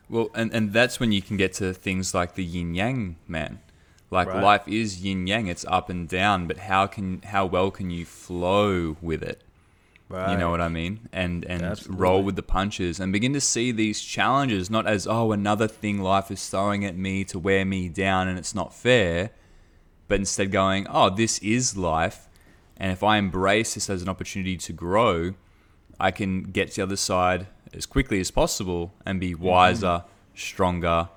Well, 0.08 0.28
and, 0.32 0.54
and 0.54 0.72
that's 0.72 1.00
when 1.00 1.10
you 1.10 1.22
can 1.22 1.36
get 1.36 1.54
to 1.54 1.74
things 1.74 2.14
like 2.14 2.36
the 2.36 2.44
yin 2.44 2.76
yang 2.76 3.16
man. 3.26 3.58
Like 4.10 4.28
Right. 4.28 4.42
life 4.42 4.66
is 4.66 5.02
yin 5.04 5.26
yang, 5.26 5.48
it's 5.48 5.64
up 5.66 5.90
and 5.90 6.08
down, 6.08 6.46
but 6.46 6.58
how 6.58 6.86
can 6.86 7.20
how 7.22 7.44
well 7.46 7.70
can 7.70 7.90
you 7.90 8.04
flow 8.04 8.96
with 9.02 9.22
it? 9.22 9.42
Right. 10.08 10.30
You 10.30 10.38
know 10.38 10.50
what 10.50 10.62
I 10.62 10.68
mean? 10.68 11.08
And 11.12 11.44
and 11.44 11.62
Absolutely. 11.62 12.00
roll 12.02 12.22
with 12.22 12.36
the 12.36 12.42
punches 12.42 12.98
and 12.98 13.12
begin 13.12 13.34
to 13.34 13.40
see 13.40 13.70
these 13.72 14.00
challenges 14.00 14.70
not 14.70 14.86
as 14.86 15.06
oh 15.06 15.32
another 15.32 15.68
thing 15.68 16.00
life 16.00 16.30
is 16.30 16.48
throwing 16.48 16.84
at 16.86 16.96
me 16.96 17.24
to 17.24 17.38
wear 17.38 17.66
me 17.66 17.90
down 17.90 18.28
and 18.28 18.38
it's 18.38 18.54
not 18.54 18.72
fair, 18.72 19.30
but 20.08 20.18
instead 20.18 20.50
going, 20.50 20.86
"Oh, 20.88 21.10
this 21.10 21.38
is 21.40 21.76
life." 21.76 22.28
And 22.78 22.92
if 22.92 23.02
I 23.02 23.18
embrace 23.18 23.74
this 23.74 23.90
as 23.90 24.00
an 24.02 24.08
opportunity 24.08 24.56
to 24.56 24.72
grow, 24.72 25.34
I 26.00 26.10
can 26.12 26.44
get 26.44 26.70
to 26.70 26.76
the 26.76 26.82
other 26.84 26.96
side 26.96 27.48
as 27.74 27.84
quickly 27.84 28.20
as 28.20 28.30
possible 28.30 28.94
and 29.04 29.20
be 29.20 29.34
wiser, 29.34 30.04
stronger, 30.34 31.08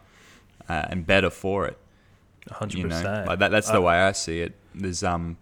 uh, 0.68 0.86
and 0.90 1.06
better 1.06 1.30
for 1.30 1.66
it. 1.68 1.78
Hundred 2.50 2.78
You 2.80 2.84
know, 2.88 2.96
percent. 2.96 3.28
like 3.28 3.40
that, 3.40 3.52
that's 3.52 3.70
the 3.70 3.82
way 3.82 3.96
I 3.96 4.12
see 4.14 4.42
it. 4.42 4.54
There's 4.74 5.04
um, 5.04 5.38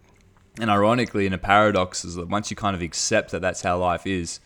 and 0.60 0.70
ironically, 0.70 1.26
in 1.26 1.34
a 1.34 1.38
paradox, 1.38 2.04
is 2.04 2.16
that 2.16 2.28
once 2.28 2.50
you 2.50 2.56
kind 2.58 2.76
of 2.76 2.82
accept 2.82 3.32
that 3.32 3.42
that's 3.42 3.62
how 3.62 3.78
life 3.78 4.06
is, 4.06 4.40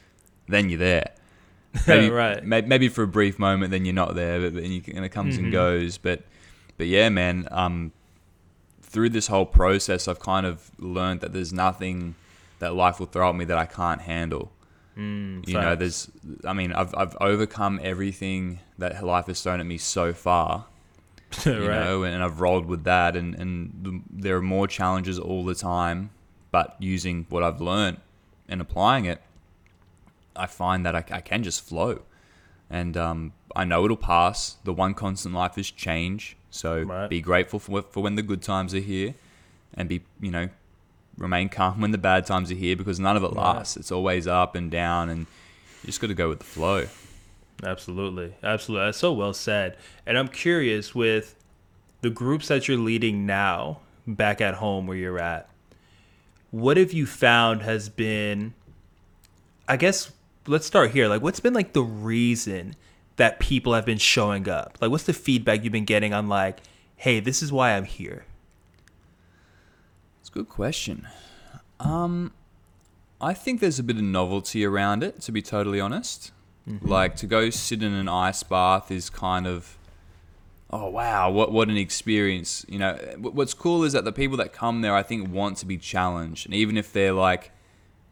then 0.47 0.70
you're 0.70 0.78
there. 0.80 1.12
Maybe, 1.88 2.10
Right. 2.12 2.43
may- 2.45 2.62
Maybe 2.62 2.88
for 2.89 3.01
a 3.04 3.08
brief 3.08 3.39
moment, 3.39 3.72
then 3.72 3.84
you're 3.86 3.95
not 3.95 4.14
there, 4.14 4.39
but 4.41 4.54
then 4.62 4.72
you, 4.72 4.84
and 4.93 5.04
it 5.04 5.10
comes 5.10 5.36
Mm-hmm. 5.36 5.45
and 5.45 5.54
goes. 5.54 5.97
But, 5.97 6.22
but 6.78 6.86
yeah, 6.88 7.10
man. 7.10 7.47
Um, 7.49 7.91
through 8.82 9.10
this 9.10 9.26
whole 9.28 9.47
process, 9.47 10.08
I've 10.08 10.20
kind 10.20 10.45
of 10.45 10.70
learned 10.78 11.22
that 11.22 11.34
there's 11.34 11.51
nothing 11.51 12.14
that 12.60 12.76
life 12.76 12.99
will 12.99 13.08
throw 13.08 13.30
at 13.30 13.36
me 13.36 13.45
that 13.45 13.58
I 13.58 13.66
can't 13.66 14.01
handle. 14.01 14.51
Mm, 14.95 15.47
You 15.47 15.56
know, 15.56 15.76
there's, 15.76 16.12
I 16.45 16.54
mean, 16.54 16.72
I've, 16.74 16.93
I've 16.95 17.18
overcome 17.20 17.80
everything 17.82 18.60
that 18.78 19.04
life 19.04 19.26
has 19.26 19.41
thrown 19.41 19.60
at 19.60 19.66
me 19.66 19.80
so 19.80 20.14
far, 20.14 20.60
facts. 20.60 20.73
you 21.46 21.68
right. 21.68 21.80
know, 21.80 22.04
and 22.04 22.24
I've 22.24 22.40
rolled 22.40 22.66
with 22.66 22.84
that. 22.86 23.16
And, 23.16 23.36
and 23.36 23.74
the, 23.82 24.02
there 24.10 24.38
are 24.38 24.42
more 24.42 24.68
challenges 24.68 25.18
all 25.20 25.44
the 25.46 25.56
time, 25.56 26.10
but 26.52 26.76
using 26.80 27.26
what 27.30 27.44
I've 27.44 27.62
learned 27.62 27.98
and 28.48 28.62
applying 28.62 29.06
it, 29.06 29.22
I 30.36 30.48
find 30.48 30.86
that 30.86 30.96
I, 30.96 31.04
I 31.12 31.22
can 31.22 31.44
just 31.44 31.62
flow. 31.68 32.02
And 32.70 32.98
um, 32.98 33.34
I 33.56 33.66
know 33.66 33.86
it'll 33.86 33.98
pass. 33.98 34.58
The 34.64 34.74
one 34.74 34.94
constant 34.94 35.34
in 35.34 35.38
life 35.40 35.58
is 35.58 35.70
change. 35.70 36.38
So 36.50 36.82
Right. 36.84 37.10
be 37.10 37.22
grateful 37.22 37.60
for, 37.60 37.82
for 37.84 38.02
when 38.02 38.16
the 38.16 38.22
good 38.24 38.42
times 38.42 38.74
are 38.74 38.80
here 38.80 39.16
and 39.74 39.88
be, 39.90 40.04
you 40.20 40.32
know, 40.32 40.50
remain 41.18 41.50
calm 41.50 41.82
when 41.82 41.92
the 41.92 41.98
bad 42.00 42.26
times 42.26 42.52
are 42.52 42.56
here 42.56 42.76
because 42.76 43.00
none 43.00 43.16
of 43.16 43.24
it 43.24 43.28
Right. 43.34 43.56
lasts. 43.56 43.78
It's 43.78 43.92
always 43.92 44.26
up 44.28 44.56
and 44.56 44.72
down 44.72 45.10
and 45.10 45.22
you 45.84 45.88
just 45.88 46.00
got 46.02 46.08
to 46.08 46.14
go 46.16 46.30
with 46.30 46.40
the 46.40 46.46
flow. 46.46 46.88
Absolutely. 47.62 48.36
Absolutely. 48.41 48.88
That's 48.88 48.97
so 48.97 49.14
well 49.14 49.34
said. 49.34 49.78
And 50.06 50.18
I'm 50.18 50.28
curious 50.28 50.95
with 50.95 51.36
the 52.01 52.10
groups 52.10 52.47
that 52.47 52.68
you're 52.68 52.78
leading 52.78 53.26
now 53.26 53.80
back 54.08 54.41
at 54.41 54.56
home 54.56 54.88
where 54.88 54.97
you're 54.97 55.20
at, 55.20 55.49
what 56.51 56.78
have 56.78 56.93
you 56.93 57.06
found 57.06 57.62
has 57.62 57.89
been, 57.89 58.54
I 59.68 59.78
guess, 59.78 60.12
let's 60.45 60.66
start 60.66 60.91
here. 60.91 61.08
Like, 61.08 61.22
what's 61.22 61.39
been 61.39 61.54
like 61.54 61.74
the 61.74 61.84
reason 61.84 62.76
that 63.16 63.39
people 63.39 63.74
have 63.74 63.86
been 63.86 63.97
showing 63.97 64.49
up? 64.49 64.78
Like, 64.82 64.91
what's 64.91 65.06
the 65.06 65.14
feedback 65.14 65.64
you've 65.64 65.74
been 65.74 65.86
getting 65.86 66.14
on, 66.14 66.28
like, 66.28 66.60
hey, 66.95 67.20
this 67.20 67.41
is 67.41 67.51
why 67.51 67.72
I'm 67.72 67.86
here? 67.86 68.26
It's 70.20 70.30
a 70.30 70.34
good 70.34 70.49
question. 70.49 71.08
Um, 71.80 72.34
I 73.22 73.34
think 73.34 73.60
there's 73.60 73.80
a 73.80 73.84
bit 73.84 73.95
of 73.95 74.04
novelty 74.04 74.66
around 74.66 75.04
it, 75.04 75.22
to 75.22 75.32
be 75.32 75.41
totally 75.41 75.80
honest. 75.80 76.32
Mm-hmm. 76.68 76.88
Like 76.88 77.16
to 77.18 77.28
go 77.28 77.49
sit 77.49 77.84
in 77.84 77.93
an 77.93 78.07
ice 78.07 78.41
bath 78.43 78.89
is 78.89 79.09
kind 79.09 79.45
of, 79.47 79.78
oh 80.70 80.89
wow, 80.89 81.30
what 81.30 81.51
what 81.51 81.68
an 81.68 81.78
experience. 81.78 82.66
You 82.70 82.80
know, 82.80 82.93
what's 83.18 83.53
cool 83.53 83.84
is 83.84 83.93
that 83.93 84.05
the 84.05 84.14
people 84.14 84.38
that 84.38 84.53
come 84.53 84.82
there, 84.82 84.95
I 84.95 85.03
think, 85.03 85.30
want 85.30 85.57
to 85.57 85.66
be 85.66 85.78
challenged, 85.78 86.45
and 86.45 86.55
even 86.55 86.78
if 86.78 86.93
they're 86.93 87.14
like 87.14 87.51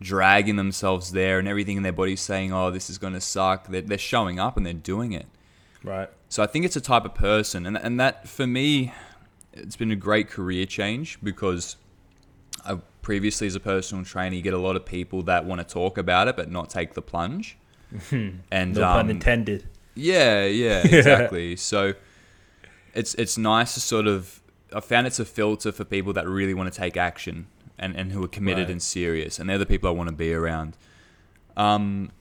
dragging 0.02 0.58
themselves 0.58 1.12
there 1.12 1.40
and 1.40 1.48
everything 1.48 1.78
in 1.78 1.84
their 1.84 1.92
body 1.92 2.16
saying, 2.16 2.52
oh, 2.52 2.72
this 2.72 2.90
is 2.90 2.98
going 2.98 3.14
to 3.14 3.22
suck, 3.22 3.68
they're, 3.68 3.82
they're 3.82 3.98
showing 4.00 4.40
up 4.40 4.58
and 4.58 4.66
they're 4.66 4.74
doing 4.74 5.12
it. 5.12 5.28
Right. 5.84 6.10
So 6.28 6.42
I 6.42 6.48
think 6.48 6.66
it's 6.66 6.76
a 6.76 6.82
type 6.82 7.06
of 7.06 7.16
person, 7.16 7.66
and 7.66 7.78
and 7.78 8.00
that 8.00 8.28
for 8.28 8.46
me, 8.46 8.94
it's 9.54 9.78
been 9.78 9.92
a 9.92 9.96
great 9.96 10.30
career 10.30 10.66
change 10.66 11.20
because 11.24 11.78
I 12.66 12.80
previously 13.02 13.48
as 13.48 13.56
a 13.56 13.60
personal 13.60 14.04
trainer, 14.04 14.36
you 14.36 14.42
get 14.42 14.54
a 14.54 14.60
lot 14.60 14.76
of 14.76 14.86
people 14.86 15.24
that 15.24 15.46
want 15.46 15.66
to 15.66 15.74
talk 15.74 15.98
about 15.98 16.28
it 16.28 16.36
but 16.36 16.52
not 16.52 16.70
take 16.70 16.94
the 16.94 17.02
plunge. 17.02 17.58
And 18.12 18.74
No 18.76 18.82
pun 18.82 19.00
um, 19.06 19.10
intended. 19.10 19.68
yeah, 19.96 20.46
yeah, 20.64 20.82
exactly. 20.86 21.56
so 21.56 21.94
it's 22.94 23.14
it's 23.16 23.38
nice 23.38 23.74
to 23.76 23.80
sort 23.80 24.08
of 24.08 24.42
I 24.74 24.80
found 24.80 25.08
it's 25.08 25.20
a 25.20 25.26
filter 25.26 25.72
for 25.72 25.84
people 25.84 26.14
that 26.14 26.28
really 26.28 26.54
want 26.54 26.72
to 26.74 26.78
take 26.80 26.96
action 26.98 27.48
and, 27.78 27.96
and 27.96 28.12
who 28.12 28.24
are 28.24 28.28
committed 28.28 28.66
Right. 28.66 28.72
and 28.72 28.82
serious, 28.82 29.40
and 29.40 29.50
they're 29.50 29.58
the 29.58 29.66
people 29.66 29.90
I 29.90 29.94
want 29.94 30.10
to 30.10 30.16
be 30.16 30.34
around. 30.34 30.78
Um, 31.58 32.12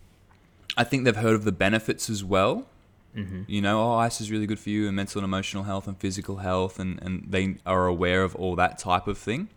I 0.77 0.85
think 0.85 1.05
they've 1.05 1.17
heard 1.17 1.35
of 1.35 1.45
the 1.45 1.53
benefits 1.53 2.09
as 2.11 2.25
well. 2.25 2.67
Mm-hmm. 3.17 3.43
You 3.49 3.61
know, 3.61 3.81
oh, 3.83 3.95
ice 3.95 4.21
is 4.21 4.31
really 4.31 4.47
good 4.47 4.59
for 4.61 4.71
you, 4.71 4.87
and 4.87 4.97
mental 4.97 5.19
and 5.21 5.25
emotional 5.25 5.65
health 5.65 5.87
and 5.89 5.97
physical 5.99 6.37
health, 6.39 6.79
and, 6.79 7.01
and 7.03 7.27
they 7.29 7.57
are 7.67 7.87
aware 7.87 8.23
of 8.23 8.35
all 8.37 8.55
that 8.57 8.79
type 8.79 9.07
of 9.09 9.19
thing. 9.19 9.49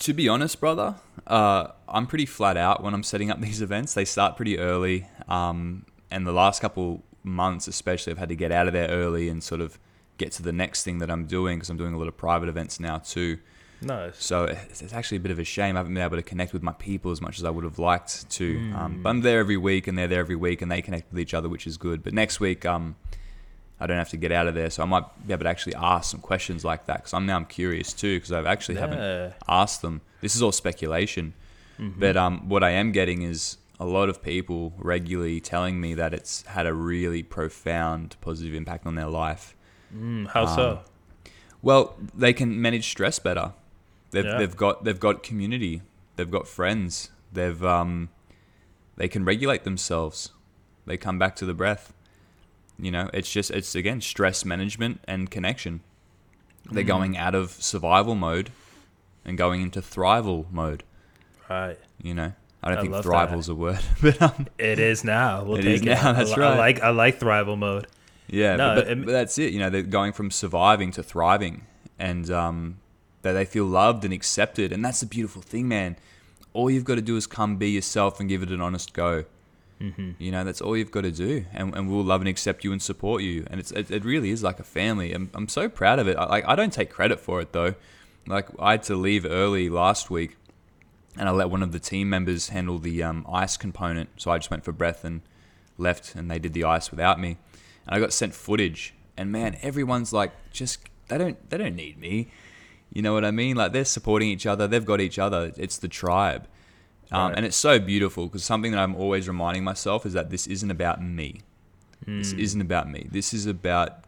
To 0.00 0.12
be 0.12 0.28
honest, 0.28 0.60
brother, 0.60 0.96
uh, 1.26 1.68
I'm 1.88 2.06
pretty 2.06 2.26
flat 2.26 2.56
out 2.56 2.82
when 2.82 2.94
I'm 2.94 3.02
setting 3.02 3.30
up 3.30 3.40
these 3.48 3.62
events. 3.62 3.94
They 3.94 4.04
start 4.04 4.36
pretty 4.36 4.58
early, 4.58 5.06
um, 5.28 5.86
and 6.10 6.26
the 6.26 6.32
last 6.32 6.60
couple 6.60 7.02
months, 7.22 7.68
especially, 7.68 8.12
I've 8.12 8.18
had 8.18 8.28
to 8.28 8.36
get 8.36 8.52
out 8.52 8.66
of 8.66 8.72
there 8.72 8.88
early 8.88 9.28
and 9.28 9.42
sort 9.42 9.60
of 9.60 9.78
get 10.18 10.32
to 10.32 10.42
the 10.42 10.52
next 10.52 10.84
thing 10.84 10.98
that 10.98 11.10
I'm 11.10 11.26
doing 11.26 11.58
because 11.58 11.70
I'm 11.70 11.76
doing 11.76 11.94
a 11.94 11.98
lot 11.98 12.08
of 12.08 12.16
private 12.16 12.48
events 12.48 12.78
now 12.78 12.98
too. 12.98 13.38
Nice. 13.80 14.22
So 14.22 14.44
it's 14.44 14.92
actually 14.92 15.16
a 15.16 15.20
bit 15.20 15.32
of 15.32 15.40
a 15.40 15.44
shame 15.44 15.76
I 15.76 15.80
haven't 15.80 15.94
been 15.94 16.02
able 16.04 16.16
to 16.16 16.22
connect 16.22 16.52
with 16.52 16.62
my 16.62 16.72
people 16.72 17.10
as 17.10 17.20
much 17.20 17.38
as 17.38 17.44
I 17.44 17.50
would 17.50 17.64
have 17.64 17.80
liked 17.80 18.30
to. 18.30 18.72
Um, 18.76 19.02
but 19.02 19.10
I'm 19.10 19.20
there 19.22 19.40
every 19.40 19.56
week, 19.56 19.88
and 19.88 19.98
they're 19.98 20.06
there 20.06 20.20
every 20.20 20.36
week, 20.36 20.62
and 20.62 20.70
they 20.70 20.82
connect 20.82 21.10
with 21.10 21.18
each 21.18 21.34
other, 21.34 21.48
which 21.48 21.66
is 21.66 21.76
good. 21.76 22.04
But 22.04 22.14
next 22.14 22.38
week, 22.38 22.64
um, 22.64 22.94
I 23.82 23.86
don't 23.86 23.98
have 23.98 24.10
to 24.10 24.16
get 24.16 24.32
out 24.32 24.46
of 24.46 24.54
there, 24.54 24.70
so 24.70 24.82
I 24.82 24.86
might 24.86 25.04
be 25.26 25.32
able 25.32 25.44
to 25.44 25.48
actually 25.50 25.74
ask 25.74 26.10
some 26.10 26.20
questions 26.20 26.64
like 26.64 26.86
that 26.86 26.98
because 26.98 27.12
I'm 27.14 27.26
now 27.26 27.36
I'm 27.36 27.46
curious 27.46 27.92
too 27.92 28.16
because 28.16 28.32
I've 28.32 28.46
actually 28.46 28.76
haven't 28.76 29.34
asked 29.48 29.82
them. 29.82 30.00
This 30.20 30.36
is 30.36 30.42
all 30.42 30.52
speculation, 30.52 31.34
but 31.98 32.16
um, 32.16 32.48
what 32.48 32.62
I 32.62 32.70
am 32.70 32.92
getting 32.92 33.22
is 33.22 33.56
a 33.80 33.84
lot 33.84 34.08
of 34.08 34.22
people 34.22 34.72
regularly 34.78 35.40
telling 35.40 35.80
me 35.80 35.94
that 35.94 36.14
it's 36.14 36.42
had 36.42 36.66
a 36.66 36.72
really 36.72 37.22
profound 37.24 38.16
positive 38.20 38.54
impact 38.54 38.86
on 38.86 38.94
their 38.94 39.08
life. 39.08 39.56
Mm, 39.94 40.28
how 40.28 40.46
so? 40.46 40.70
Um, 40.70 40.78
Well, 41.60 41.96
they 42.14 42.32
can 42.32 42.60
manage 42.62 42.88
stress 42.88 43.18
better. 43.18 43.52
They've, 44.12 44.24
Yeah. 44.24 44.38
they've 44.38 44.56
got 44.56 44.84
they've 44.84 45.00
got 45.00 45.22
community. 45.22 45.82
They've 46.16 46.30
got 46.30 46.46
friends. 46.46 47.10
They've 47.32 47.62
um, 47.64 48.10
they 48.96 49.08
can 49.08 49.24
regulate 49.24 49.64
themselves. 49.64 50.30
They 50.86 50.96
come 50.96 51.18
back 51.18 51.34
to 51.36 51.44
the 51.46 51.54
breath. 51.54 51.91
You 52.82 52.90
know, 52.90 53.08
it's 53.14 53.30
just 53.32 53.50
it's 53.52 53.74
again 53.74 54.00
stress 54.00 54.44
management 54.44 55.00
and 55.06 55.30
connection. 55.30 55.80
They're 56.70 56.84
Mm. 56.84 56.86
going 56.88 57.16
out 57.16 57.34
of 57.34 57.50
survival 57.52 58.14
mode 58.14 58.50
and 59.24 59.38
going 59.38 59.62
into 59.62 59.80
thrival 59.80 60.50
mode. 60.52 60.82
Right. 61.48 61.78
You 62.02 62.14
know, 62.14 62.32
I 62.62 62.68
don't 62.70 62.78
I 62.78 62.82
think 62.82 62.94
thrival's 63.04 63.48
a 63.48 63.54
word, 63.54 63.78
but 64.02 64.20
um, 64.20 64.48
It 64.58 64.78
is 64.80 65.04
now. 65.04 65.44
We'll 65.44 65.58
It 65.58 65.62
take 65.62 65.74
is 65.76 65.80
it. 65.82 65.84
now, 65.86 66.10
I 66.10 66.12
that's 66.12 66.32
I 66.32 66.36
right. 66.40 66.58
like 66.58 66.82
I 66.82 66.90
like 66.90 67.20
thrival 67.20 67.56
mode. 67.56 67.86
Yeah, 68.28 68.56
No, 68.56 68.74
but, 68.76 68.88
but, 68.88 69.04
but 69.06 69.12
that's 69.12 69.38
it. 69.38 69.52
You 69.52 69.58
know, 69.60 69.70
they're 69.70 69.82
going 69.82 70.12
from 70.12 70.30
surviving 70.30 70.90
to 70.92 71.02
thriving, 71.04 71.62
and 71.98 72.28
um, 72.30 72.78
that 73.22 73.32
they 73.32 73.44
feel 73.44 73.66
loved 73.66 74.04
and 74.04 74.12
accepted, 74.12 74.72
and 74.72 74.84
that's 74.84 75.00
the 75.00 75.06
beautiful 75.06 75.42
thing, 75.42 75.68
man. 75.68 75.96
All 76.54 76.70
you've 76.70 76.84
got 76.84 76.96
to 76.96 77.02
do 77.02 77.16
is 77.16 77.26
come 77.26 77.56
be 77.56 77.70
yourself 77.70 78.18
and 78.20 78.28
give 78.28 78.42
it 78.42 78.50
an 78.50 78.60
honest 78.60 78.92
go. 78.92 79.24
Mm-hmm. 79.82 80.10
You 80.18 80.30
know, 80.30 80.44
that's 80.44 80.60
all 80.60 80.76
you've 80.76 80.92
got 80.92 81.00
to 81.00 81.10
do, 81.10 81.44
and, 81.52 81.74
and 81.74 81.90
we'll 81.90 82.04
love 82.04 82.20
and 82.20 82.28
accept 82.28 82.62
you 82.62 82.70
and 82.70 82.80
support 82.80 83.22
you. 83.22 83.44
And 83.50 83.58
it's 83.58 83.72
it, 83.72 83.90
it 83.90 84.04
really 84.04 84.30
is 84.30 84.42
like 84.42 84.60
a 84.60 84.64
family. 84.64 85.12
I'm 85.12 85.30
I'm 85.34 85.48
so 85.48 85.68
proud 85.68 85.98
of 85.98 86.06
it. 86.06 86.16
I, 86.16 86.42
I 86.46 86.54
don't 86.54 86.72
take 86.72 86.88
credit 86.88 87.18
for 87.18 87.40
it 87.40 87.52
though. 87.52 87.74
Like 88.26 88.48
I 88.60 88.72
had 88.72 88.84
to 88.84 88.94
leave 88.94 89.26
early 89.26 89.68
last 89.68 90.08
week, 90.08 90.36
and 91.18 91.28
I 91.28 91.32
let 91.32 91.50
one 91.50 91.64
of 91.64 91.72
the 91.72 91.80
team 91.80 92.08
members 92.08 92.50
handle 92.50 92.78
the 92.78 93.02
um, 93.02 93.26
ice 93.28 93.56
component. 93.56 94.10
So 94.18 94.30
I 94.30 94.38
just 94.38 94.50
went 94.50 94.64
for 94.64 94.70
breath 94.70 95.04
and 95.04 95.22
left, 95.78 96.14
and 96.14 96.30
they 96.30 96.38
did 96.38 96.52
the 96.52 96.62
ice 96.62 96.92
without 96.92 97.18
me. 97.18 97.38
And 97.86 97.96
I 97.96 97.98
got 97.98 98.12
sent 98.12 98.34
footage, 98.34 98.94
and 99.16 99.32
man, 99.32 99.58
everyone's 99.62 100.12
like, 100.12 100.30
just 100.52 100.78
they 101.08 101.18
don't 101.18 101.50
they 101.50 101.58
don't 101.58 101.74
need 101.74 101.98
me. 101.98 102.30
You 102.92 103.02
know 103.02 103.14
what 103.14 103.24
I 103.24 103.32
mean? 103.32 103.56
Like 103.56 103.72
they're 103.72 103.84
supporting 103.84 104.28
each 104.28 104.46
other. 104.46 104.68
They've 104.68 104.84
got 104.84 105.00
each 105.00 105.18
other. 105.18 105.52
It's 105.56 105.78
the 105.78 105.88
tribe, 105.88 106.46
um, 107.12 107.28
Right. 107.28 107.36
and 107.36 107.46
it's 107.46 107.56
so 107.56 107.78
beautiful 107.78 108.26
because 108.26 108.42
something 108.44 108.72
that 108.72 108.78
I'm 108.80 108.94
always 108.96 109.28
reminding 109.28 109.64
myself 109.64 110.04
is 110.06 110.12
that 110.14 110.30
this 110.30 110.46
isn't 110.46 110.70
about 110.70 111.02
me. 111.02 111.40
This 112.04 112.32
isn't 112.32 112.60
about 112.60 112.90
me. 112.90 113.06
This 113.12 113.32
is 113.32 113.46
about 113.46 114.04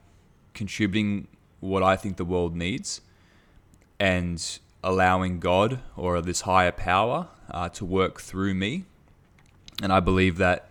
contributing 0.53 1.29
what 1.61 1.83
I 1.85 1.95
think 1.97 2.17
the 2.17 2.25
world 2.25 2.57
needs 2.57 3.01
and 4.01 4.59
allowing 4.83 5.39
God 5.41 5.81
or 5.97 6.21
this 6.21 6.43
higher 6.43 6.73
power 6.73 7.29
uh, 7.51 7.69
to 7.71 7.85
work 7.85 8.21
through 8.21 8.55
me. 8.55 8.85
And 9.83 9.93
I 9.93 10.01
believe 10.01 10.39
that 10.39 10.69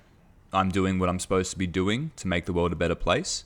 I'm 0.51 0.69
doing 0.69 0.99
what 0.99 1.09
I'm 1.09 1.19
supposed 1.19 1.51
to 1.51 1.57
be 1.57 1.67
doing 1.67 2.11
to 2.17 2.27
make 2.27 2.45
the 2.45 2.53
world 2.53 2.73
a 2.73 2.75
better 2.75 2.95
place. 2.95 3.45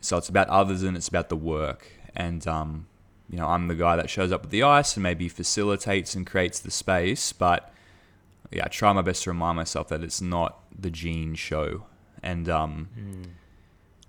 So 0.00 0.16
it's 0.16 0.28
about 0.28 0.48
others 0.48 0.82
and 0.82 0.96
it's 0.96 1.08
about 1.08 1.28
the 1.28 1.36
work. 1.36 1.86
And, 2.14 2.46
um, 2.46 2.86
you 3.28 3.36
know, 3.38 3.46
I'm 3.48 3.68
the 3.68 3.74
guy 3.74 3.96
that 3.96 4.08
shows 4.10 4.32
up 4.32 4.42
with 4.42 4.50
the 4.50 4.62
ice 4.62 4.96
and 4.96 5.02
maybe 5.02 5.28
facilitates 5.28 6.14
and 6.14 6.26
creates 6.26 6.58
the 6.60 6.70
space. 6.70 7.32
But 7.32 7.72
yeah, 8.50 8.64
I 8.64 8.68
try 8.68 8.92
my 8.92 9.02
best 9.02 9.24
to 9.24 9.30
remind 9.30 9.56
myself 9.56 9.88
that 9.88 10.02
it's 10.02 10.20
not 10.20 10.60
the 10.78 10.90
Gene 10.90 11.34
show. 11.34 11.86
And 12.22 12.48
um, 12.48 12.88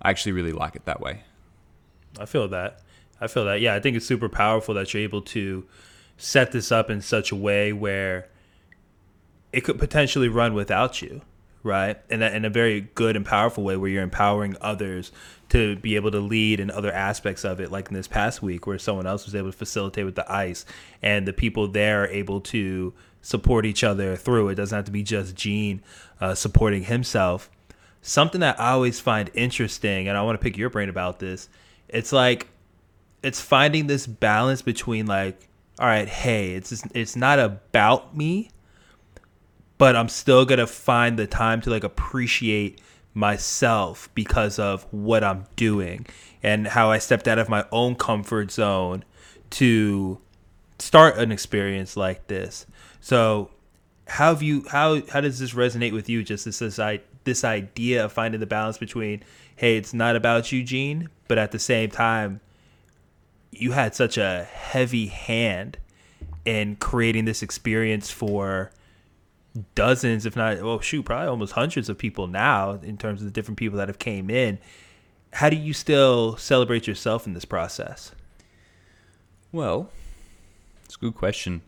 I 0.02 0.10
actually 0.10 0.32
really 0.32 0.52
like 0.52 0.76
it 0.76 0.84
that 0.86 1.00
way. 1.00 1.22
I 2.18 2.26
feel 2.26 2.48
that. 2.48 2.80
I 3.20 3.26
feel 3.26 3.44
that. 3.46 3.60
Yeah, 3.60 3.74
I 3.74 3.80
think 3.80 3.96
it's 3.96 4.06
super 4.06 4.28
powerful 4.28 4.74
that 4.74 4.92
you're 4.94 5.02
able 5.02 5.22
to 5.22 5.66
set 6.16 6.52
this 6.52 6.72
up 6.72 6.90
in 6.90 7.00
such 7.00 7.30
a 7.30 7.36
way 7.36 7.72
where 7.72 8.28
it 9.52 9.62
could 9.62 9.78
potentially 9.78 10.28
run 10.28 10.54
without 10.54 11.00
you, 11.00 11.22
right? 11.62 11.98
In 12.10 12.22
a, 12.22 12.30
in 12.30 12.44
a 12.44 12.50
very 12.50 12.80
good 12.80 13.16
and 13.16 13.24
powerful 13.24 13.64
way 13.64 13.76
where 13.76 13.90
you're 13.90 14.02
empowering 14.02 14.56
others 14.60 15.12
to 15.50 15.76
be 15.76 15.96
able 15.96 16.10
to 16.10 16.20
lead 16.20 16.60
in 16.60 16.70
other 16.70 16.92
aspects 16.92 17.44
of 17.44 17.60
it, 17.60 17.70
like 17.70 17.88
in 17.88 17.94
this 17.94 18.08
past 18.08 18.42
week 18.42 18.66
where 18.66 18.78
someone 18.78 19.06
else 19.06 19.24
was 19.24 19.34
able 19.34 19.50
to 19.50 19.56
facilitate 19.56 20.04
with 20.04 20.16
the 20.16 20.30
ice 20.30 20.64
and 21.02 21.26
the 21.26 21.32
people 21.32 21.68
there 21.68 22.04
are 22.04 22.08
able 22.08 22.40
to 22.40 22.92
support 23.28 23.66
each 23.66 23.84
other 23.84 24.16
through. 24.16 24.48
It 24.48 24.54
doesn't 24.54 24.74
have 24.74 24.86
to 24.86 24.90
be 24.90 25.02
just 25.02 25.34
Gene 25.34 25.82
uh, 26.18 26.34
supporting 26.34 26.84
himself. 26.84 27.50
Something 28.00 28.40
that 28.40 28.58
I 28.58 28.70
always 28.70 29.00
find 29.00 29.30
interesting, 29.34 30.08
and 30.08 30.16
I 30.16 30.22
want 30.22 30.40
to 30.40 30.42
pick 30.42 30.56
your 30.56 30.70
brain 30.70 30.88
about 30.88 31.18
this, 31.18 31.50
it's 31.88 32.10
like 32.10 32.48
it's 33.22 33.38
finding 33.38 33.86
this 33.86 34.06
balance 34.06 34.62
between 34.62 35.04
like, 35.04 35.46
all 35.78 35.86
right, 35.86 36.08
hey, 36.08 36.54
it's 36.54 36.70
just, 36.70 36.86
it's 36.94 37.16
not 37.16 37.38
about 37.38 38.16
me, 38.16 38.50
but 39.76 39.94
I'm 39.94 40.08
still 40.08 40.46
gonna 40.46 40.66
find 40.66 41.18
the 41.18 41.26
time 41.26 41.60
to 41.62 41.70
like 41.70 41.84
appreciate 41.84 42.80
myself 43.12 44.08
because 44.14 44.58
of 44.58 44.86
what 44.90 45.22
I'm 45.22 45.44
doing 45.54 46.06
and 46.42 46.66
how 46.66 46.90
I 46.90 46.98
stepped 46.98 47.28
out 47.28 47.38
of 47.38 47.50
my 47.50 47.66
own 47.72 47.94
comfort 47.94 48.50
zone 48.50 49.04
to 49.50 50.18
start 50.78 51.18
an 51.18 51.30
experience 51.30 51.94
like 51.94 52.26
this. 52.28 52.64
So 53.00 53.50
how 54.06 54.32
have 54.32 54.42
you 54.42 54.64
how 54.68 55.02
how 55.08 55.20
does 55.20 55.38
this 55.38 55.52
resonate 55.52 55.92
with 55.92 56.08
you? 56.08 56.22
Just 56.22 56.44
this 56.44 56.58
this, 56.58 56.80
this 57.24 57.44
idea 57.44 58.04
of 58.04 58.12
finding 58.12 58.40
the 58.40 58.46
balance 58.46 58.78
between 58.78 59.22
hey 59.56 59.76
it's 59.76 59.92
not 59.92 60.16
about 60.16 60.50
Eugene 60.50 61.08
but 61.28 61.36
at 61.38 61.52
the 61.52 61.58
same 61.58 61.90
time 61.90 62.40
you 63.50 63.72
had 63.72 63.94
such 63.94 64.16
a 64.16 64.44
heavy 64.50 65.06
hand 65.06 65.78
in 66.44 66.76
creating 66.76 67.26
this 67.26 67.42
experience 67.42 68.10
for 68.10 68.70
dozens 69.74 70.24
if 70.24 70.36
not 70.36 70.62
well 70.62 70.80
shoot 70.80 71.04
probably 71.04 71.28
almost 71.28 71.52
hundreds 71.52 71.88
of 71.88 71.98
people 71.98 72.26
now 72.26 72.72
in 72.82 72.96
terms 72.96 73.20
of 73.20 73.26
the 73.26 73.32
different 73.32 73.58
people 73.58 73.76
that 73.78 73.88
have 73.88 73.98
came 73.98 74.30
in. 74.30 74.58
How 75.34 75.50
do 75.50 75.56
you 75.56 75.74
still 75.74 76.38
celebrate 76.38 76.86
yourself 76.86 77.26
in 77.26 77.34
this 77.34 77.44
process? 77.44 78.12
Well 79.52 79.90
it's 80.86 80.96
a 80.96 80.98
good 80.98 81.14
question 81.14 81.60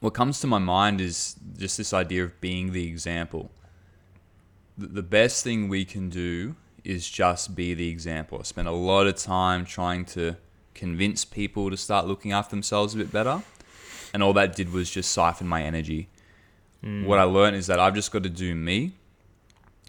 what 0.00 0.14
comes 0.14 0.40
to 0.40 0.46
my 0.46 0.58
mind 0.58 1.00
is 1.00 1.36
just 1.56 1.76
this 1.76 1.92
idea 1.92 2.24
of 2.24 2.40
being 2.40 2.72
the 2.72 2.88
example. 2.88 3.50
The 4.76 5.02
best 5.02 5.44
thing 5.44 5.68
we 5.68 5.84
can 5.84 6.08
do 6.08 6.56
is 6.84 7.08
just 7.08 7.54
be 7.54 7.74
the 7.74 7.88
example. 7.88 8.38
I 8.40 8.44
spent 8.44 8.66
a 8.66 8.72
lot 8.72 9.06
of 9.06 9.16
time 9.16 9.66
trying 9.66 10.06
to 10.06 10.36
convince 10.74 11.26
people 11.26 11.70
to 11.70 11.76
start 11.76 12.06
looking 12.06 12.32
after 12.32 12.50
themselves 12.50 12.94
a 12.94 12.98
bit 12.98 13.12
better, 13.12 13.42
and 14.14 14.22
all 14.22 14.32
that 14.32 14.56
did 14.56 14.72
was 14.72 14.90
just 14.90 15.12
siphon 15.12 15.46
my 15.46 15.62
energy. 15.62 16.08
Mm. 16.82 17.04
What 17.04 17.18
I 17.18 17.24
learned 17.24 17.56
is 17.56 17.66
that 17.66 17.78
I've 17.78 17.94
just 17.94 18.10
got 18.10 18.22
to 18.22 18.30
do 18.30 18.54
me, 18.54 18.92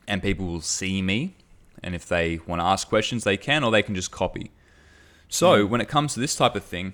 and 0.10 0.22
people 0.22 0.46
will 0.46 0.62
see 0.62 1.02
me, 1.02 1.36
and 1.82 1.96
if 1.96 2.06
they 2.06 2.40
want 2.46 2.60
to 2.60 2.66
ask 2.66 2.90
questions, 2.90 3.24
they 3.24 3.38
can, 3.38 3.64
or 3.64 3.72
they 3.72 3.82
can 3.82 3.96
just 3.96 4.12
copy. 4.12 4.52
So, 5.30 5.66
mm. 5.66 5.70
when 5.70 5.80
it 5.80 5.88
comes 5.88 6.14
to 6.16 6.20
this 6.20 6.36
type 6.36 6.56
of 6.58 6.66
thing, 6.66 6.94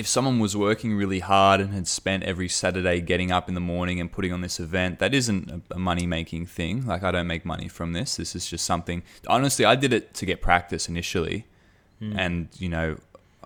if 0.00 0.06
someone 0.06 0.38
was 0.38 0.56
working 0.56 0.94
really 0.94 1.18
hard 1.18 1.60
and 1.60 1.74
had 1.74 1.86
spent 1.86 2.22
every 2.22 2.48
Saturday 2.48 3.02
getting 3.02 3.30
up 3.30 3.48
in 3.48 3.54
the 3.54 3.60
morning 3.60 4.00
and 4.00 4.10
putting 4.10 4.32
on 4.32 4.40
this 4.40 4.58
event, 4.58 4.98
that 4.98 5.12
isn't 5.12 5.62
a 5.70 5.78
money 5.78 6.06
making 6.06 6.46
thing. 6.46 6.86
Like, 6.86 7.02
I 7.02 7.10
don't 7.10 7.26
make 7.26 7.44
money 7.44 7.68
from 7.68 7.92
this. 7.92 8.16
This 8.16 8.34
is 8.34 8.46
just 8.46 8.64
something. 8.64 9.02
Honestly, 9.26 9.66
I 9.66 9.76
did 9.76 9.92
it 9.92 10.14
to 10.14 10.24
get 10.24 10.40
practice 10.40 10.88
initially. 10.88 11.44
Mm. 12.00 12.14
And, 12.16 12.48
you 12.56 12.70
know, 12.70 12.96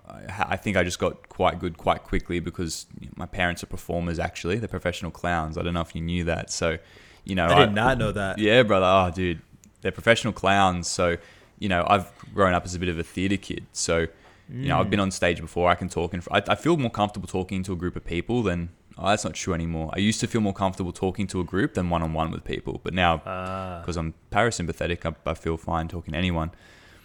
I 0.07 0.55
think 0.55 0.77
I 0.77 0.85
just 0.85 0.97
got 0.97 1.27
quite 1.27 1.59
good 1.59 1.77
quite 1.77 2.03
quickly 2.03 2.39
because 2.39 2.85
my 3.17 3.25
parents 3.25 3.61
are 3.61 3.67
performers, 3.67 4.17
actually. 4.17 4.57
They're 4.57 4.69
professional 4.69 5.11
clowns. 5.11 5.57
I 5.57 5.61
don't 5.61 5.73
know 5.73 5.81
if 5.81 5.93
you 5.93 5.99
knew 5.99 6.23
that. 6.23 6.51
So, 6.51 6.77
you 7.25 7.35
know, 7.35 7.47
I 7.47 7.65
did 7.65 7.69
I, 7.69 7.73
not 7.73 7.97
know 7.97 8.13
that. 8.13 8.39
Yeah, 8.39 8.63
brother. 8.63 8.85
Oh, 8.85 9.13
dude. 9.13 9.41
They're 9.81 9.91
professional 9.91 10.31
clowns. 10.31 10.87
So, 10.87 11.17
you 11.59 11.67
know, 11.67 11.85
I've 11.85 12.09
grown 12.33 12.53
up 12.53 12.63
as 12.63 12.75
a 12.75 12.79
bit 12.79 12.87
of 12.87 12.97
a 12.97 13.03
theater 13.03 13.35
kid. 13.35 13.65
So, 13.73 14.07
you 14.49 14.67
know, 14.67 14.79
I've 14.79 14.89
been 14.89 14.99
on 14.99 15.11
stage 15.11 15.41
before. 15.41 15.69
I 15.69 15.75
can 15.75 15.89
talk, 15.89 16.13
and 16.13 16.23
I, 16.31 16.41
I 16.47 16.55
feel 16.55 16.77
more 16.77 16.91
comfortable 16.91 17.27
talking 17.27 17.63
to 17.63 17.73
a 17.73 17.75
group 17.75 17.95
of 17.95 18.05
people 18.05 18.43
than. 18.43 18.69
Oh, 18.97 19.09
that's 19.09 19.25
not 19.25 19.33
true 19.33 19.53
anymore. 19.53 19.89
I 19.93 19.99
used 19.99 20.21
to 20.21 20.27
feel 20.27 20.39
more 20.39 20.53
comfortable 20.53 20.93
talking 20.93 21.27
to 21.27 21.41
a 21.41 21.43
group 21.43 21.73
than 21.73 21.89
one 21.89 22.01
on 22.01 22.13
one 22.13 22.31
with 22.31 22.45
people, 22.45 22.79
but 22.81 22.93
now 22.93 23.17
because 23.17 23.97
ah. 23.97 23.99
I'm 23.99 24.13
parasympathetic, 24.31 25.05
I, 25.05 25.29
I 25.29 25.33
feel 25.33 25.57
fine 25.57 25.89
talking 25.89 26.13
to 26.13 26.17
anyone. 26.17 26.51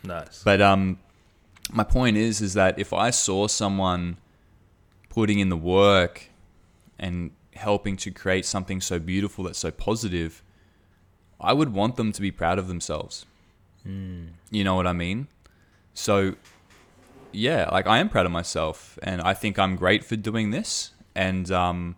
Nice. 0.04 0.42
But 0.44 0.60
um, 0.60 1.00
my 1.72 1.82
point 1.82 2.16
is, 2.16 2.40
is 2.40 2.54
that 2.54 2.78
if 2.78 2.92
I 2.92 3.10
saw 3.10 3.48
someone 3.48 4.18
putting 5.08 5.40
in 5.40 5.48
the 5.48 5.56
work 5.56 6.28
and 6.98 7.32
helping 7.54 7.96
to 7.96 8.10
create 8.10 8.46
something 8.46 8.80
so 8.80 8.98
beautiful 8.98 9.44
that's 9.44 9.58
so 9.58 9.70
positive, 9.70 10.42
I 11.40 11.52
would 11.52 11.72
want 11.72 11.96
them 11.96 12.12
to 12.12 12.20
be 12.20 12.30
proud 12.30 12.58
of 12.58 12.68
themselves. 12.68 13.26
Mm. 13.86 14.28
You 14.50 14.62
know 14.64 14.74
what 14.74 14.86
I 14.86 14.92
mean? 14.92 15.28
So 15.94 16.36
yeah, 17.32 17.68
like 17.70 17.86
I 17.86 17.98
am 17.98 18.08
proud 18.08 18.26
of 18.26 18.32
myself, 18.32 18.98
and 19.02 19.20
I 19.20 19.34
think 19.34 19.58
I'm 19.58 19.76
great 19.76 20.04
for 20.04 20.16
doing 20.16 20.50
this, 20.50 20.92
and 21.14 21.50
um, 21.50 21.96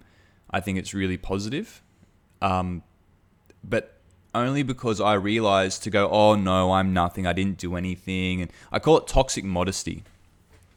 I 0.50 0.60
think 0.60 0.78
it's 0.78 0.94
really 0.94 1.16
positive. 1.16 1.82
Um, 2.40 2.82
but 3.62 3.98
only 4.34 4.62
because 4.62 5.00
I 5.00 5.14
realized 5.14 5.82
to 5.84 5.90
go, 5.90 6.08
oh 6.08 6.34
no, 6.34 6.72
I'm 6.72 6.92
nothing. 6.92 7.26
I 7.26 7.32
didn't 7.32 7.58
do 7.58 7.76
anything, 7.76 8.42
and 8.42 8.50
I 8.70 8.78
call 8.78 8.98
it 8.98 9.06
toxic 9.06 9.44
modesty. 9.44 10.04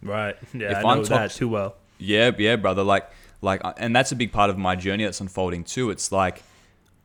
Right. 0.01 0.35
Yeah, 0.53 0.71
if 0.71 0.85
I 0.85 0.95
know 0.95 1.01
am 1.01 1.03
that 1.05 1.31
too 1.31 1.49
well. 1.49 1.75
Yeah, 1.97 2.31
yeah, 2.37 2.55
brother. 2.55 2.83
Like, 2.83 3.09
like, 3.41 3.61
and 3.77 3.95
that's 3.95 4.11
a 4.11 4.15
big 4.15 4.31
part 4.31 4.49
of 4.49 4.57
my 4.57 4.75
journey 4.75 5.03
that's 5.03 5.21
unfolding 5.21 5.63
too. 5.63 5.89
It's 5.89 6.11
like, 6.11 6.43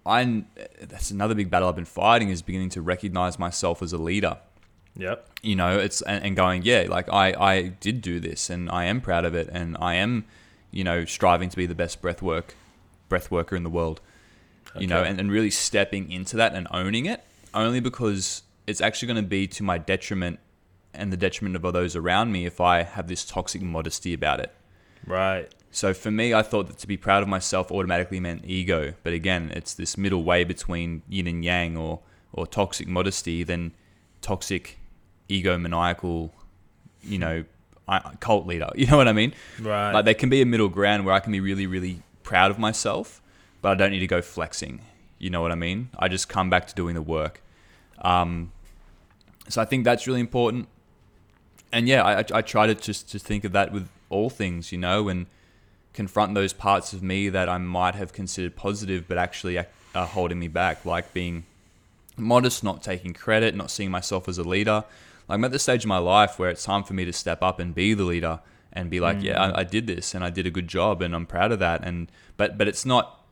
I. 0.04 0.44
That's 0.80 1.10
another 1.10 1.34
big 1.34 1.50
battle 1.50 1.68
I've 1.68 1.76
been 1.76 1.84
fighting 1.84 2.28
is 2.28 2.42
beginning 2.42 2.70
to 2.70 2.82
recognize 2.82 3.38
myself 3.38 3.82
as 3.82 3.92
a 3.92 3.98
leader 3.98 4.38
Yep. 4.96 5.28
You 5.42 5.56
know, 5.56 5.78
it's 5.78 6.02
and, 6.02 6.24
and 6.24 6.36
going, 6.36 6.62
yeah, 6.64 6.86
like 6.88 7.08
I 7.12 7.32
I 7.32 7.62
did 7.80 8.02
do 8.02 8.20
this 8.20 8.50
and 8.50 8.70
I 8.70 8.84
am 8.84 9.00
proud 9.00 9.24
of 9.24 9.34
it 9.34 9.48
and 9.52 9.76
I 9.80 9.94
am, 9.94 10.24
you 10.70 10.84
know, 10.84 11.04
striving 11.04 11.48
to 11.48 11.56
be 11.56 11.66
the 11.66 11.74
best 11.74 12.02
breath 12.02 12.22
work 12.22 12.54
breath 13.08 13.30
worker 13.30 13.56
in 13.56 13.62
the 13.62 13.70
world. 13.70 14.00
Okay. 14.70 14.82
You 14.82 14.86
know, 14.86 15.02
and, 15.02 15.18
and 15.18 15.30
really 15.30 15.50
stepping 15.50 16.10
into 16.12 16.36
that 16.36 16.54
and 16.54 16.68
owning 16.70 17.06
it 17.06 17.24
only 17.54 17.80
because 17.80 18.42
it's 18.66 18.80
actually 18.80 19.06
going 19.06 19.22
to 19.22 19.28
be 19.28 19.46
to 19.48 19.62
my 19.62 19.78
detriment 19.78 20.38
and 20.94 21.12
the 21.12 21.16
detriment 21.16 21.56
of 21.56 21.72
those 21.72 21.96
around 21.96 22.32
me 22.32 22.46
if 22.46 22.60
I 22.60 22.82
have 22.82 23.08
this 23.08 23.24
toxic 23.24 23.62
modesty 23.62 24.14
about 24.14 24.40
it. 24.40 24.52
Right. 25.06 25.52
So 25.70 25.94
for 25.94 26.10
me, 26.10 26.34
I 26.34 26.42
thought 26.42 26.66
that 26.66 26.78
to 26.78 26.86
be 26.86 26.96
proud 26.96 27.22
of 27.22 27.28
myself 27.28 27.70
automatically 27.70 28.20
meant 28.20 28.44
ego. 28.44 28.94
But 29.02 29.12
again, 29.12 29.52
it's 29.54 29.74
this 29.74 29.96
middle 29.96 30.24
way 30.24 30.44
between 30.44 31.02
yin 31.08 31.26
and 31.26 31.44
yang 31.44 31.76
or, 31.76 32.00
or 32.32 32.46
toxic 32.46 32.88
modesty, 32.88 33.44
then 33.44 33.72
toxic 34.20 34.79
egomaniacal, 35.30 36.30
you 37.02 37.18
know, 37.18 37.44
cult 38.20 38.46
leader. 38.46 38.68
You 38.76 38.86
know 38.86 38.96
what 38.96 39.08
I 39.08 39.12
mean? 39.12 39.34
Right. 39.60 39.92
Like 39.92 40.04
there 40.04 40.14
can 40.14 40.28
be 40.28 40.42
a 40.42 40.46
middle 40.46 40.68
ground 40.68 41.04
where 41.04 41.14
I 41.14 41.20
can 41.20 41.32
be 41.32 41.40
really, 41.40 41.66
really 41.66 42.02
proud 42.22 42.50
of 42.50 42.58
myself, 42.58 43.22
but 43.62 43.70
I 43.70 43.74
don't 43.74 43.90
need 43.90 44.00
to 44.00 44.06
go 44.06 44.22
flexing. 44.22 44.80
You 45.18 45.30
know 45.30 45.42
what 45.42 45.52
I 45.52 45.54
mean? 45.54 45.90
I 45.98 46.08
just 46.08 46.28
come 46.28 46.50
back 46.50 46.66
to 46.68 46.74
doing 46.74 46.94
the 46.94 47.02
work. 47.02 47.42
Um, 48.00 48.52
so 49.48 49.60
I 49.60 49.64
think 49.64 49.84
that's 49.84 50.06
really 50.06 50.20
important. 50.20 50.68
And 51.72 51.86
yeah, 51.86 52.02
I, 52.02 52.24
I 52.38 52.42
try 52.42 52.66
to 52.66 52.74
just 52.74 53.10
to 53.12 53.18
think 53.18 53.44
of 53.44 53.52
that 53.52 53.72
with 53.72 53.88
all 54.08 54.30
things, 54.30 54.72
you 54.72 54.78
know, 54.78 55.08
and 55.08 55.26
confront 55.92 56.34
those 56.34 56.52
parts 56.52 56.92
of 56.92 57.02
me 57.02 57.28
that 57.28 57.48
I 57.48 57.58
might 57.58 57.94
have 57.94 58.12
considered 58.12 58.56
positive, 58.56 59.06
but 59.06 59.18
actually 59.18 59.58
are 59.58 60.06
holding 60.06 60.38
me 60.38 60.48
back, 60.48 60.84
like 60.84 61.12
being 61.12 61.44
modest, 62.16 62.62
not 62.64 62.82
taking 62.82 63.12
credit, 63.12 63.54
not 63.54 63.70
seeing 63.70 63.90
myself 63.90 64.28
as 64.28 64.38
a 64.38 64.42
leader. 64.42 64.84
Like 65.30 65.36
I'm 65.36 65.44
at 65.44 65.52
the 65.52 65.60
stage 65.60 65.84
of 65.84 65.88
my 65.88 65.98
life 65.98 66.40
where 66.40 66.50
it's 66.50 66.64
time 66.64 66.82
for 66.82 66.92
me 66.92 67.04
to 67.04 67.12
step 67.12 67.40
up 67.40 67.60
and 67.60 67.72
be 67.72 67.94
the 67.94 68.02
leader 68.02 68.40
and 68.72 68.90
be 68.90 68.98
like, 68.98 69.18
mm. 69.18 69.22
yeah, 69.22 69.40
I, 69.40 69.60
I, 69.60 69.64
did 69.64 69.86
this 69.86 70.12
and 70.12 70.24
I 70.24 70.30
did 70.30 70.44
a 70.44 70.50
good 70.50 70.66
job 70.66 71.00
and 71.02 71.14
I'm 71.14 71.24
proud 71.24 71.52
of 71.52 71.60
that. 71.60 71.84
And 71.84 72.10
but 72.36 72.58
but 72.58 72.66
it's 72.66 72.84
not. 72.84 73.24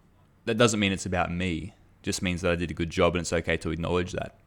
That 0.44 0.56
doesn't 0.56 0.78
mean 0.78 0.92
it's 0.92 1.06
about 1.06 1.32
me. 1.32 1.74
It 2.00 2.02
just 2.04 2.22
means 2.22 2.42
that 2.42 2.52
I 2.52 2.54
did 2.54 2.70
a 2.70 2.74
good 2.74 2.90
job 2.90 3.16
and 3.16 3.22
it's 3.22 3.32
okay 3.32 3.56
to 3.56 3.72
acknowledge 3.72 4.12
that. 4.12 4.38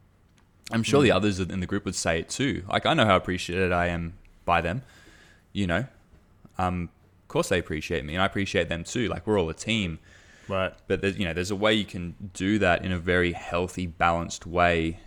I'm 0.70 0.82
sure 0.82 1.00
mm. 1.00 1.04
the 1.04 1.12
others 1.12 1.40
in 1.40 1.60
the 1.60 1.66
group 1.66 1.84
would 1.84 1.94
say 1.94 2.20
it 2.20 2.30
too. 2.30 2.64
Like 2.70 2.86
I 2.86 2.94
know 2.94 3.04
how 3.04 3.16
appreciated 3.16 3.70
I 3.70 3.88
am 3.88 4.14
by 4.46 4.62
them. 4.62 4.82
You 5.52 5.66
know, 5.66 5.84
um, 6.56 6.88
of 7.20 7.28
course 7.28 7.50
they 7.50 7.58
appreciate 7.58 8.02
me 8.06 8.14
and 8.14 8.22
I 8.22 8.26
appreciate 8.26 8.70
them 8.70 8.82
too. 8.82 9.08
Like 9.08 9.26
we're 9.26 9.38
all 9.38 9.50
a 9.50 9.54
team. 9.54 9.98
Right. 10.48 10.72
But 10.86 11.02
there's, 11.02 11.18
you 11.18 11.26
know, 11.26 11.34
there's 11.34 11.50
a 11.50 11.56
way 11.56 11.74
you 11.74 11.84
can 11.84 12.14
do 12.32 12.58
that 12.60 12.82
in 12.82 12.92
a 12.92 12.98
very 12.98 13.32
healthy, 13.32 13.86
balanced 13.86 14.46
way 14.46 15.00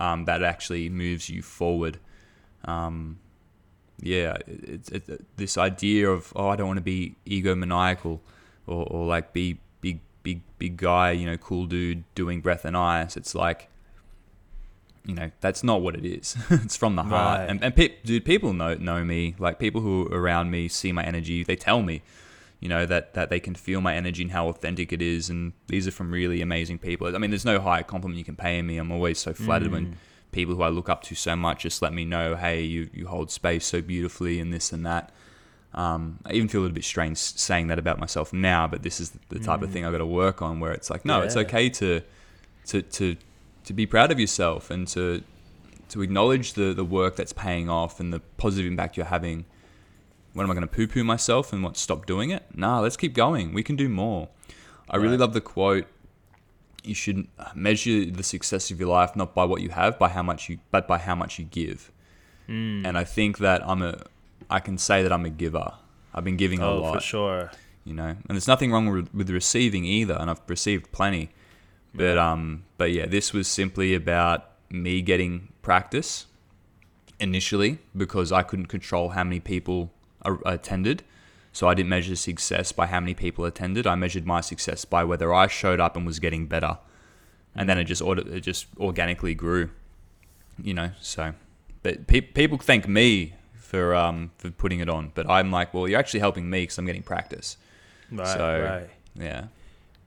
um, 0.00 0.24
that 0.24 0.42
actually 0.42 0.88
moves 0.88 1.28
you 1.28 1.42
forward. 1.42 1.98
Um, 2.64 3.18
yeah, 4.00 4.38
it's 4.46 4.88
it, 4.88 5.08
it, 5.08 5.24
this 5.36 5.58
idea 5.58 6.10
of 6.10 6.32
oh, 6.34 6.48
I 6.48 6.56
don't 6.56 6.66
want 6.66 6.78
to 6.78 6.82
be 6.82 7.16
egomaniacal 7.26 8.20
or, 8.66 8.86
or 8.90 9.06
like 9.06 9.32
be 9.32 9.60
big, 9.82 10.00
big, 10.22 10.40
big 10.58 10.76
guy, 10.78 11.12
you 11.12 11.26
know, 11.26 11.36
cool 11.36 11.66
dude 11.66 12.04
doing 12.14 12.40
breath 12.40 12.64
and 12.64 12.76
ice. 12.76 13.16
It's 13.16 13.34
like, 13.34 13.68
you 15.04 15.14
know, 15.14 15.30
that's 15.40 15.62
not 15.62 15.82
what 15.82 15.94
it 15.94 16.04
is. 16.04 16.36
it's 16.50 16.76
from 16.76 16.96
the 16.96 17.02
heart. 17.02 17.40
Right. 17.40 17.50
And, 17.50 17.62
and 17.62 17.76
pe- 17.76 17.96
dude, 18.02 18.24
people 18.24 18.54
know 18.54 18.74
know 18.74 19.04
me. 19.04 19.34
Like 19.38 19.58
people 19.58 19.82
who 19.82 20.08
are 20.10 20.20
around 20.20 20.50
me 20.50 20.68
see 20.68 20.92
my 20.92 21.04
energy. 21.04 21.44
They 21.44 21.56
tell 21.56 21.82
me 21.82 22.02
you 22.60 22.68
know 22.68 22.86
that 22.86 23.14
that 23.14 23.30
they 23.30 23.40
can 23.40 23.54
feel 23.54 23.80
my 23.80 23.94
energy 23.94 24.22
and 24.22 24.32
how 24.32 24.48
authentic 24.48 24.92
it 24.92 25.02
is 25.02 25.28
and 25.28 25.52
these 25.66 25.88
are 25.88 25.90
from 25.90 26.10
really 26.10 26.40
amazing 26.40 26.78
people 26.78 27.14
i 27.14 27.18
mean 27.18 27.30
there's 27.30 27.44
no 27.44 27.58
higher 27.60 27.82
compliment 27.82 28.18
you 28.18 28.24
can 28.24 28.36
pay 28.36 28.60
me 28.62 28.76
i'm 28.76 28.92
always 28.92 29.18
so 29.18 29.32
flattered 29.32 29.68
mm. 29.68 29.72
when 29.72 29.96
people 30.30 30.54
who 30.54 30.62
i 30.62 30.68
look 30.68 30.88
up 30.88 31.02
to 31.02 31.14
so 31.14 31.34
much 31.34 31.62
just 31.62 31.82
let 31.82 31.92
me 31.92 32.04
know 32.04 32.36
hey 32.36 32.62
you, 32.62 32.88
you 32.92 33.06
hold 33.06 33.30
space 33.30 33.66
so 33.66 33.80
beautifully 33.80 34.38
and 34.38 34.52
this 34.52 34.72
and 34.72 34.86
that 34.86 35.10
um, 35.72 36.18
I 36.26 36.32
even 36.32 36.48
feel 36.48 36.60
a 36.60 36.62
little 36.62 36.74
bit 36.74 36.84
strange 36.84 37.16
saying 37.16 37.68
that 37.68 37.78
about 37.78 38.00
myself 38.00 38.32
now, 38.32 38.66
but 38.66 38.82
this 38.82 39.00
is 39.00 39.12
the 39.28 39.38
type 39.38 39.60
mm. 39.60 39.64
of 39.64 39.70
thing 39.70 39.84
I've 39.84 39.92
got 39.92 39.98
to 39.98 40.06
work 40.06 40.42
on. 40.42 40.58
Where 40.58 40.72
it's 40.72 40.90
like, 40.90 41.04
no, 41.04 41.18
yeah. 41.18 41.26
it's 41.26 41.36
okay 41.36 41.68
to, 41.70 42.02
to 42.66 42.82
to 42.82 43.16
to 43.64 43.72
be 43.72 43.86
proud 43.86 44.10
of 44.10 44.18
yourself 44.18 44.70
and 44.70 44.88
to 44.88 45.22
to 45.90 46.02
acknowledge 46.02 46.54
the 46.54 46.74
the 46.74 46.84
work 46.84 47.16
that's 47.16 47.32
paying 47.32 47.68
off 47.68 48.00
and 48.00 48.12
the 48.12 48.20
positive 48.36 48.70
impact 48.70 48.96
you're 48.96 49.06
having. 49.06 49.44
When 50.32 50.44
am 50.44 50.50
I 50.50 50.54
going 50.54 50.66
to 50.68 50.72
poo 50.74 50.86
poo 50.86 51.02
myself 51.04 51.52
and 51.52 51.62
what 51.62 51.76
stop 51.76 52.06
doing 52.06 52.30
it? 52.30 52.44
Nah, 52.54 52.80
let's 52.80 52.96
keep 52.96 53.14
going. 53.14 53.52
We 53.52 53.62
can 53.62 53.76
do 53.76 53.88
more. 53.88 54.28
I 54.88 54.96
really 54.96 55.10
Right. 55.10 55.20
love 55.20 55.32
the 55.34 55.40
quote. 55.40 55.86
You 56.82 56.94
should 56.94 57.26
measure 57.54 58.06
the 58.06 58.22
success 58.22 58.70
of 58.70 58.80
your 58.80 58.88
life 58.88 59.14
not 59.14 59.34
by 59.34 59.44
what 59.44 59.60
you 59.60 59.68
have, 59.70 59.98
by 59.98 60.08
how 60.08 60.22
much 60.22 60.48
you, 60.48 60.58
but 60.70 60.88
by 60.88 60.98
how 60.98 61.14
much 61.14 61.38
you 61.38 61.44
give. 61.44 61.90
Hmm. 62.46 62.86
And 62.86 62.96
I 62.96 63.04
think 63.04 63.38
that 63.38 63.66
I'm 63.68 63.82
a, 63.82 63.98
I 64.48 64.60
can 64.60 64.78
say 64.78 65.02
that 65.02 65.12
I'm 65.12 65.24
a 65.24 65.30
giver. 65.30 65.72
I've 66.14 66.24
been 66.24 66.36
giving 66.36 66.60
a 66.60 66.68
Oh, 66.70 66.80
lot 66.80 66.94
for 66.94 67.00
sure. 67.00 67.50
you 67.84 67.92
know. 67.94 68.06
And 68.08 68.30
there's 68.30 68.48
nothing 68.48 68.72
wrong 68.72 68.88
with, 68.90 69.12
with 69.14 69.30
receiving 69.30 69.84
either, 69.84 70.14
and 70.14 70.30
I've 70.30 70.40
received 70.48 70.90
plenty. 70.92 71.30
But 71.94 72.18
um, 72.18 72.62
but 72.78 72.92
yeah, 72.92 73.06
this 73.06 73.32
was 73.32 73.46
simply 73.48 73.94
about 73.94 74.48
me 74.70 75.02
getting 75.02 75.48
practice 75.60 76.26
initially 77.18 77.78
because 77.96 78.32
I 78.32 78.42
couldn't 78.42 78.66
control 78.66 79.10
how 79.10 79.24
many 79.24 79.40
people 79.40 79.78
a- 79.82 79.99
attended. 80.24 81.02
So 81.52 81.66
I 81.68 81.74
didn't 81.74 81.88
measure 81.88 82.14
success 82.14 82.70
by 82.70 82.86
how 82.86 83.00
many 83.00 83.12
people 83.14 83.44
attended. 83.44 83.86
I 83.86 83.96
measured 83.96 84.24
my 84.24 84.40
success 84.40 84.84
by 84.84 85.02
whether 85.02 85.34
I 85.34 85.48
showed 85.48 85.80
up 85.80 85.96
and 85.96 86.06
was 86.06 86.20
getting 86.20 86.46
better, 86.46 86.78
and 87.56 87.68
then 87.68 87.76
it 87.78 87.84
just 87.84 88.02
it 88.02 88.40
just 88.42 88.66
organically 88.78 89.34
grew, 89.34 89.70
you 90.62 90.74
know. 90.74 90.92
So, 91.00 91.32
but 91.82 92.06
pe- 92.06 92.20
people 92.20 92.58
thank 92.58 92.86
me 92.86 93.34
for 93.56 93.94
um 93.96 94.30
for 94.38 94.50
putting 94.50 94.78
it 94.78 94.88
on, 94.88 95.10
but 95.14 95.28
I'm 95.28 95.50
like, 95.50 95.74
well, 95.74 95.88
you're 95.88 95.98
actually 95.98 96.20
helping 96.20 96.48
me 96.48 96.62
because 96.62 96.78
I'm 96.78 96.86
getting 96.86 97.02
practice. 97.02 97.56
Right, 98.12 98.26
So- 98.28 98.62
right. 98.62 98.90
Yeah. 99.16 99.46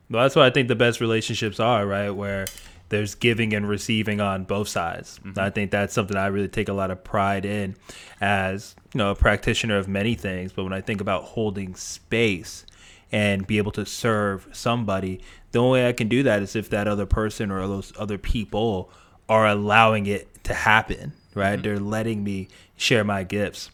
Well, 0.09 0.23
that's 0.23 0.35
what 0.35 0.45
I 0.45 0.49
think 0.49 0.67
the 0.69 0.75
best 0.75 1.01
relationships 1.01 1.59
are, 1.59 1.85
right? 1.87 2.11
Where 2.11 2.45
there's 2.93 3.15
giving 3.15 3.55
and 3.55 3.67
receiving 3.67 4.21
on 4.21 4.43
both 4.43 4.67
sides. 4.67 5.19
I 5.35 5.49
think 5.49 5.71
that's 5.71 5.95
something 5.95 6.15
I 6.15 6.27
really 6.27 6.47
take 6.47 6.69
a 6.69 6.73
lot 6.73 6.91
of 6.91 7.03
pride 7.03 7.43
in 7.43 7.75
as, 8.21 8.75
you 8.93 8.99
know, 8.99 9.09
a 9.09 9.15
practitioner 9.15 9.77
of 9.77 9.87
many 9.87 10.13
things. 10.13 10.53
But 10.53 10.63
when 10.63 10.73
I 10.73 10.81
think 10.81 11.01
about 11.01 11.23
holding 11.23 11.73
space 11.73 12.67
and 13.11 13.47
be 13.47 13.57
able 13.57 13.71
to 13.71 13.85
serve 13.87 14.47
somebody, 14.51 15.21
the 15.53 15.59
only 15.59 15.79
way 15.79 15.89
I 15.89 15.93
can 15.93 16.07
do 16.07 16.21
that 16.21 16.43
is 16.43 16.55
if 16.55 16.69
that 16.69 16.87
other 16.87 17.07
person 17.07 17.49
or 17.49 17.67
those 17.67 17.93
other 17.97 18.19
people 18.19 18.91
are 19.27 19.47
allowing 19.47 20.05
it 20.05 20.43
to 20.43 20.53
happen, 20.53 21.13
right? 21.33 21.61
They're 21.61 21.79
letting 21.79 22.23
me 22.23 22.47
share 22.75 23.03
my 23.03 23.23
gifts. 23.23 23.71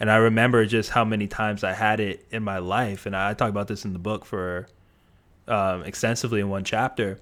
And 0.00 0.10
I 0.10 0.16
remember 0.16 0.64
just 0.64 0.90
how 0.90 1.04
many 1.04 1.26
times 1.26 1.62
I 1.62 1.74
had 1.74 2.00
it 2.00 2.24
in 2.30 2.42
my 2.42 2.56
life. 2.56 3.04
And 3.04 3.14
I 3.14 3.34
talk 3.34 3.50
about 3.50 3.68
this 3.68 3.84
in 3.84 3.92
the 3.92 3.98
book 3.98 4.24
for 4.24 4.66
um, 5.46 5.82
extensively 5.82 6.40
in 6.40 6.48
one 6.48 6.64
chapter. 6.64 7.20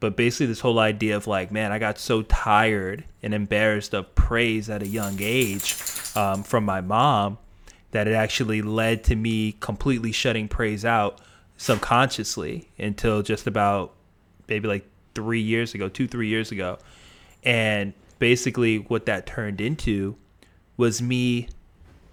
But 0.00 0.16
basically, 0.16 0.46
this 0.46 0.60
whole 0.60 0.78
idea 0.78 1.16
of 1.16 1.26
like, 1.26 1.50
man, 1.50 1.72
I 1.72 1.78
got 1.78 1.98
so 1.98 2.22
tired 2.22 3.04
and 3.22 3.34
embarrassed 3.34 3.94
of 3.94 4.14
praise 4.14 4.70
at 4.70 4.82
a 4.82 4.86
young 4.86 5.16
age 5.20 5.74
um, 6.14 6.42
from 6.44 6.64
my 6.64 6.80
mom 6.80 7.38
that 7.90 8.06
it 8.06 8.14
actually 8.14 8.62
led 8.62 9.02
to 9.04 9.16
me 9.16 9.52
completely 9.60 10.12
shutting 10.12 10.46
praise 10.46 10.84
out 10.84 11.20
subconsciously 11.56 12.68
until 12.78 13.22
just 13.22 13.46
about 13.46 13.94
maybe 14.48 14.68
like 14.68 14.88
three 15.14 15.40
years 15.40 15.74
ago, 15.74 15.88
two, 15.88 16.06
three 16.06 16.28
years 16.28 16.52
ago. 16.52 16.78
And 17.42 17.92
basically, 18.18 18.78
what 18.78 19.06
that 19.06 19.26
turned 19.26 19.60
into 19.60 20.16
was 20.76 21.02
me 21.02 21.48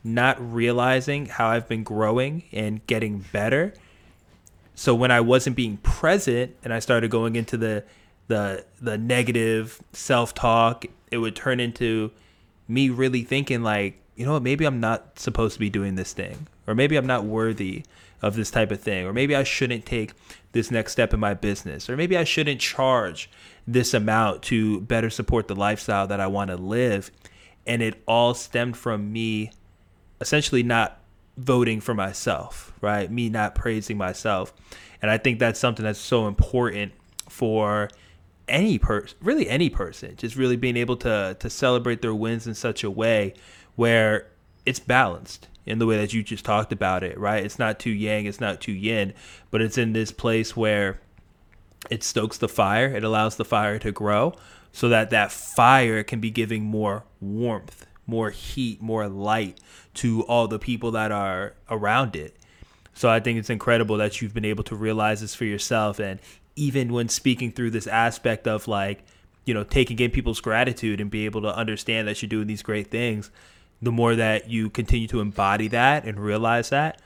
not 0.03 0.37
realizing 0.53 1.25
how 1.25 1.47
I've 1.47 1.67
been 1.67 1.83
growing 1.83 2.43
and 2.51 2.85
getting 2.87 3.25
better 3.31 3.73
so 4.75 4.93
when 4.93 5.09
I 5.09 5.21
wasn't 5.21 5.55
being 5.55 5.77
present 5.77 6.55
and 6.63 6.73
I 6.73 6.79
started 6.79 7.09
going 7.09 7.35
into 7.35 7.57
the 7.57 7.83
the 8.27 8.65
the 8.81 8.97
negative 8.97 9.81
self-talk, 9.93 10.85
it 11.11 11.17
would 11.17 11.35
turn 11.35 11.59
into 11.59 12.11
me 12.67 12.89
really 12.89 13.23
thinking 13.23 13.63
like, 13.63 14.01
you 14.15 14.25
know 14.25 14.33
what, 14.33 14.43
maybe 14.43 14.65
I'm 14.65 14.79
not 14.79 15.19
supposed 15.19 15.53
to 15.53 15.59
be 15.59 15.69
doing 15.69 15.95
this 15.95 16.13
thing 16.13 16.47
or 16.67 16.75
maybe 16.75 16.95
I'm 16.95 17.07
not 17.07 17.23
worthy 17.23 17.83
of 18.21 18.35
this 18.35 18.49
type 18.51 18.71
of 18.71 18.81
thing 18.81 19.05
or 19.05 19.13
maybe 19.13 19.35
I 19.35 19.43
shouldn't 19.43 19.85
take 19.85 20.13
this 20.51 20.71
next 20.71 20.91
step 20.93 21.13
in 21.13 21.19
my 21.19 21.33
business 21.33 21.89
or 21.89 21.95
maybe 21.95 22.17
I 22.17 22.23
shouldn't 22.23 22.59
charge 22.59 23.29
this 23.67 23.93
amount 23.93 24.41
to 24.43 24.81
better 24.81 25.09
support 25.09 25.47
the 25.47 25.55
lifestyle 25.55 26.07
that 26.07 26.19
I 26.19 26.27
want 26.27 26.49
to 26.49 26.57
live. 26.57 27.11
And 27.67 27.81
it 27.81 28.01
all 28.07 28.33
stemmed 28.33 28.77
from 28.77 29.11
me 29.13 29.51
essentially 30.19 30.63
not 30.63 30.99
voting 31.37 31.81
for 31.81 31.93
myself, 31.93 32.73
right? 32.81 33.11
Me 33.11 33.29
not 33.29 33.55
praising 33.55 33.97
myself. 33.97 34.53
And 35.01 35.11
I 35.11 35.17
think 35.17 35.39
that's 35.39 35.59
something 35.59 35.83
that's 35.83 35.99
so 35.99 36.27
important 36.27 36.93
for 37.29 37.89
any 38.47 38.77
person, 38.77 39.17
really 39.21 39.49
any 39.49 39.69
person, 39.69 40.15
just 40.15 40.35
really 40.35 40.55
being 40.55 40.77
able 40.77 40.97
to 40.97 41.35
to 41.39 41.49
celebrate 41.49 42.01
their 42.01 42.13
wins 42.13 42.47
in 42.47 42.53
such 42.53 42.83
a 42.83 42.91
way 42.91 43.33
where 43.75 44.27
it's 44.65 44.79
balanced 44.79 45.47
in 45.65 45.79
the 45.79 45.85
way 45.85 45.97
that 45.97 46.13
you 46.13 46.23
just 46.23 46.45
talked 46.45 46.71
about 46.71 47.03
it, 47.03 47.17
right? 47.17 47.43
It's 47.43 47.59
not 47.59 47.79
too 47.79 47.89
yang, 47.89 48.25
it's 48.25 48.39
not 48.39 48.61
too 48.61 48.71
yin, 48.71 49.13
but 49.51 49.61
it's 49.61 49.77
in 49.77 49.93
this 49.93 50.11
place 50.11 50.55
where 50.55 50.99
it 51.89 52.03
stokes 52.03 52.37
the 52.37 52.47
fire, 52.47 52.87
it 52.87 53.03
allows 53.03 53.35
the 53.35 53.45
fire 53.45 53.79
to 53.79 53.91
grow 53.91 54.33
so 54.71 54.89
that 54.89 55.09
that 55.09 55.31
fire 55.31 56.03
can 56.03 56.19
be 56.19 56.29
giving 56.29 56.63
more 56.63 57.03
warmth, 57.19 57.87
more 58.05 58.29
heat, 58.29 58.81
more 58.81 59.07
light 59.07 59.59
to 59.95 60.23
all 60.23 60.47
the 60.47 60.59
people 60.59 60.91
that 60.91 61.11
are 61.11 61.53
around 61.69 62.15
it. 62.15 62.35
So 62.93 63.09
I 63.09 63.19
think 63.19 63.39
it's 63.39 63.49
incredible 63.49 63.97
that 63.97 64.21
you've 64.21 64.33
been 64.33 64.45
able 64.45 64.63
to 64.65 64.75
realize 64.75 65.21
this 65.21 65.35
for 65.35 65.45
yourself 65.45 65.99
and 65.99 66.19
even 66.55 66.93
when 66.93 67.09
speaking 67.09 67.51
through 67.51 67.71
this 67.71 67.87
aspect 67.87 68.47
of 68.47 68.67
like, 68.67 69.03
you 69.43 69.53
know, 69.53 69.63
taking 69.63 69.99
in 69.99 70.11
people's 70.11 70.39
gratitude 70.39 71.01
and 71.01 71.11
be 71.11 71.25
able 71.25 71.41
to 71.41 71.55
understand 71.55 72.07
that 72.07 72.21
you're 72.21 72.29
doing 72.29 72.47
these 72.47 72.63
great 72.63 72.87
things, 72.87 73.29
the 73.81 73.91
more 73.91 74.15
that 74.15 74.49
you 74.49 74.69
continue 74.69 75.07
to 75.07 75.19
embody 75.19 75.67
that 75.67 76.05
and 76.05 76.19
realize 76.19 76.69
that, 76.69 77.01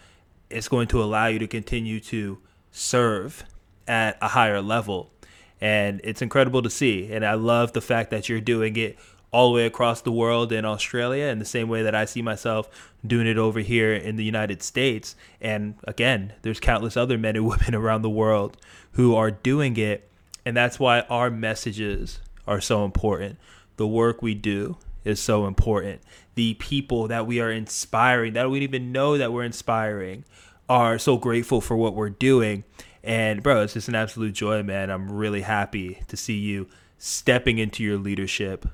it's 0.50 0.68
going 0.68 0.88
to 0.88 1.02
allow 1.02 1.28
you 1.28 1.40
to 1.40 1.48
continue 1.48 2.00
to 2.00 2.38
serve 2.72 3.44
at 3.88 4.18
a 4.22 4.30
higher 4.30 4.62
level. 4.62 5.12
And 5.60 6.00
it's 6.04 6.22
incredible 6.22 6.62
to 6.62 6.70
see. 6.70 7.12
And 7.12 7.26
I 7.26 7.34
love 7.34 7.74
the 7.74 7.82
fact 7.82 8.12
that 8.12 8.30
you're 8.30 8.40
doing 8.40 8.76
it 8.78 8.98
all 9.32 9.50
the 9.50 9.56
way 9.56 9.66
across 9.66 10.02
the 10.02 10.12
world 10.12 10.52
in 10.52 10.66
Australia 10.66 11.26
in 11.26 11.40
the 11.40 11.46
same 11.46 11.70
way 11.70 11.84
that 11.84 11.96
I 11.96 12.06
see 12.06 12.22
myself 12.22 12.70
doing 13.06 13.28
it 13.28 13.38
over 13.38 13.60
here 13.60 13.94
in 13.94 14.16
the 14.16 14.24
United 14.24 14.64
States. 14.64 15.16
And 15.40 15.76
again, 15.84 16.34
there's 16.42 16.60
countless 16.60 16.98
other 16.98 17.18
men 17.18 17.36
and 17.36 17.46
women 17.48 17.76
around 17.76 18.02
the 18.02 18.10
world 18.10 18.58
who 18.94 19.16
are 19.16 19.32
doing 19.32 19.78
it. 19.78 20.10
And 20.46 20.58
that's 20.58 20.80
why 20.80 21.02
our 21.02 21.30
messages 21.30 22.20
are 22.48 22.62
so 22.62 22.84
important. 22.86 23.38
The 23.78 23.88
work 23.88 24.22
we 24.22 24.34
do 24.34 24.78
is 25.04 25.22
so 25.22 25.46
important. 25.46 26.02
The 26.36 26.56
people 26.56 27.08
that 27.08 27.28
we 27.28 27.40
are 27.40 27.52
inspiring, 27.52 28.34
that 28.34 28.50
we 28.50 28.60
even 28.62 28.92
know 28.92 29.18
that 29.18 29.32
we're 29.32 29.44
inspiring, 29.44 30.26
are 30.68 30.98
so 30.98 31.18
grateful 31.18 31.62
for 31.62 31.76
what 31.78 31.96
we're 31.96 32.10
doing. 32.10 32.64
And 33.04 33.42
bro, 33.42 33.64
it's 33.64 33.74
just 33.74 33.88
an 33.88 33.96
absolute 33.96 34.34
joy, 34.34 34.64
man. 34.64 34.90
I'm 34.90 35.12
really 35.12 35.42
happy 35.42 36.00
to 36.08 36.18
see 36.18 36.38
you 36.38 36.68
stepping 36.98 37.58
into 37.58 37.84
your 37.84 37.98
leadership, 37.98 38.68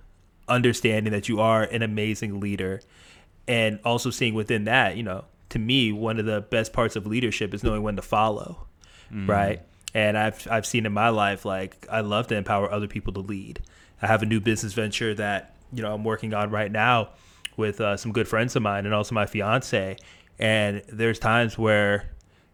understanding 0.48 1.12
that 1.14 1.28
you 1.30 1.40
are 1.40 1.64
an 1.64 1.82
amazing 1.82 2.40
leader, 2.40 2.82
and 3.48 3.80
also 3.86 4.10
seeing 4.10 4.34
within 4.34 4.66
that, 4.66 4.98
you 4.98 5.04
know, 5.04 5.26
to 5.50 5.60
me, 5.60 5.92
one 5.92 6.20
of 6.20 6.26
the 6.26 6.42
best 6.42 6.74
parts 6.74 6.96
of 6.96 7.06
leadership 7.06 7.54
is 7.54 7.64
knowing 7.64 7.84
when 7.84 7.96
to 7.96 8.02
follow, 8.02 8.68
right? 9.30 9.62
And 9.94 10.18
I've 10.18 10.48
I've 10.52 10.66
seen 10.66 10.86
in 10.86 10.92
my 10.94 11.10
life 11.10 11.46
like 11.46 11.88
I 11.90 12.02
love 12.02 12.28
to 12.28 12.36
empower 12.36 12.72
other 12.72 12.88
people 12.88 13.14
to 13.14 13.20
lead. 13.22 13.62
I 14.02 14.08
have 14.08 14.22
a 14.24 14.26
new 14.26 14.40
business 14.42 14.74
venture 14.74 15.14
that 15.16 15.56
you 15.72 15.82
know 15.82 15.94
I'm 15.94 16.04
working 16.04 16.34
on 16.34 16.50
right 16.52 16.72
now 16.72 17.10
with 17.56 17.80
uh, 17.80 17.96
some 17.96 18.12
good 18.12 18.28
friends 18.28 18.56
of 18.56 18.62
mine 18.64 18.86
and 18.86 18.94
also 18.94 19.16
my 19.16 19.26
fiance. 19.26 19.96
And 20.38 20.84
there's 20.92 21.20
times 21.20 21.58
where 21.58 22.10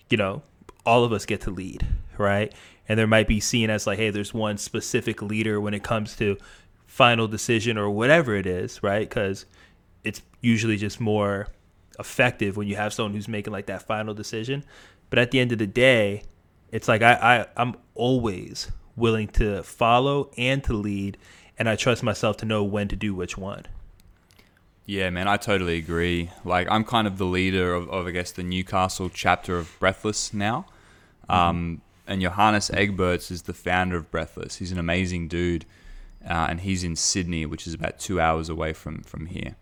you 0.10 0.18
know 0.18 0.44
all 0.86 1.04
of 1.04 1.12
us 1.14 1.26
get 1.26 1.42
to 1.42 1.52
lead, 1.52 1.88
right? 2.18 2.54
And 2.88 3.00
there 3.00 3.08
might 3.08 3.28
be 3.28 3.40
seen 3.40 3.70
as 3.70 3.88
like, 3.88 3.98
hey, 3.98 4.10
there's 4.10 4.34
one 4.34 4.58
specific 4.58 5.22
leader 5.22 5.62
when 5.62 5.74
it 5.74 5.82
comes 5.82 6.16
to 6.18 6.38
final 6.92 7.26
decision 7.26 7.78
or 7.78 7.90
whatever 7.90 8.36
it 8.36 8.46
is, 8.46 8.84
right? 8.84 9.08
Because 9.08 9.46
it's 10.04 10.22
usually 10.42 10.76
just 10.76 11.00
more 11.00 11.48
effective 11.98 12.58
when 12.58 12.68
you 12.68 12.76
have 12.76 12.94
someone 12.94 13.14
who's 13.14 13.30
making 13.30 13.54
like 13.54 13.68
that 13.68 13.82
final 13.84 14.14
decision. 14.14 14.62
But 15.10 15.18
at 15.18 15.32
the 15.32 15.40
end 15.40 15.54
of 15.54 15.58
the 15.58 15.68
day, 15.68 16.24
it's 16.70 16.90
like 16.90 17.02
I, 17.02 17.14
I 17.14 17.46
I'm 17.56 17.76
always 17.96 18.70
willing 18.98 19.30
to 19.30 19.64
follow 19.64 20.32
and 20.38 20.62
to 20.66 20.74
lead, 20.74 21.18
and 21.58 21.70
I 21.70 21.78
trust 21.78 22.04
myself 22.04 22.36
to 22.38 22.46
know 22.46 22.62
when 22.62 22.90
to 22.90 22.98
do 22.98 23.16
which 23.16 23.38
one. 23.38 23.68
Yeah, 24.86 25.10
man, 25.12 25.30
I 25.30 25.38
totally 25.38 25.78
agree. 25.78 26.30
Like, 26.44 26.70
I'm 26.70 26.84
kind 26.84 27.08
of 27.08 27.18
the 27.18 27.26
leader 27.26 27.74
of, 27.74 27.90
of 27.90 28.08
I 28.08 28.12
guess, 28.12 28.34
the 28.34 28.44
Newcastle 28.44 29.10
chapter 29.10 29.58
of 29.58 29.80
Breathless 29.80 30.34
now. 30.34 30.66
Um, 31.30 31.82
and 32.06 32.22
Johannes 32.22 32.70
Egberts 32.70 33.32
is 33.32 33.44
the 33.44 33.54
founder 33.54 33.96
of 33.96 34.12
Breathless. 34.12 34.58
He's 34.58 34.74
an 34.74 34.80
amazing 34.80 35.30
dude, 35.30 35.66
uh, 36.26 36.48
and 36.50 36.62
he's 36.62 36.84
in 36.84 36.96
Sydney, 36.96 37.46
which 37.46 37.68
is 37.68 37.74
about 37.74 38.00
two 38.00 38.20
hours 38.20 38.50
away 38.50 38.74
from 38.74 39.02
from 39.04 39.28
here. 39.28 39.56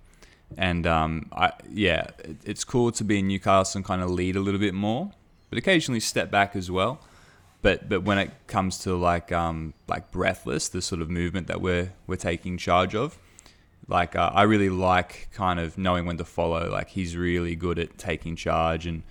And 0.57 0.87
um, 0.87 1.29
I, 1.31 1.51
yeah, 1.71 2.07
it, 2.19 2.37
it's 2.43 2.63
cool 2.63 2.91
to 2.93 3.03
be 3.03 3.19
in 3.19 3.27
Newcastle 3.27 3.79
and 3.79 3.85
kind 3.85 4.01
of 4.01 4.09
lead 4.09 4.35
a 4.35 4.39
little 4.39 4.59
bit 4.59 4.73
more, 4.73 5.11
but 5.49 5.59
occasionally 5.59 5.99
step 5.99 6.31
back 6.31 6.55
as 6.55 6.71
well. 6.71 6.99
But 7.61 7.87
but 7.89 8.03
when 8.03 8.17
it 8.17 8.31
comes 8.47 8.79
to 8.79 8.95
like 8.95 9.31
um, 9.31 9.73
like 9.87 10.11
Breathless, 10.11 10.69
the 10.69 10.81
sort 10.81 11.01
of 11.01 11.09
movement 11.09 11.47
that 11.47 11.61
we're 11.61 11.93
we're 12.07 12.15
taking 12.15 12.57
charge 12.57 12.95
of, 12.95 13.17
Like 13.89 14.15
uh, 14.15 14.29
I 14.33 14.43
really 14.43 14.69
like 14.69 15.29
kind 15.33 15.59
of 15.59 15.77
knowing 15.77 16.05
when 16.05 16.17
to 16.17 16.25
follow. 16.25 16.69
Like 16.71 16.89
he's 16.89 17.17
really 17.17 17.55
good 17.55 17.79
at 17.79 17.97
taking 17.97 18.35
charge 18.35 18.85
and 18.85 19.01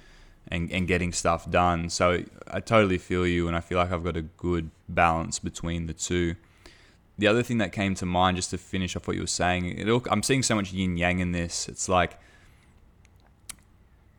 and 0.46 0.70
and 0.70 0.86
getting 0.86 1.12
stuff 1.12 1.51
done. 1.51 1.90
So 1.90 2.22
I 2.49 2.61
totally 2.61 2.99
feel 2.99 3.26
you, 3.26 3.49
and 3.49 3.57
I 3.57 3.61
feel 3.61 3.78
like 3.78 3.90
I've 3.90 4.05
got 4.05 4.16
a 4.16 4.22
good 4.22 4.70
balance 4.88 5.40
between 5.40 5.86
the 5.86 5.92
two. 5.94 6.36
The 7.18 7.26
other 7.26 7.42
thing 7.42 7.58
that 7.58 7.72
came 7.72 7.94
to 7.96 8.06
mind, 8.06 8.36
just 8.36 8.50
to 8.50 8.58
finish 8.58 8.94
off 8.94 9.08
what 9.08 9.16
you 9.16 9.22
were 9.22 9.26
saying, 9.26 9.90
all, 9.90 10.02
I'm 10.10 10.22
seeing 10.22 10.42
so 10.42 10.54
much 10.54 10.72
yin 10.72 10.96
yang 10.96 11.18
in 11.18 11.32
this. 11.32 11.68
It's 11.68 11.88
like 11.88 12.18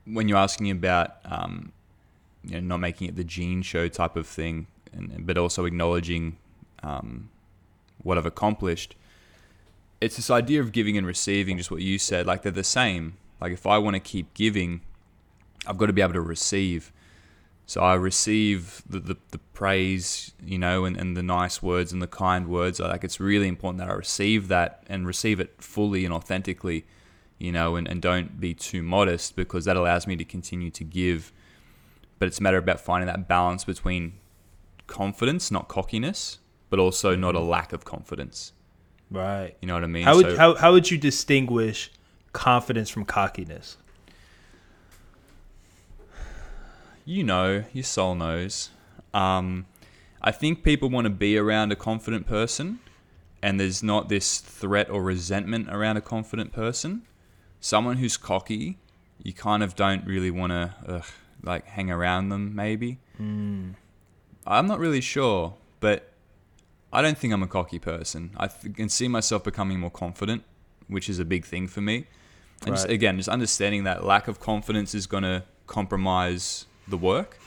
when 0.06 0.28
you're 0.28 0.38
asking 0.38 0.70
about 0.72 1.16
um, 1.26 1.72
you 2.44 2.56
know 2.56 2.60
not 2.60 2.78
making 2.78 3.08
it 3.08 3.16
the 3.16 3.24
Gene 3.24 3.62
show 3.62 3.88
type 3.88 4.16
of 4.16 4.28
thing, 4.28 4.68
and, 4.92 5.26
but 5.26 5.38
also 5.38 5.66
acknowledging 5.66 6.38
um, 6.84 7.30
what 8.04 8.18
I've 8.18 8.26
accomplished. 8.26 8.96
It's 10.02 10.16
this 10.16 10.30
idea 10.30 10.62
of 10.62 10.72
giving 10.72 10.98
and 10.98 11.06
receiving, 11.06 11.58
just 11.58 11.72
what 11.72 11.82
you 11.82 12.00
said. 12.00 12.26
Like 12.26 12.44
they're 12.44 12.52
the 12.52 12.64
same. 12.64 13.18
Like 13.42 13.52
if 13.52 13.66
I 13.66 13.78
want 13.78 13.96
to 13.96 14.00
keep 14.00 14.34
giving, 14.34 14.82
I've 15.68 15.78
got 15.78 15.88
to 15.88 15.94
be 15.94 16.02
able 16.02 16.14
to 16.14 16.22
receive. 16.22 16.92
So 17.70 17.82
I 17.82 17.94
receive 17.94 18.82
the, 18.90 19.00
the, 19.00 19.18
the 19.30 19.38
praise, 19.54 20.34
you 20.44 20.58
know, 20.58 20.86
and, 20.86 20.98
and 20.98 21.16
the 21.16 21.22
nice 21.22 21.62
words 21.62 21.94
and 21.94 22.02
the 22.02 22.08
kind 22.08 22.48
words. 22.48 22.80
Like 22.80 23.04
it's 23.04 23.20
really 23.20 23.48
important 23.48 23.78
that 23.78 23.92
I 23.92 23.94
receive 23.94 24.48
that 24.48 24.84
and 24.88 25.06
receive 25.06 25.40
it 25.40 25.54
fully 25.62 26.04
and 26.04 26.12
authentically, 26.12 26.88
you 27.38 27.52
know, 27.52 27.76
and, 27.76 27.88
and 27.88 28.02
don't 28.02 28.40
be 28.40 28.56
too 28.56 28.82
modest 28.82 29.36
because 29.36 29.66
that 29.66 29.78
allows 29.78 30.08
me 30.08 30.16
to 30.16 30.26
continue 30.26 30.72
to 30.72 30.84
give. 30.84 31.32
But 32.18 32.28
it's 32.28 32.40
a 32.40 32.42
matter 32.42 32.58
about 32.58 32.80
finding 32.80 33.06
that 33.06 33.28
balance 33.28 33.66
between 33.66 34.14
confidence, 34.88 35.52
not 35.52 35.68
cockiness, 35.68 36.40
but 36.72 36.80
also 36.80 37.12
mm-hmm. 37.12 37.22
not 37.22 37.36
a 37.36 37.40
lack 37.40 37.72
of 37.72 37.86
confidence. 37.86 38.52
Right. 39.12 39.56
You 39.62 39.68
know 39.68 39.76
what 39.76 39.84
I 39.84 39.88
mean? 39.88 40.06
How 40.06 40.16
would 40.16 40.26
So- 40.26 40.38
how, 40.38 40.56
how 40.56 40.72
would 40.72 40.90
you 40.90 40.98
distinguish 40.98 41.92
confidence 42.34 42.90
from 42.90 43.06
cockiness? 43.06 43.78
You 47.10 47.24
know, 47.24 47.64
your 47.74 47.84
soul 47.84 48.14
knows. 48.14 48.70
Um, 49.16 49.66
I 50.22 50.30
think 50.30 50.64
people 50.64 50.92
want 50.92 51.06
to 51.06 51.10
be 51.10 51.40
around 51.40 51.72
a 51.72 51.76
confident 51.76 52.28
person, 52.28 52.80
and 53.42 53.60
there's 53.60 53.82
not 53.82 54.10
this 54.10 54.38
threat 54.38 54.92
or 54.92 55.02
resentment 55.02 55.70
around 55.72 55.98
a 55.98 56.02
confident 56.02 56.52
person. 56.54 57.02
Someone 57.60 57.98
who's 57.98 58.16
cocky, 58.16 58.78
you 59.24 59.34
kind 59.34 59.64
of 59.64 59.76
don't 59.76 60.06
really 60.06 60.30
want 60.30 60.52
to 60.52 60.76
ugh, 60.86 61.06
like 61.42 61.66
hang 61.66 61.90
around 61.90 62.30
them. 62.30 62.54
Maybe 62.54 63.00
I'm 64.46 64.68
not 64.68 64.78
really 64.78 65.02
sure, 65.02 65.56
but 65.80 66.14
I 66.94 67.02
don't 67.02 67.18
think 67.18 67.34
I'm 67.34 67.42
a 67.42 67.48
cocky 67.48 67.80
person. 67.80 68.36
I 68.38 68.48
th- 68.48 68.76
can 68.76 68.88
see 68.88 69.08
myself 69.08 69.44
becoming 69.44 69.80
more 69.80 69.90
confident, 69.90 70.44
which 70.88 71.10
is 71.10 71.18
a 71.18 71.26
big 71.26 71.44
thing 71.44 71.68
for 71.68 71.82
me. 71.82 72.06
And 72.68 72.76
just, 72.76 72.88
again, 72.88 73.18
just 73.18 73.30
understanding 73.30 73.84
that 73.86 74.06
lack 74.06 74.28
of 74.28 74.40
confidence 74.40 74.94
is 74.94 75.08
going 75.08 75.24
to 75.24 75.44
compromise 75.66 76.66
the 76.90 76.98
work. 76.98 77.38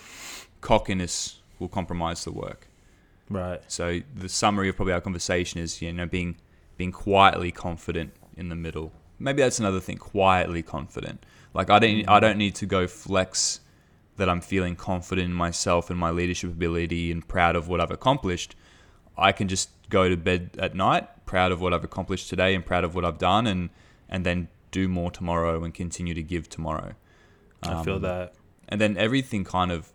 Cockiness 0.61 1.41
will 1.59 1.69
compromise 1.69 2.25
the 2.25 2.33
work. 2.33 2.69
Right. 3.29 3.61
So 3.69 4.01
the 4.15 4.29
summary 4.29 4.69
of 4.69 4.77
probably 4.77 4.93
our 4.93 5.01
conversation 5.01 5.61
is, 5.61 5.81
you 5.81 5.93
know, 5.93 6.07
being 6.07 6.37
being 6.77 6.93
quietly 6.93 7.51
confident 7.53 8.13
in 8.37 8.49
the 8.49 8.55
middle. 8.57 8.93
Maybe 9.19 9.43
that's 9.43 9.59
another 9.59 9.81
thing. 9.81 9.99
Quietly 9.99 10.63
confident. 10.63 11.25
Like 11.55 11.71
I 11.71 11.79
don't 11.79 12.09
I 12.09 12.21
don't 12.21 12.39
need 12.39 12.55
to 12.57 12.67
go 12.67 12.87
flex 12.87 13.61
that 14.17 14.29
I'm 14.29 14.41
feeling 14.41 14.77
confident 14.77 15.27
in 15.27 15.33
myself 15.35 15.91
and 15.91 15.99
my 15.99 16.11
leadership 16.11 16.51
ability 16.51 17.11
and 17.11 17.27
proud 17.27 17.57
of 17.57 17.69
what 17.69 17.81
I've 17.81 17.91
accomplished. 17.91 18.55
I 19.17 19.33
can 19.33 19.49
just 19.49 19.71
go 19.89 20.09
to 20.09 20.17
bed 20.17 20.51
at 20.59 20.75
night 20.75 21.09
proud 21.27 21.53
of 21.53 21.61
what 21.61 21.73
I've 21.73 21.85
accomplished 21.85 22.29
today 22.29 22.55
and 22.55 22.65
proud 22.65 22.85
of 22.85 22.95
what 22.95 23.05
I've 23.05 23.19
done 23.19 23.47
and 23.47 23.71
and 24.09 24.27
then 24.27 24.49
do 24.71 24.89
more 24.89 25.11
tomorrow 25.11 25.65
and 25.65 25.73
continue 25.73 26.15
to 26.15 26.23
give 26.23 26.49
tomorrow. 26.49 26.95
I 27.63 27.83
feel 27.85 27.97
Um, 27.97 28.03
that. 28.03 28.35
And 28.73 28.81
then 28.81 28.97
everything 28.97 29.45
kind 29.45 29.71
of 29.71 29.93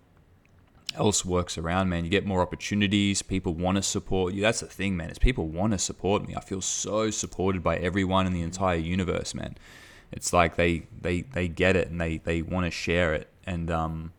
else 0.96 1.24
works 1.26 1.58
around 1.58 1.90
man. 1.90 2.04
You 2.06 2.10
get 2.10 2.26
more 2.26 2.42
opportunities. 2.42 3.22
People 3.22 3.54
want 3.54 3.76
to 3.76 3.82
support 3.84 4.34
you. 4.34 4.42
That's 4.42 4.62
the 4.62 4.68
thing 4.68 4.96
man 4.98 5.10
is 5.10 5.20
people 5.20 5.48
want 5.48 5.74
to 5.74 5.80
support 5.80 6.28
me. 6.28 6.36
I 6.36 6.42
feel 6.42 6.62
so 6.62 7.10
supported 7.12 7.62
by 7.64 7.78
everyone 7.78 8.26
in 8.26 8.34
the 8.34 8.42
entire 8.42 8.78
universe 8.78 9.34
man. 9.36 9.58
It's 10.12 10.32
like 10.34 10.56
they 10.56 10.84
they 11.02 11.22
they 11.22 11.48
get 11.48 11.76
it 11.76 11.90
and 11.90 12.00
they 12.00 12.18
they 12.18 12.42
want 12.42 12.66
to 12.66 12.72
share 12.72 13.14
it. 13.14 13.28
And 13.46 13.70
um 13.72 14.14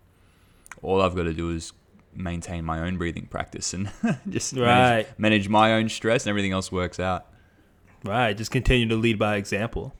all 0.83 1.03
i've 1.03 1.17
got 1.17 1.25
to 1.25 1.35
do 1.35 1.51
is 1.51 1.73
maintain 2.15 2.65
my 2.65 2.81
own 2.81 2.97
breathing 2.99 3.27
practice 3.27 3.75
and 3.75 3.91
just 4.29 4.55
manage, 4.55 5.07
Right. 5.07 5.19
manage 5.19 5.49
my 5.49 5.73
own 5.75 5.89
stress 5.89 6.25
and 6.25 6.31
everything 6.31 6.53
else 6.53 6.71
works 6.73 7.01
out. 7.01 7.27
Right. 8.05 8.37
Just 8.37 8.51
continue 8.53 8.87
to 8.89 8.97
lead 8.97 9.19
by 9.19 9.37
example. 9.37 9.95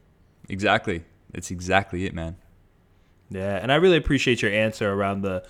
exactly. 0.49 1.05
That's 1.33 1.51
exactly 1.51 2.07
it 2.07 2.15
man 2.15 2.37
Yeah, 3.31 3.57
and 3.57 3.71
I 3.71 3.77
really 3.77 3.97
appreciate 3.97 4.43
your 4.43 4.53
answer 4.53 4.93
around 4.93 5.23
the 5.23 5.45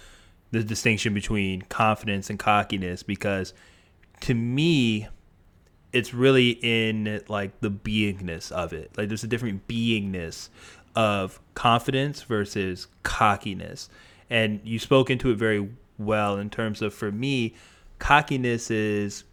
the 0.51 0.65
distinction 0.65 1.13
between 1.13 1.61
confidence 1.63 2.31
and 2.31 2.39
cockiness 2.39 3.03
because 3.03 3.53
to 4.21 4.35
me 4.35 5.07
it's 5.93 6.15
really 6.15 6.51
in 6.63 7.21
like 7.29 7.61
the 7.61 7.71
beingness 7.71 8.51
of 8.51 8.73
it. 8.73 8.91
Like 8.97 9.09
there's 9.09 9.25
a 9.25 9.29
different 9.29 9.69
beingness 9.69 10.49
of 10.95 11.39
confidence 11.55 12.23
versus 12.23 12.89
cockiness. 13.03 13.89
And 14.31 14.61
you 14.65 14.79
spoke 14.79 15.11
into 15.11 15.31
it 15.31 15.37
very 15.37 15.69
well 15.99 16.39
in 16.39 16.51
terms 16.51 16.83
of 16.83 16.95
for 16.95 17.13
me 17.13 17.55
cockiness 17.99 18.71
is 18.71 19.25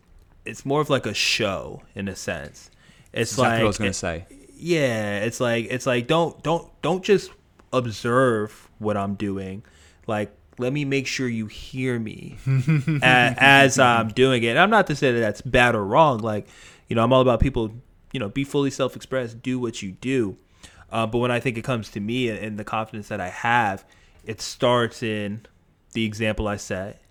it's 0.45 0.65
more 0.65 0.81
of 0.81 0.89
like 0.89 1.05
a 1.05 1.13
show 1.13 1.81
in 1.93 2.07
a 2.07 2.15
sense. 2.15 2.69
It's 3.13 3.31
exactly 3.31 3.43
like 3.43 3.59
what 3.59 3.61
i 3.61 3.67
was 3.67 3.77
going 3.77 3.91
to 3.91 3.97
say 3.97 4.25
yeah 4.57 5.19
it's 5.19 5.39
like 5.39 5.67
it's 5.69 5.85
like 5.85 6.07
don't 6.07 6.41
don't 6.43 6.69
don't 6.81 7.03
just 7.03 7.31
observe 7.74 8.70
what 8.80 8.97
i'm 8.97 9.16
doing. 9.16 9.63
Like 10.07 10.36
let 10.57 10.72
me 10.72 10.86
make 10.86 11.05
sure 11.07 11.28
you 11.28 11.47
hear 11.47 11.99
me 11.99 12.38
a- 12.47 13.36
as 13.38 13.78
i'm 13.80 14.09
doing 14.09 14.43
it. 14.43 14.47
And 14.49 14.59
i'm 14.59 14.70
not 14.70 14.88
to 14.88 14.95
say 14.95 15.11
that 15.11 15.20
that's 15.20 15.41
bad 15.41 15.76
or 15.76 15.84
wrong. 15.86 16.20
Like 16.20 16.47
you 16.88 16.95
know 16.95 17.03
i'm 17.03 17.11
all 17.13 17.22
about 17.22 17.39
people 17.39 17.72
you 18.13 18.20
know 18.20 18.30
be 18.30 18.43
fully 18.43 18.70
self-expressed 18.72 19.41
do 19.41 19.59
what 19.59 19.82
you 19.82 19.91
do. 19.91 20.38
Uh, 20.91 21.05
but 21.05 21.18
when 21.18 21.32
i 21.32 21.39
think 21.39 21.57
it 21.57 21.63
comes 21.63 21.89
to 21.91 21.99
me 21.99 22.30
and, 22.30 22.39
and 22.39 22.59
the 22.59 22.63
confidence 22.63 23.07
that 23.09 23.20
i 23.20 23.30
have 23.30 23.84
it 24.24 24.39
starts 24.41 25.03
in 25.03 25.45
the 25.93 26.05
example 26.05 26.47
i 26.47 26.55
set 26.57 27.01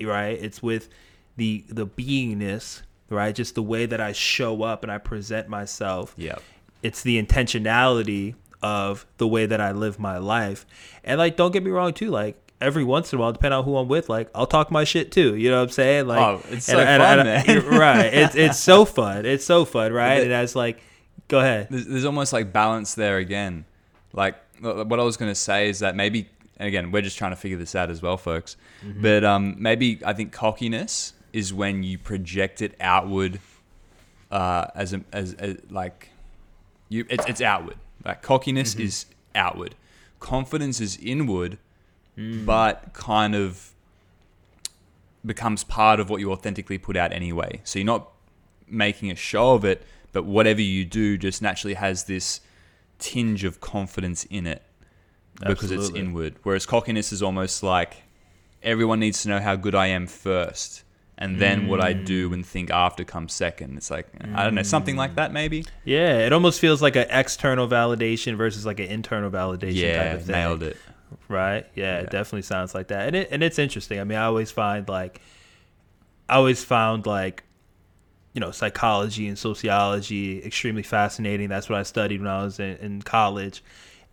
right? 0.00 0.36
It's 0.42 0.60
with 0.60 0.88
the 1.36 1.64
the 1.68 1.86
beingness 1.86 2.82
right? 3.08 3.32
Just 3.34 3.54
the 3.54 3.62
way 3.62 3.86
that 3.86 4.00
i 4.00 4.10
show 4.12 4.62
up 4.64 4.82
and 4.82 4.90
i 4.90 4.98
present 4.98 5.48
myself. 5.48 6.14
Yeah 6.16 6.36
it's 6.82 7.02
the 7.02 7.22
intentionality 7.22 8.34
of 8.62 9.04
the 9.18 9.26
way 9.26 9.46
that 9.46 9.60
I 9.60 9.72
live 9.72 9.98
my 9.98 10.18
life. 10.18 10.66
And 11.04 11.18
like, 11.18 11.36
don't 11.36 11.50
get 11.52 11.62
me 11.62 11.70
wrong 11.70 11.92
too. 11.92 12.10
Like 12.10 12.36
every 12.60 12.84
once 12.84 13.12
in 13.12 13.18
a 13.18 13.20
while, 13.22 13.32
depending 13.32 13.58
on 13.58 13.64
who 13.64 13.76
I'm 13.76 13.88
with, 13.88 14.08
like 14.08 14.30
I'll 14.34 14.46
talk 14.46 14.70
my 14.70 14.84
shit 14.84 15.10
too. 15.12 15.34
You 15.36 15.50
know 15.50 15.58
what 15.58 15.64
I'm 15.64 15.70
saying? 15.70 16.06
Like, 16.06 16.20
Oh, 16.20 16.42
it's 16.50 16.66
so 16.66 16.76
fun, 16.76 17.24
man. 17.24 17.64
right? 17.66 18.06
It's 18.14 18.34
it's 18.36 18.58
so 18.58 18.84
fun. 18.98 19.26
It's 19.26 19.44
so 19.44 19.64
fun, 19.64 19.92
right? 19.92 20.18
it- 20.18 20.22
And 20.24 20.30
that's 20.30 20.54
like, 20.54 20.80
go 21.28 21.40
ahead. 21.40 21.68
there's, 21.70 21.86
there's 21.86 22.04
almost 22.04 22.32
like 22.32 22.52
balance 22.52 22.94
there 22.94 23.18
again. 23.18 23.64
Like 24.12 24.36
what 24.60 25.00
I 25.00 25.02
was 25.02 25.16
going 25.16 25.30
to 25.30 25.34
say 25.34 25.68
is 25.68 25.80
that 25.80 25.96
maybe, 25.96 26.28
and 26.56 26.68
again, 26.68 26.92
we're 26.92 27.02
just 27.02 27.18
trying 27.18 27.32
to 27.32 27.36
figure 27.36 27.58
this 27.58 27.74
out 27.74 27.90
as 27.90 28.00
well, 28.00 28.16
folks. 28.16 28.56
But 29.00 29.24
um, 29.24 29.56
maybe 29.58 30.00
I 30.06 30.12
think 30.12 30.32
cockiness 30.32 31.14
is 31.32 31.52
when 31.52 31.82
you 31.82 31.98
project 31.98 32.62
it 32.62 32.74
outward 32.80 33.40
uh, 34.30 34.66
as, 34.74 34.92
a, 34.92 35.02
as 35.12 35.34
as 35.34 35.56
like 35.70 36.10
you. 36.88 37.04
It's, 37.10 37.24
it's 37.26 37.40
outward. 37.40 37.76
Like 38.04 38.22
cockiness 38.22 38.74
mm-hmm. 38.74 38.82
is 38.82 39.06
outward. 39.34 39.74
Confidence 40.20 40.80
is 40.80 40.96
inward, 40.98 41.58
mm. 42.16 42.44
but 42.44 42.92
kind 42.92 43.34
of 43.34 43.72
becomes 45.24 45.64
part 45.64 46.00
of 46.00 46.10
what 46.10 46.20
you 46.20 46.32
authentically 46.32 46.78
put 46.78 46.96
out 46.96 47.12
anyway. 47.12 47.60
So 47.64 47.78
you're 47.78 47.86
not 47.86 48.08
making 48.68 49.10
a 49.10 49.14
show 49.14 49.54
of 49.54 49.64
it, 49.64 49.82
but 50.12 50.24
whatever 50.24 50.60
you 50.60 50.84
do 50.84 51.16
just 51.16 51.42
naturally 51.42 51.74
has 51.74 52.04
this 52.04 52.40
tinge 52.98 53.44
of 53.44 53.60
confidence 53.60 54.24
in 54.24 54.46
it 54.46 54.62
because 55.46 55.70
it's 55.70 55.90
inward. 55.90 56.36
Whereas 56.42 56.66
cockiness 56.66 57.12
is 57.12 57.22
almost 57.22 57.62
like 57.62 58.02
everyone 58.62 59.00
needs 59.00 59.22
to 59.22 59.28
know 59.28 59.40
how 59.40 59.56
good 59.56 59.74
I 59.74 59.88
am 59.88 60.06
first. 60.06 60.82
And 61.22 61.38
then 61.38 61.68
what 61.68 61.80
I 61.80 61.94
mm. 61.94 62.04
do 62.04 62.32
and 62.32 62.44
think 62.44 62.70
after 62.70 63.04
comes 63.04 63.32
second. 63.32 63.76
It's 63.76 63.90
like 63.90 64.08
I 64.34 64.42
don't 64.44 64.54
know, 64.54 64.62
something 64.62 64.96
like 64.96 65.14
that 65.14 65.32
maybe. 65.32 65.64
Yeah, 65.84 66.18
it 66.18 66.32
almost 66.32 66.58
feels 66.60 66.82
like 66.82 66.96
an 66.96 67.06
external 67.10 67.68
validation 67.68 68.36
versus 68.36 68.66
like 68.66 68.80
an 68.80 68.86
internal 68.86 69.30
validation 69.30 69.74
Yeah, 69.76 70.02
type 70.02 70.14
of 70.20 70.24
thing. 70.24 70.32
nailed 70.34 70.62
it. 70.62 70.76
right? 71.28 71.64
Yeah, 71.74 71.84
Yeah. 71.84 72.00
it 72.00 72.10
definitely 72.10 72.42
sounds 72.42 72.74
like 72.74 72.88
that, 72.88 73.06
and 73.06 73.16
it 73.16 73.28
and 73.30 73.42
it's 73.42 73.58
interesting. 73.58 74.00
I 74.00 74.04
mean, 74.04 74.18
I 74.18 74.24
always 74.24 74.50
find 74.50 74.88
like, 74.88 75.20
I 76.28 76.34
always 76.36 76.64
found 76.64 77.06
like, 77.06 77.44
you 78.32 78.40
know, 78.40 78.50
psychology 78.50 79.28
and 79.28 79.38
sociology 79.38 80.44
extremely 80.44 80.82
fascinating. 80.82 81.48
That's 81.48 81.68
what 81.68 81.78
I 81.78 81.82
studied 81.84 82.20
when 82.20 82.30
I 82.30 82.42
was 82.42 82.58
in, 82.58 82.76
in 82.78 83.02
college, 83.02 83.62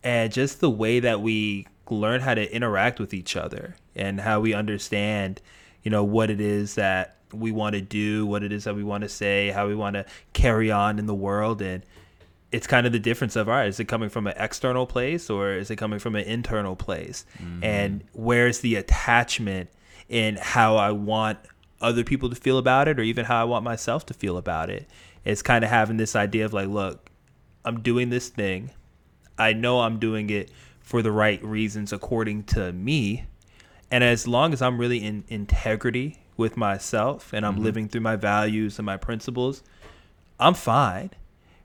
and 0.03 0.31
just 0.31 0.59
the 0.61 0.69
way 0.69 0.99
that 0.99 1.21
we 1.21 1.65
learn 1.89 2.21
how 2.21 2.35
to 2.35 2.55
interact 2.55 2.99
with 2.99 3.13
each 3.15 3.35
other 3.35 3.75
and 3.95 4.19
how 4.21 4.39
we 4.39 4.53
understand, 4.53 5.41
you 5.83 5.91
know, 5.91 6.03
what 6.03 6.29
it 6.29 6.41
is 6.41 6.75
that 6.75 7.17
we 7.33 7.51
want 7.51 7.75
to 7.75 7.81
do, 7.81 8.25
what 8.25 8.43
it 8.43 8.51
is 8.51 8.63
that 8.63 8.75
we 8.75 8.83
want 8.83 9.03
to 9.03 9.09
say, 9.09 9.49
how 9.49 9.67
we 9.67 9.75
want 9.75 9.95
to 9.95 10.05
carry 10.33 10.71
on 10.71 10.99
in 10.99 11.05
the 11.05 11.15
world, 11.15 11.61
and 11.61 11.83
it's 12.51 12.65
kind 12.67 12.87
of 12.87 12.91
the 12.91 12.99
difference 12.99 13.35
of 13.35 13.47
all 13.47 13.55
right, 13.55 13.67
is 13.67 13.79
it 13.79 13.85
coming 13.85 14.09
from 14.09 14.27
an 14.27 14.33
external 14.37 14.87
place 14.87 15.29
or 15.29 15.53
is 15.53 15.69
it 15.69 15.75
coming 15.75 15.99
from 15.99 16.15
an 16.15 16.23
internal 16.23 16.75
place? 16.75 17.25
Mm-hmm. 17.37 17.63
And 17.63 18.03
where's 18.13 18.61
the 18.61 18.75
attachment 18.75 19.69
in 20.07 20.37
how 20.41 20.75
I 20.75 20.91
want 20.91 21.37
other 21.81 22.03
people 22.03 22.29
to 22.29 22.35
feel 22.35 22.57
about 22.57 22.87
it 22.87 22.99
or 22.99 23.03
even 23.03 23.25
how 23.25 23.39
I 23.39 23.43
want 23.43 23.63
myself 23.63 24.05
to 24.07 24.13
feel 24.13 24.37
about 24.37 24.69
it? 24.69 24.89
It's 25.23 25.43
kind 25.43 25.63
of 25.63 25.69
having 25.69 25.97
this 25.97 26.15
idea 26.15 26.45
of 26.45 26.53
like, 26.53 26.69
look, 26.69 27.11
I'm 27.63 27.81
doing 27.81 28.09
this 28.09 28.29
thing. 28.29 28.71
I 29.37 29.53
know 29.53 29.81
I'm 29.81 29.99
doing 29.99 30.29
it 30.29 30.49
for 30.81 31.03
the 31.03 31.11
right 31.11 31.43
reasons 31.43 31.93
according 31.93 32.45
to 32.45 32.73
me. 32.73 33.25
And 33.91 34.03
as 34.03 34.27
long 34.27 34.53
as 34.53 34.61
I'm 34.61 34.77
really 34.77 35.03
in 35.03 35.23
integrity 35.27 36.19
with 36.37 36.55
myself 36.57 37.33
and 37.33 37.45
I'm 37.45 37.55
mm-hmm. 37.55 37.63
living 37.63 37.89
through 37.89 38.01
my 38.01 38.15
values 38.15 38.79
and 38.79 38.85
my 38.85 38.97
principles, 38.97 39.63
I'm 40.39 40.53
fine. 40.53 41.11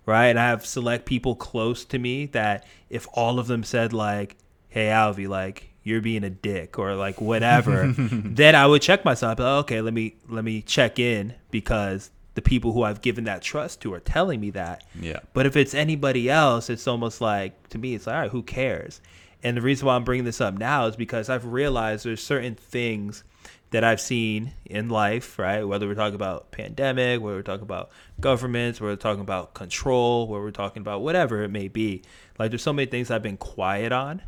Right. 0.06 0.26
And 0.26 0.38
I 0.38 0.48
have 0.48 0.66
select 0.66 1.06
people 1.06 1.34
close 1.34 1.84
to 1.86 1.98
me 1.98 2.26
that 2.26 2.66
if 2.90 3.06
all 3.14 3.38
of 3.38 3.46
them 3.46 3.62
said, 3.62 3.94
like, 3.94 4.36
hey, 4.68 4.86
Alvy, 4.88 5.26
like, 5.26 5.70
you're 5.84 6.00
being 6.00 6.24
a 6.24 6.30
dick 6.30 6.78
or 6.78 6.94
like 6.94 7.20
whatever, 7.20 7.92
then 7.96 8.54
I 8.54 8.66
would 8.66 8.82
check 8.82 9.04
myself. 9.04 9.38
Like, 9.38 9.46
okay, 9.64 9.80
let 9.80 9.94
me 9.94 10.16
let 10.28 10.44
me 10.44 10.62
check 10.62 10.98
in 10.98 11.34
because 11.50 12.10
the 12.34 12.42
people 12.42 12.72
who 12.72 12.82
I've 12.82 13.00
given 13.00 13.24
that 13.24 13.42
trust 13.42 13.80
to 13.82 13.94
are 13.94 14.00
telling 14.00 14.40
me 14.40 14.50
that. 14.50 14.84
Yeah. 14.98 15.20
But 15.34 15.46
if 15.46 15.56
it's 15.56 15.74
anybody 15.74 16.28
else, 16.28 16.68
it's 16.68 16.88
almost 16.88 17.20
like 17.20 17.68
to 17.68 17.78
me, 17.78 17.94
it's 17.94 18.06
like, 18.06 18.14
all 18.14 18.20
right, 18.22 18.30
who 18.30 18.42
cares? 18.42 19.00
And 19.44 19.58
the 19.58 19.60
reason 19.60 19.86
why 19.86 19.94
I'm 19.94 20.04
bringing 20.04 20.24
this 20.24 20.40
up 20.40 20.54
now 20.54 20.86
is 20.86 20.96
because 20.96 21.28
I've 21.28 21.44
realized 21.44 22.06
there's 22.06 22.22
certain 22.22 22.54
things 22.54 23.22
that 23.70 23.84
I've 23.84 24.00
seen 24.00 24.52
in 24.64 24.88
life, 24.88 25.38
right? 25.38 25.64
Whether 25.64 25.86
we're 25.86 25.94
talking 25.94 26.14
about 26.14 26.50
pandemic, 26.50 27.20
whether 27.20 27.36
we're 27.36 27.42
talking 27.42 27.64
about 27.64 27.90
governments, 28.20 28.80
whether 28.80 28.92
we're 28.92 28.96
talking 28.96 29.20
about 29.20 29.52
control, 29.52 30.28
whether 30.28 30.42
we're 30.42 30.50
talking 30.50 30.80
about 30.80 31.02
whatever 31.02 31.42
it 31.42 31.50
may 31.50 31.68
be. 31.68 32.02
Like 32.38 32.50
there's 32.50 32.62
so 32.62 32.72
many 32.72 32.86
things 32.86 33.10
I've 33.10 33.22
been 33.22 33.36
quiet 33.36 33.92
on 33.92 34.22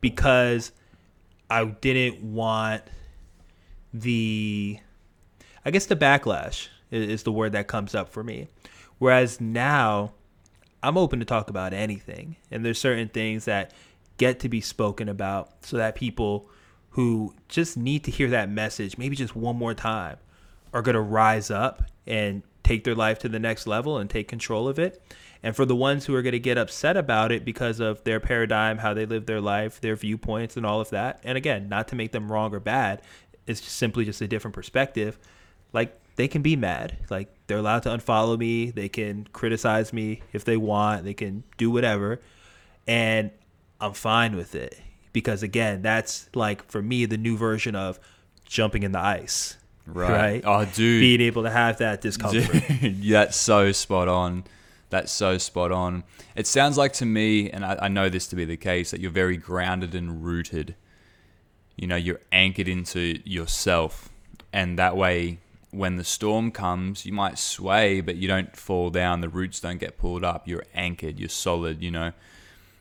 because 0.00 0.70
I 1.50 1.64
didn't 1.64 2.22
want 2.22 2.82
the 3.92 4.78
I 5.64 5.70
guess 5.70 5.86
the 5.86 5.96
backlash 5.96 6.68
is 6.90 7.24
the 7.24 7.32
word 7.32 7.52
that 7.52 7.66
comes 7.66 7.94
up 7.94 8.10
for 8.10 8.22
me. 8.22 8.48
Whereas 8.98 9.40
now 9.40 10.12
I'm 10.82 10.96
open 10.96 11.18
to 11.18 11.24
talk 11.24 11.50
about 11.50 11.72
anything. 11.72 12.36
And 12.50 12.64
there's 12.64 12.78
certain 12.78 13.08
things 13.08 13.46
that 13.46 13.72
get 14.18 14.40
to 14.40 14.48
be 14.48 14.60
spoken 14.60 15.08
about 15.08 15.64
so 15.64 15.76
that 15.76 15.94
people 15.94 16.48
who 16.90 17.34
just 17.48 17.76
need 17.76 18.04
to 18.04 18.10
hear 18.10 18.28
that 18.28 18.50
message, 18.50 18.98
maybe 18.98 19.16
just 19.16 19.34
one 19.34 19.56
more 19.56 19.74
time, 19.74 20.18
are 20.72 20.82
going 20.82 20.94
to 20.94 21.00
rise 21.00 21.50
up 21.50 21.82
and 22.06 22.42
take 22.62 22.84
their 22.84 22.94
life 22.94 23.18
to 23.20 23.28
the 23.28 23.38
next 23.38 23.66
level 23.66 23.96
and 23.96 24.10
take 24.10 24.28
control 24.28 24.68
of 24.68 24.78
it. 24.78 25.02
And 25.42 25.54
for 25.54 25.64
the 25.64 25.76
ones 25.76 26.04
who 26.04 26.14
are 26.14 26.22
going 26.22 26.32
to 26.32 26.40
get 26.40 26.58
upset 26.58 26.96
about 26.96 27.30
it 27.30 27.44
because 27.44 27.80
of 27.80 28.02
their 28.04 28.20
paradigm, 28.20 28.78
how 28.78 28.92
they 28.92 29.06
live 29.06 29.26
their 29.26 29.40
life, 29.40 29.80
their 29.80 29.94
viewpoints, 29.94 30.56
and 30.56 30.66
all 30.66 30.80
of 30.80 30.90
that, 30.90 31.20
and 31.22 31.38
again, 31.38 31.68
not 31.68 31.88
to 31.88 31.96
make 31.96 32.12
them 32.12 32.30
wrong 32.30 32.52
or 32.52 32.60
bad, 32.60 33.00
it's 33.46 33.60
just 33.60 33.76
simply 33.76 34.04
just 34.04 34.20
a 34.20 34.28
different 34.28 34.54
perspective. 34.54 35.18
Like 35.72 35.98
they 36.16 36.26
can 36.28 36.42
be 36.42 36.56
mad. 36.56 36.98
Like 37.08 37.32
they're 37.46 37.58
allowed 37.58 37.84
to 37.84 37.90
unfollow 37.90 38.36
me. 38.36 38.70
They 38.70 38.88
can 38.88 39.28
criticize 39.32 39.92
me 39.92 40.22
if 40.32 40.44
they 40.44 40.56
want. 40.56 41.04
They 41.04 41.14
can 41.14 41.44
do 41.56 41.70
whatever. 41.70 42.20
And 42.86 43.30
I'm 43.80 43.92
fine 43.92 44.36
with 44.36 44.54
it 44.54 44.78
because 45.12 45.42
again, 45.42 45.82
that's 45.82 46.28
like 46.34 46.64
for 46.70 46.82
me 46.82 47.04
the 47.06 47.16
new 47.16 47.36
version 47.36 47.74
of 47.74 47.98
jumping 48.44 48.82
in 48.82 48.92
the 48.92 49.00
ice. 49.00 49.56
Right. 49.86 50.42
Oh, 50.44 50.64
dude. 50.64 51.00
Being 51.00 51.20
able 51.22 51.44
to 51.44 51.50
have 51.50 51.78
that 51.78 52.00
discomfort. 52.00 52.62
Dude, 52.80 53.02
that's 53.10 53.36
so 53.36 53.72
spot 53.72 54.08
on. 54.08 54.44
That's 54.90 55.12
so 55.12 55.38
spot 55.38 55.72
on. 55.72 56.04
It 56.34 56.46
sounds 56.46 56.76
like 56.78 56.92
to 56.94 57.06
me, 57.06 57.50
and 57.50 57.64
I, 57.64 57.78
I 57.82 57.88
know 57.88 58.08
this 58.08 58.26
to 58.28 58.36
be 58.36 58.44
the 58.44 58.56
case, 58.56 58.90
that 58.90 59.00
you're 59.00 59.10
very 59.10 59.36
grounded 59.36 59.94
and 59.94 60.24
rooted. 60.24 60.74
You 61.76 61.86
know, 61.86 61.96
you're 61.96 62.20
anchored 62.32 62.68
into 62.68 63.20
yourself. 63.24 64.10
And 64.52 64.78
that 64.78 64.96
way, 64.96 65.38
when 65.70 65.96
the 65.96 66.04
storm 66.04 66.50
comes, 66.50 67.04
you 67.04 67.12
might 67.12 67.38
sway, 67.38 68.00
but 68.00 68.16
you 68.16 68.28
don't 68.28 68.54
fall 68.56 68.90
down. 68.90 69.20
The 69.20 69.28
roots 69.28 69.60
don't 69.60 69.78
get 69.78 69.98
pulled 69.98 70.24
up. 70.24 70.48
You're 70.48 70.64
anchored. 70.74 71.18
You're 71.18 71.28
solid, 71.28 71.82
you 71.82 71.90
know. 71.90 72.12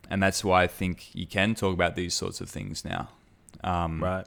And 0.10 0.24
that's 0.24 0.44
why 0.44 0.64
I 0.64 0.68
think 0.68 1.14
you 1.14 1.28
can 1.28 1.56
talk 1.56 1.74
about 1.74 1.96
these 1.96 2.14
sorts 2.14 2.40
of 2.42 2.50
things 2.50 2.86
now. 2.86 3.10
Um, 3.64 4.02
right. 4.02 4.26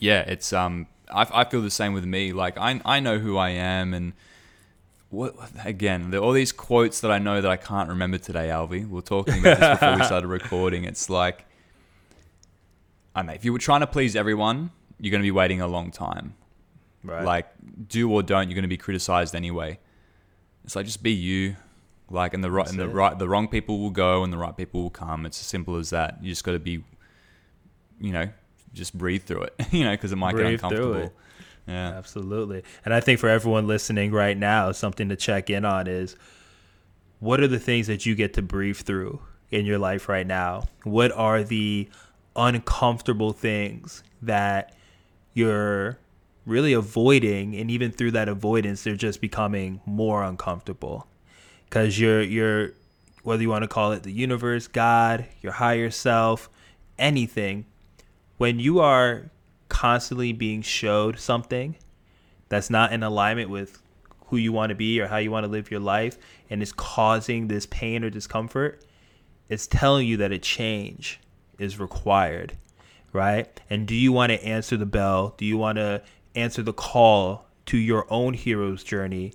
yeah, 0.00 0.20
it's 0.20 0.52
um, 0.52 0.86
I, 1.12 1.26
I 1.32 1.44
feel 1.44 1.62
the 1.62 1.70
same 1.70 1.92
with 1.92 2.04
me. 2.04 2.32
Like 2.32 2.58
I 2.58 2.80
I 2.84 3.00
know 3.00 3.18
who 3.18 3.36
I 3.36 3.50
am, 3.50 3.94
and 3.94 4.12
what 5.10 5.34
again? 5.64 6.14
All 6.14 6.32
these 6.32 6.52
quotes 6.52 7.00
that 7.00 7.10
I 7.10 7.18
know 7.18 7.40
that 7.40 7.50
I 7.50 7.56
can't 7.56 7.88
remember 7.88 8.18
today, 8.18 8.48
Alvi. 8.48 8.88
we 8.88 8.98
are 8.98 9.02
talking 9.02 9.40
about 9.40 9.58
this 9.58 9.78
before 9.80 9.96
we 9.96 10.04
started 10.04 10.28
recording. 10.28 10.84
It's 10.84 11.10
like, 11.10 11.44
I 13.14 13.22
know 13.22 13.32
if 13.32 13.44
you 13.44 13.52
were 13.52 13.58
trying 13.58 13.80
to 13.80 13.88
please 13.88 14.14
everyone, 14.14 14.70
you're 15.00 15.10
going 15.10 15.22
to 15.22 15.26
be 15.26 15.32
waiting 15.32 15.60
a 15.60 15.66
long 15.66 15.90
time. 15.90 16.34
Right. 17.02 17.24
Like, 17.24 17.48
do 17.88 18.10
or 18.10 18.22
don't, 18.22 18.48
you're 18.48 18.54
going 18.54 18.62
to 18.62 18.68
be 18.68 18.76
criticized 18.76 19.34
anyway. 19.34 19.80
It's 20.64 20.76
like 20.76 20.86
just 20.86 21.02
be 21.02 21.12
you. 21.12 21.56
Like, 22.10 22.34
and 22.34 22.42
the 22.42 22.50
right 22.50 22.68
and 22.68 22.78
the 22.78 22.88
it. 22.88 22.94
right, 22.94 23.18
the 23.18 23.28
wrong 23.28 23.46
people 23.48 23.78
will 23.78 23.90
go, 23.90 24.24
and 24.24 24.32
the 24.32 24.38
right 24.38 24.56
people 24.56 24.82
will 24.82 24.90
come. 24.90 25.26
It's 25.26 25.40
as 25.40 25.46
simple 25.46 25.76
as 25.76 25.90
that. 25.90 26.18
You 26.22 26.30
just 26.30 26.44
got 26.44 26.52
to 26.52 26.58
be, 26.58 26.82
you 28.00 28.12
know, 28.12 28.28
just 28.72 28.96
breathe 28.96 29.22
through 29.24 29.42
it. 29.42 29.54
you 29.70 29.84
know, 29.84 29.92
because 29.92 30.12
it 30.12 30.16
might 30.16 30.32
Breathe 30.32 30.46
get 30.46 30.52
uncomfortable. 30.54 31.12
Yeah. 31.66 31.90
Absolutely. 31.90 32.64
And 32.84 32.92
I 32.92 33.00
think 33.00 33.20
for 33.20 33.28
everyone 33.28 33.66
listening 33.68 34.10
right 34.10 34.36
now, 34.36 34.72
something 34.72 35.08
to 35.08 35.16
check 35.16 35.50
in 35.50 35.64
on 35.64 35.86
is 35.86 36.16
what 37.20 37.40
are 37.40 37.46
the 37.46 37.60
things 37.60 37.86
that 37.86 38.06
you 38.06 38.14
get 38.14 38.34
to 38.34 38.42
breathe 38.42 38.78
through 38.78 39.20
in 39.50 39.66
your 39.66 39.78
life 39.78 40.08
right 40.08 40.26
now? 40.26 40.64
What 40.82 41.12
are 41.12 41.44
the 41.44 41.88
uncomfortable 42.34 43.32
things 43.32 44.02
that 44.22 44.74
you're 45.34 45.98
really 46.46 46.72
avoiding 46.72 47.54
and 47.54 47.70
even 47.70 47.90
through 47.92 48.10
that 48.10 48.28
avoidance 48.28 48.82
they're 48.82 48.96
just 48.96 49.20
becoming 49.20 49.80
more 49.84 50.22
uncomfortable 50.22 51.06
because 51.70 51.98
you're 51.98 52.22
you're 52.22 52.72
whether 53.22 53.42
you 53.42 53.48
want 53.48 53.62
to 53.62 53.68
call 53.68 53.92
it 53.92 54.02
the 54.02 54.12
universe 54.12 54.66
god 54.66 55.24
your 55.40 55.52
higher 55.52 55.90
self 55.90 56.50
anything 56.98 57.64
when 58.36 58.58
you 58.58 58.80
are 58.80 59.30
constantly 59.68 60.32
being 60.32 60.60
showed 60.60 61.18
something 61.18 61.76
that's 62.50 62.68
not 62.68 62.92
in 62.92 63.02
alignment 63.02 63.48
with 63.48 63.80
who 64.26 64.36
you 64.36 64.52
want 64.52 64.70
to 64.70 64.74
be 64.74 65.00
or 65.00 65.08
how 65.08 65.16
you 65.16 65.30
want 65.30 65.44
to 65.44 65.50
live 65.50 65.70
your 65.70 65.80
life 65.80 66.18
and 66.48 66.62
is 66.62 66.72
causing 66.72 67.48
this 67.48 67.66
pain 67.66 68.04
or 68.04 68.10
discomfort, 68.10 68.84
it's 69.48 69.66
telling 69.66 70.06
you 70.06 70.16
that 70.18 70.32
a 70.32 70.38
change 70.38 71.20
is 71.58 71.78
required, 71.78 72.56
right? 73.12 73.60
And 73.68 73.86
do 73.86 73.94
you 73.94 74.12
want 74.12 74.30
to 74.30 74.44
answer 74.44 74.76
the 74.76 74.86
bell? 74.86 75.34
Do 75.36 75.44
you 75.44 75.58
want 75.58 75.76
to 75.76 76.02
answer 76.34 76.62
the 76.62 76.72
call 76.72 77.46
to 77.66 77.76
your 77.76 78.06
own 78.10 78.34
hero's 78.34 78.84
journey 78.84 79.32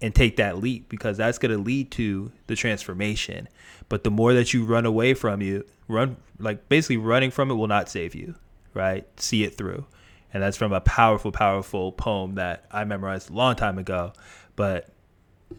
and 0.00 0.14
take 0.14 0.36
that 0.36 0.58
leap 0.58 0.88
because 0.88 1.16
that's 1.16 1.38
going 1.38 1.52
to 1.52 1.58
lead 1.58 1.90
to 1.92 2.30
the 2.46 2.54
transformation. 2.54 3.48
But 3.88 4.04
the 4.04 4.10
more 4.10 4.32
that 4.34 4.54
you 4.54 4.64
run 4.64 4.86
away 4.86 5.14
from 5.14 5.42
you, 5.42 5.64
run 5.88 6.16
like 6.38 6.68
basically 6.68 6.98
running 6.98 7.30
from 7.30 7.50
it 7.50 7.54
will 7.54 7.66
not 7.66 7.88
save 7.88 8.14
you, 8.14 8.34
right? 8.74 9.06
See 9.18 9.42
it 9.44 9.56
through. 9.56 9.86
And 10.32 10.42
that's 10.42 10.56
from 10.56 10.72
a 10.72 10.80
powerful, 10.80 11.32
powerful 11.32 11.92
poem 11.92 12.34
that 12.34 12.66
I 12.70 12.84
memorized 12.84 13.30
a 13.30 13.32
long 13.32 13.56
time 13.56 13.78
ago. 13.78 14.12
But 14.56 14.88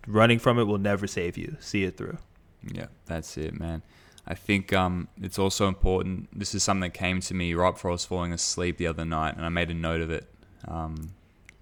running 0.07 0.39
from 0.39 0.59
it 0.59 0.65
will 0.65 0.77
never 0.77 1.07
save 1.07 1.37
you. 1.37 1.57
See 1.59 1.83
it 1.83 1.97
through. 1.97 2.17
Yeah, 2.63 2.87
that's 3.05 3.37
it, 3.37 3.59
man. 3.59 3.81
I 4.27 4.35
think 4.35 4.71
um, 4.73 5.07
it's 5.19 5.39
also 5.39 5.67
important. 5.67 6.29
This 6.37 6.53
is 6.53 6.63
something 6.63 6.91
that 6.91 6.93
came 6.93 7.19
to 7.21 7.33
me 7.33 7.55
right 7.55 7.73
before 7.73 7.91
I 7.91 7.93
was 7.93 8.05
falling 8.05 8.31
asleep 8.31 8.77
the 8.77 8.85
other 8.85 9.05
night, 9.05 9.35
and 9.35 9.43
I 9.43 9.49
made 9.49 9.71
a 9.71 9.73
note 9.73 10.01
of 10.01 10.11
it. 10.11 10.27
Um, 10.67 11.13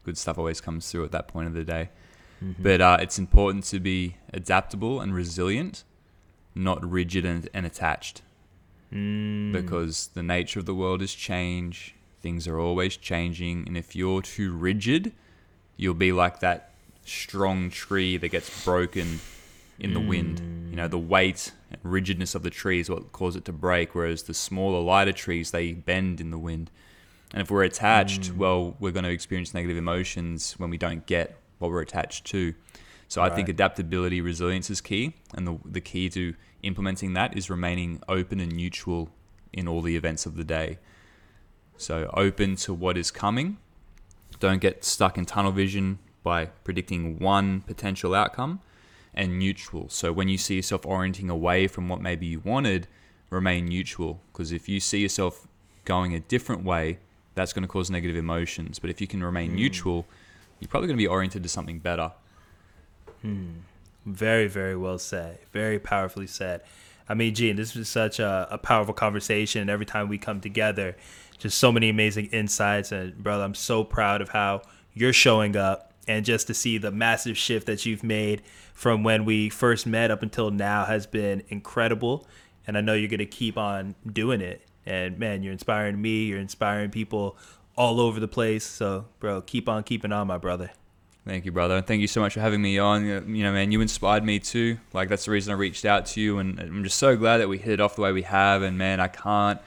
good 0.04 0.18
stuff 0.18 0.38
always 0.38 0.60
comes 0.60 0.92
through 0.92 1.06
at 1.06 1.12
that 1.12 1.30
point 1.30 1.48
of 1.48 1.54
the 1.54 1.64
day. 1.64 1.90
But 2.42 2.82
uh, 2.82 2.98
it's 3.02 3.18
important 3.18 3.64
to 3.66 3.80
be 3.80 4.16
adaptable 4.34 5.02
and 5.02 5.14
resilient, 5.14 5.84
not 6.54 6.88
rigid 6.90 7.26
and, 7.26 7.50
and 7.54 7.66
attached. 7.66 8.22
Mm. 8.94 9.52
Because 9.52 10.08
the 10.14 10.24
nature 10.24 10.60
of 10.60 10.66
the 10.66 10.76
world 10.76 11.02
is 11.02 11.14
change. 11.14 11.96
Things 12.22 12.48
are 12.48 12.60
always 12.60 12.98
changing. 12.98 13.68
And 13.68 13.78
if 13.78 13.96
you're 13.96 14.22
too 14.22 14.56
rigid, 14.56 15.14
you'll 15.76 15.94
be 15.94 16.12
like 16.12 16.40
that 16.40 16.74
strong 17.06 17.70
tree 17.70 18.18
that 18.18 18.30
gets 18.30 18.64
broken 18.64 19.20
in 19.80 19.94
the 19.94 20.00
wind. 20.00 20.42
You 20.70 20.76
know, 20.76 20.88
the 20.88 20.98
weight 20.98 21.52
and 21.72 21.80
rigidness 21.84 22.36
of 22.36 22.44
the 22.44 22.50
tree 22.50 22.80
is 22.80 22.90
what 22.90 23.12
causes 23.12 23.38
it 23.38 23.46
to 23.46 23.52
break, 23.52 23.94
whereas 23.94 24.24
the 24.24 24.34
smaller, 24.34 24.82
lighter 24.82 25.12
trees, 25.12 25.52
they 25.52 25.74
bend 25.74 26.20
in 26.20 26.32
the 26.32 26.38
wind. 26.38 26.72
And 27.34 27.42
if 27.42 27.52
we're 27.52 27.64
attached, 27.64 28.32
well, 28.34 28.76
we're 28.80 28.92
going 28.92 29.04
to 29.04 29.12
experience 29.12 29.54
negative 29.54 29.78
emotions 29.78 30.54
when 30.58 30.70
we 30.70 30.78
don't 30.78 31.06
get 31.06 31.38
what 31.60 31.72
we're 31.72 31.82
attached 31.82 32.26
to. 32.28 32.53
So 33.08 33.22
I 33.22 33.30
think 33.30 33.47
adaptability, 33.47 34.20
resilience 34.20 34.70
is 34.70 34.82
key. 34.82 35.14
And 35.34 35.47
the, 35.47 35.58
the 35.64 35.82
key 35.82 36.10
to 36.10 36.34
implementing 36.62 37.14
that 37.14 37.38
is 37.38 37.49
remaining 37.49 38.01
open 38.08 38.39
and 38.39 38.51
neutral 38.51 39.10
in 39.53 39.68
all 39.68 39.82
the 39.82 39.95
events 39.95 40.26
of 40.26 40.36
the 40.36 40.43
day. 40.43 40.78
So 41.78 42.10
open 42.14 42.55
to 42.58 42.74
what 42.74 42.97
is 42.97 43.12
coming. 43.12 43.58
Don't 44.39 44.60
get 44.60 44.84
stuck 44.84 45.18
in 45.18 45.26
tunnel 45.26 45.51
vision 45.51 45.99
by 46.24 46.47
predicting 46.47 47.20
one 47.20 47.62
potential 47.62 48.14
outcome 48.14 48.60
and 49.14 49.39
neutral. 49.39 49.88
So 49.89 50.12
when 50.12 50.28
you 50.28 50.38
see 50.38 50.55
yourself 50.58 50.86
orienting 50.86 51.30
away 51.30 51.68
from 51.68 51.88
what 51.88 52.01
maybe 52.01 52.26
you 52.26 52.41
wanted, 52.41 52.88
remain 53.30 53.66
neutral. 53.66 54.22
Because 54.32 54.51
if 54.51 54.68
you 54.68 54.80
see 54.80 54.99
yourself 54.99 55.47
going 55.86 56.14
a 56.14 56.20
different 56.20 56.64
way, 56.64 56.99
that's 57.36 57.53
going 57.53 57.64
to 57.64 57.68
cause 57.68 57.89
negative 57.89 58.18
emotions. 58.18 58.80
But 58.80 58.89
if 58.89 58.99
you 58.99 59.08
can 59.08 59.24
remain 59.24 59.51
hmm. 59.51 59.58
neutral, 59.58 60.05
you're 60.60 60.70
probably 60.70 60.88
going 60.88 60.97
to 60.97 61.01
be 61.01 61.08
oriented 61.08 61.43
to 61.43 61.49
something 61.49 61.80
better. 61.80 62.12
Hmm. 63.22 63.49
Very, 64.05 64.47
very 64.47 64.76
well 64.76 64.97
said. 64.97 65.39
Very 65.51 65.80
powerfully 65.80 66.28
said. 66.28 66.62
I 67.10 67.14
mean, 67.14 67.36
Gene, 67.36 67.55
this 67.55 67.76
was 67.76 67.89
such 67.89 68.20
a, 68.20 68.47
a 68.49 68.58
powerful 68.58 68.93
conversation. 68.93 69.62
And 69.62 69.70
every 69.70 69.86
time 69.86 70.08
we 70.08 70.18
come 70.18 70.41
together, 70.41 70.95
just 71.38 71.58
so 71.58 71.72
many 71.72 71.89
amazing 71.89 72.28
insights. 72.28 72.91
And, 72.91 73.18
brother, 73.22 73.43
I'm 73.43 73.55
so 73.55 73.84
proud 73.84 74.22
of 74.22 74.30
how 74.30 74.62
you're 74.93 75.14
showing 75.14 75.55
up 75.55 75.93
and 76.08 76.26
just 76.26 76.47
to 76.47 76.53
see 76.53 76.78
the 76.78 76.91
massive 76.91 77.38
shift 77.38 77.68
that 77.68 77.86
you've 77.86 78.03
made 78.03 78.41
from 78.74 79.03
when 79.03 79.26
we 79.26 79.49
first 79.49 79.86
met 79.86 80.10
up 80.10 80.24
until 80.24 80.51
now 80.51 80.86
has 80.86 81.05
been 81.05 81.43
incredible. 81.49 82.26
And 82.66 82.78
I 82.78 82.82
know 82.82 82.93
you're 82.93 83.10
going 83.10 83.20
to 83.20 83.26
keep 83.26 83.58
on 83.58 83.95
doing 84.12 84.41
it. 84.41 84.62
And, 84.86 85.20
man, 85.20 85.43
you're 85.43 85.53
inspiring 85.53 86.01
me. 86.01 86.26
You're 86.26 86.39
inspiring 86.39 86.91
people 86.91 87.38
all 87.78 88.02
over 88.02 88.20
the 88.20 88.28
place. 88.28 88.66
So, 88.66 89.06
bro, 89.20 89.42
keep 89.42 89.70
on 89.70 89.84
keeping 89.84 90.12
on, 90.12 90.28
my 90.28 90.38
brother. 90.38 90.72
Thank 91.26 91.46
you, 91.46 91.52
brother. 91.52 91.76
And 91.76 91.86
thank 91.86 92.02
you 92.02 92.08
so 92.08 92.22
much 92.22 92.34
for 92.34 92.40
having 92.40 92.62
me 92.62 92.80
on. 92.80 93.06
You 93.06 93.44
know, 93.44 93.52
man, 93.52 93.72
you 93.72 93.82
inspired 93.82 94.24
me 94.24 94.40
too. 94.40 94.78
Like 94.94 95.10
that's 95.10 95.26
the 95.26 95.32
reason 95.32 95.52
I 95.52 95.58
reached 95.58 95.86
out 95.86 96.06
to 96.08 96.22
you, 96.22 96.40
and 96.40 96.60
I'm 96.60 96.84
just 96.84 96.98
so 96.98 97.16
glad 97.16 97.38
that 97.38 97.50
we 97.50 97.58
hit 97.58 97.74
it 97.74 97.82
off 97.82 97.96
the 97.96 98.02
way 98.02 98.12
we 98.12 98.22
have. 98.24 98.62
And 98.62 98.78
man, 98.78 99.00
I 99.00 99.08
can't 99.10 99.60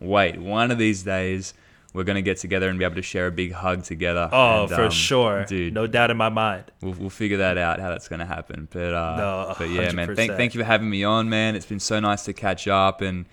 wait. 0.00 0.38
One 0.38 0.70
of 0.70 0.78
these 0.78 1.02
days, 1.02 1.54
we're 1.92 2.04
gonna 2.04 2.22
get 2.22 2.36
together 2.36 2.68
and 2.68 2.78
be 2.78 2.84
able 2.84 2.94
to 2.94 3.02
share 3.02 3.26
a 3.26 3.32
big 3.32 3.52
hug 3.52 3.82
together. 3.82 4.28
Oh, 4.32 4.62
And, 4.62 4.70
for 4.70 4.84
um, 4.84 4.90
sure. 4.90 5.44
dude. 5.44 5.74
No 5.74 5.88
doubt 5.88 6.12
in 6.12 6.16
my 6.16 6.28
mind. 6.28 6.70
We'll, 6.80 6.92
we'll 6.92 7.10
figure 7.10 7.38
that 7.38 7.58
out 7.58 7.80
how 7.80 7.88
that's 7.88 8.06
gonna 8.06 8.26
happen. 8.26 8.68
But 8.70 8.94
uh, 8.94 9.16
No, 9.16 9.54
but 9.58 9.70
yeah, 9.70 9.90
man. 9.90 10.14
Thank 10.14 10.32
thank 10.34 10.54
you 10.54 10.60
for 10.60 10.66
having 10.66 10.88
me 10.88 11.02
on, 11.02 11.28
man. 11.28 11.56
It's 11.56 11.66
been 11.66 11.80
so 11.80 11.98
nice 11.98 12.24
to 12.26 12.32
catch 12.32 12.68
up, 12.68 13.00
and 13.00 13.26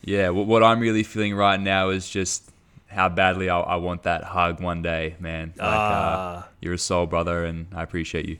yeah, 0.00 0.30
what, 0.30 0.46
what 0.46 0.62
I'm 0.62 0.80
really 0.80 1.02
feeling 1.02 1.34
right 1.34 1.60
now 1.60 1.90
is 1.90 2.08
just 2.08 2.50
how 2.94 3.08
badly 3.08 3.48
I, 3.50 3.58
I 3.60 3.76
want 3.76 4.04
that 4.04 4.24
hug 4.24 4.60
one 4.60 4.82
day, 4.82 5.16
man. 5.20 5.52
Like, 5.56 5.66
uh, 5.66 5.72
Ah. 5.72 6.48
you're 6.60 6.74
a 6.74 6.78
soul 6.78 7.06
brother, 7.06 7.44
and 7.44 7.66
I 7.74 7.82
appreciate 7.82 8.26
you. 8.26 8.38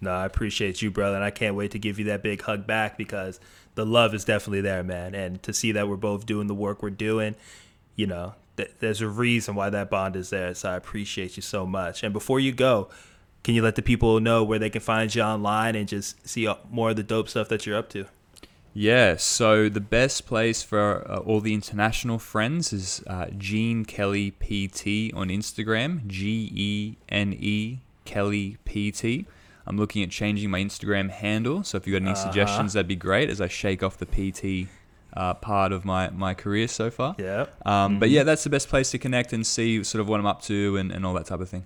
No, 0.00 0.12
I 0.12 0.24
appreciate 0.26 0.80
you, 0.80 0.90
brother, 0.90 1.16
and 1.16 1.24
I 1.24 1.30
can't 1.30 1.56
wait 1.56 1.72
to 1.72 1.78
give 1.78 1.98
you 1.98 2.04
that 2.06 2.22
big 2.22 2.42
hug 2.42 2.66
back 2.66 2.96
because 2.96 3.40
the 3.74 3.84
love 3.84 4.14
is 4.14 4.24
definitely 4.24 4.60
there, 4.60 4.82
man. 4.84 5.14
And 5.14 5.42
to 5.42 5.52
see 5.52 5.72
that 5.72 5.88
we're 5.88 5.96
both 5.96 6.24
doing 6.26 6.46
the 6.46 6.54
work 6.54 6.82
we're 6.82 6.90
doing, 6.90 7.34
you 7.96 8.06
know, 8.06 8.34
th- 8.56 8.70
there's 8.78 9.00
a 9.00 9.08
reason 9.08 9.56
why 9.56 9.70
that 9.70 9.90
bond 9.90 10.14
is 10.14 10.30
there. 10.30 10.54
So 10.54 10.70
I 10.70 10.76
appreciate 10.76 11.36
you 11.36 11.42
so 11.42 11.66
much. 11.66 12.04
And 12.04 12.12
before 12.12 12.38
you 12.38 12.52
go, 12.52 12.88
can 13.42 13.54
you 13.54 13.62
let 13.62 13.74
the 13.74 13.82
people 13.82 14.20
know 14.20 14.44
where 14.44 14.58
they 14.60 14.70
can 14.70 14.80
find 14.82 15.12
you 15.12 15.22
online 15.22 15.74
and 15.74 15.88
just 15.88 16.28
see 16.28 16.48
more 16.70 16.90
of 16.90 16.96
the 16.96 17.02
dope 17.02 17.28
stuff 17.28 17.48
that 17.48 17.66
you're 17.66 17.76
up 17.76 17.88
to? 17.90 18.06
Yeah, 18.78 19.16
so 19.16 19.68
the 19.68 19.80
best 19.80 20.24
place 20.24 20.62
for 20.62 21.04
uh, 21.10 21.18
all 21.18 21.40
the 21.40 21.52
international 21.52 22.20
friends 22.20 22.72
is 22.72 23.02
uh, 23.08 23.26
Gene 23.36 23.84
Kelly 23.84 24.30
PT 24.30 25.12
on 25.16 25.30
Instagram, 25.30 26.06
G 26.06 26.48
E 26.54 26.96
N 27.08 27.32
E 27.32 27.80
Kelly 28.04 28.56
PT. 28.64 29.26
I'm 29.66 29.76
looking 29.76 30.04
at 30.04 30.10
changing 30.10 30.48
my 30.50 30.60
Instagram 30.60 31.10
handle, 31.10 31.64
so 31.64 31.76
if 31.76 31.88
you've 31.88 32.00
got 32.00 32.06
any 32.06 32.14
suggestions, 32.14 32.74
that'd 32.74 32.86
be 32.86 32.94
great 32.94 33.28
as 33.30 33.40
I 33.40 33.48
shake 33.48 33.82
off 33.82 33.98
the 33.98 34.06
PT 34.06 34.68
uh, 35.12 35.34
part 35.34 35.72
of 35.72 35.84
my, 35.84 36.10
my 36.10 36.32
career 36.34 36.68
so 36.68 36.88
far. 36.88 37.16
Yeah. 37.18 37.46
Um, 37.66 37.98
But 37.98 38.10
yeah, 38.10 38.22
that's 38.22 38.44
the 38.44 38.50
best 38.50 38.68
place 38.68 38.92
to 38.92 38.98
connect 38.98 39.32
and 39.32 39.44
see 39.44 39.82
sort 39.82 40.00
of 40.00 40.08
what 40.08 40.20
I'm 40.20 40.26
up 40.26 40.42
to 40.42 40.76
and, 40.76 40.92
and 40.92 41.04
all 41.04 41.14
that 41.14 41.26
type 41.26 41.40
of 41.40 41.48
thing. 41.48 41.64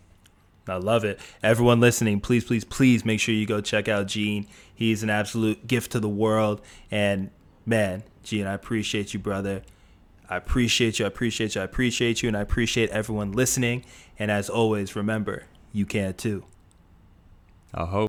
I 0.68 0.76
love 0.76 1.04
it. 1.04 1.18
Everyone 1.42 1.80
listening, 1.80 2.20
please, 2.20 2.44
please, 2.44 2.64
please 2.64 3.04
make 3.04 3.20
sure 3.20 3.34
you 3.34 3.46
go 3.46 3.60
check 3.60 3.88
out 3.88 4.06
Gene. 4.06 4.46
He's 4.74 5.02
an 5.02 5.10
absolute 5.10 5.66
gift 5.66 5.92
to 5.92 6.00
the 6.00 6.08
world. 6.08 6.60
And 6.90 7.30
man, 7.66 8.04
Gene, 8.22 8.46
I 8.46 8.54
appreciate 8.54 9.12
you, 9.12 9.20
brother. 9.20 9.62
I 10.30 10.36
appreciate 10.36 10.98
you. 10.98 11.04
I 11.04 11.08
appreciate 11.08 11.54
you. 11.54 11.60
I 11.60 11.64
appreciate 11.64 12.22
you. 12.22 12.28
And 12.28 12.36
I 12.36 12.40
appreciate 12.40 12.90
everyone 12.90 13.32
listening. 13.32 13.84
And 14.18 14.30
as 14.30 14.48
always, 14.48 14.94
remember, 14.94 15.44
you 15.72 15.84
can 15.84 16.14
too. 16.14 16.44
I 17.74 17.84
hope. 17.84 18.00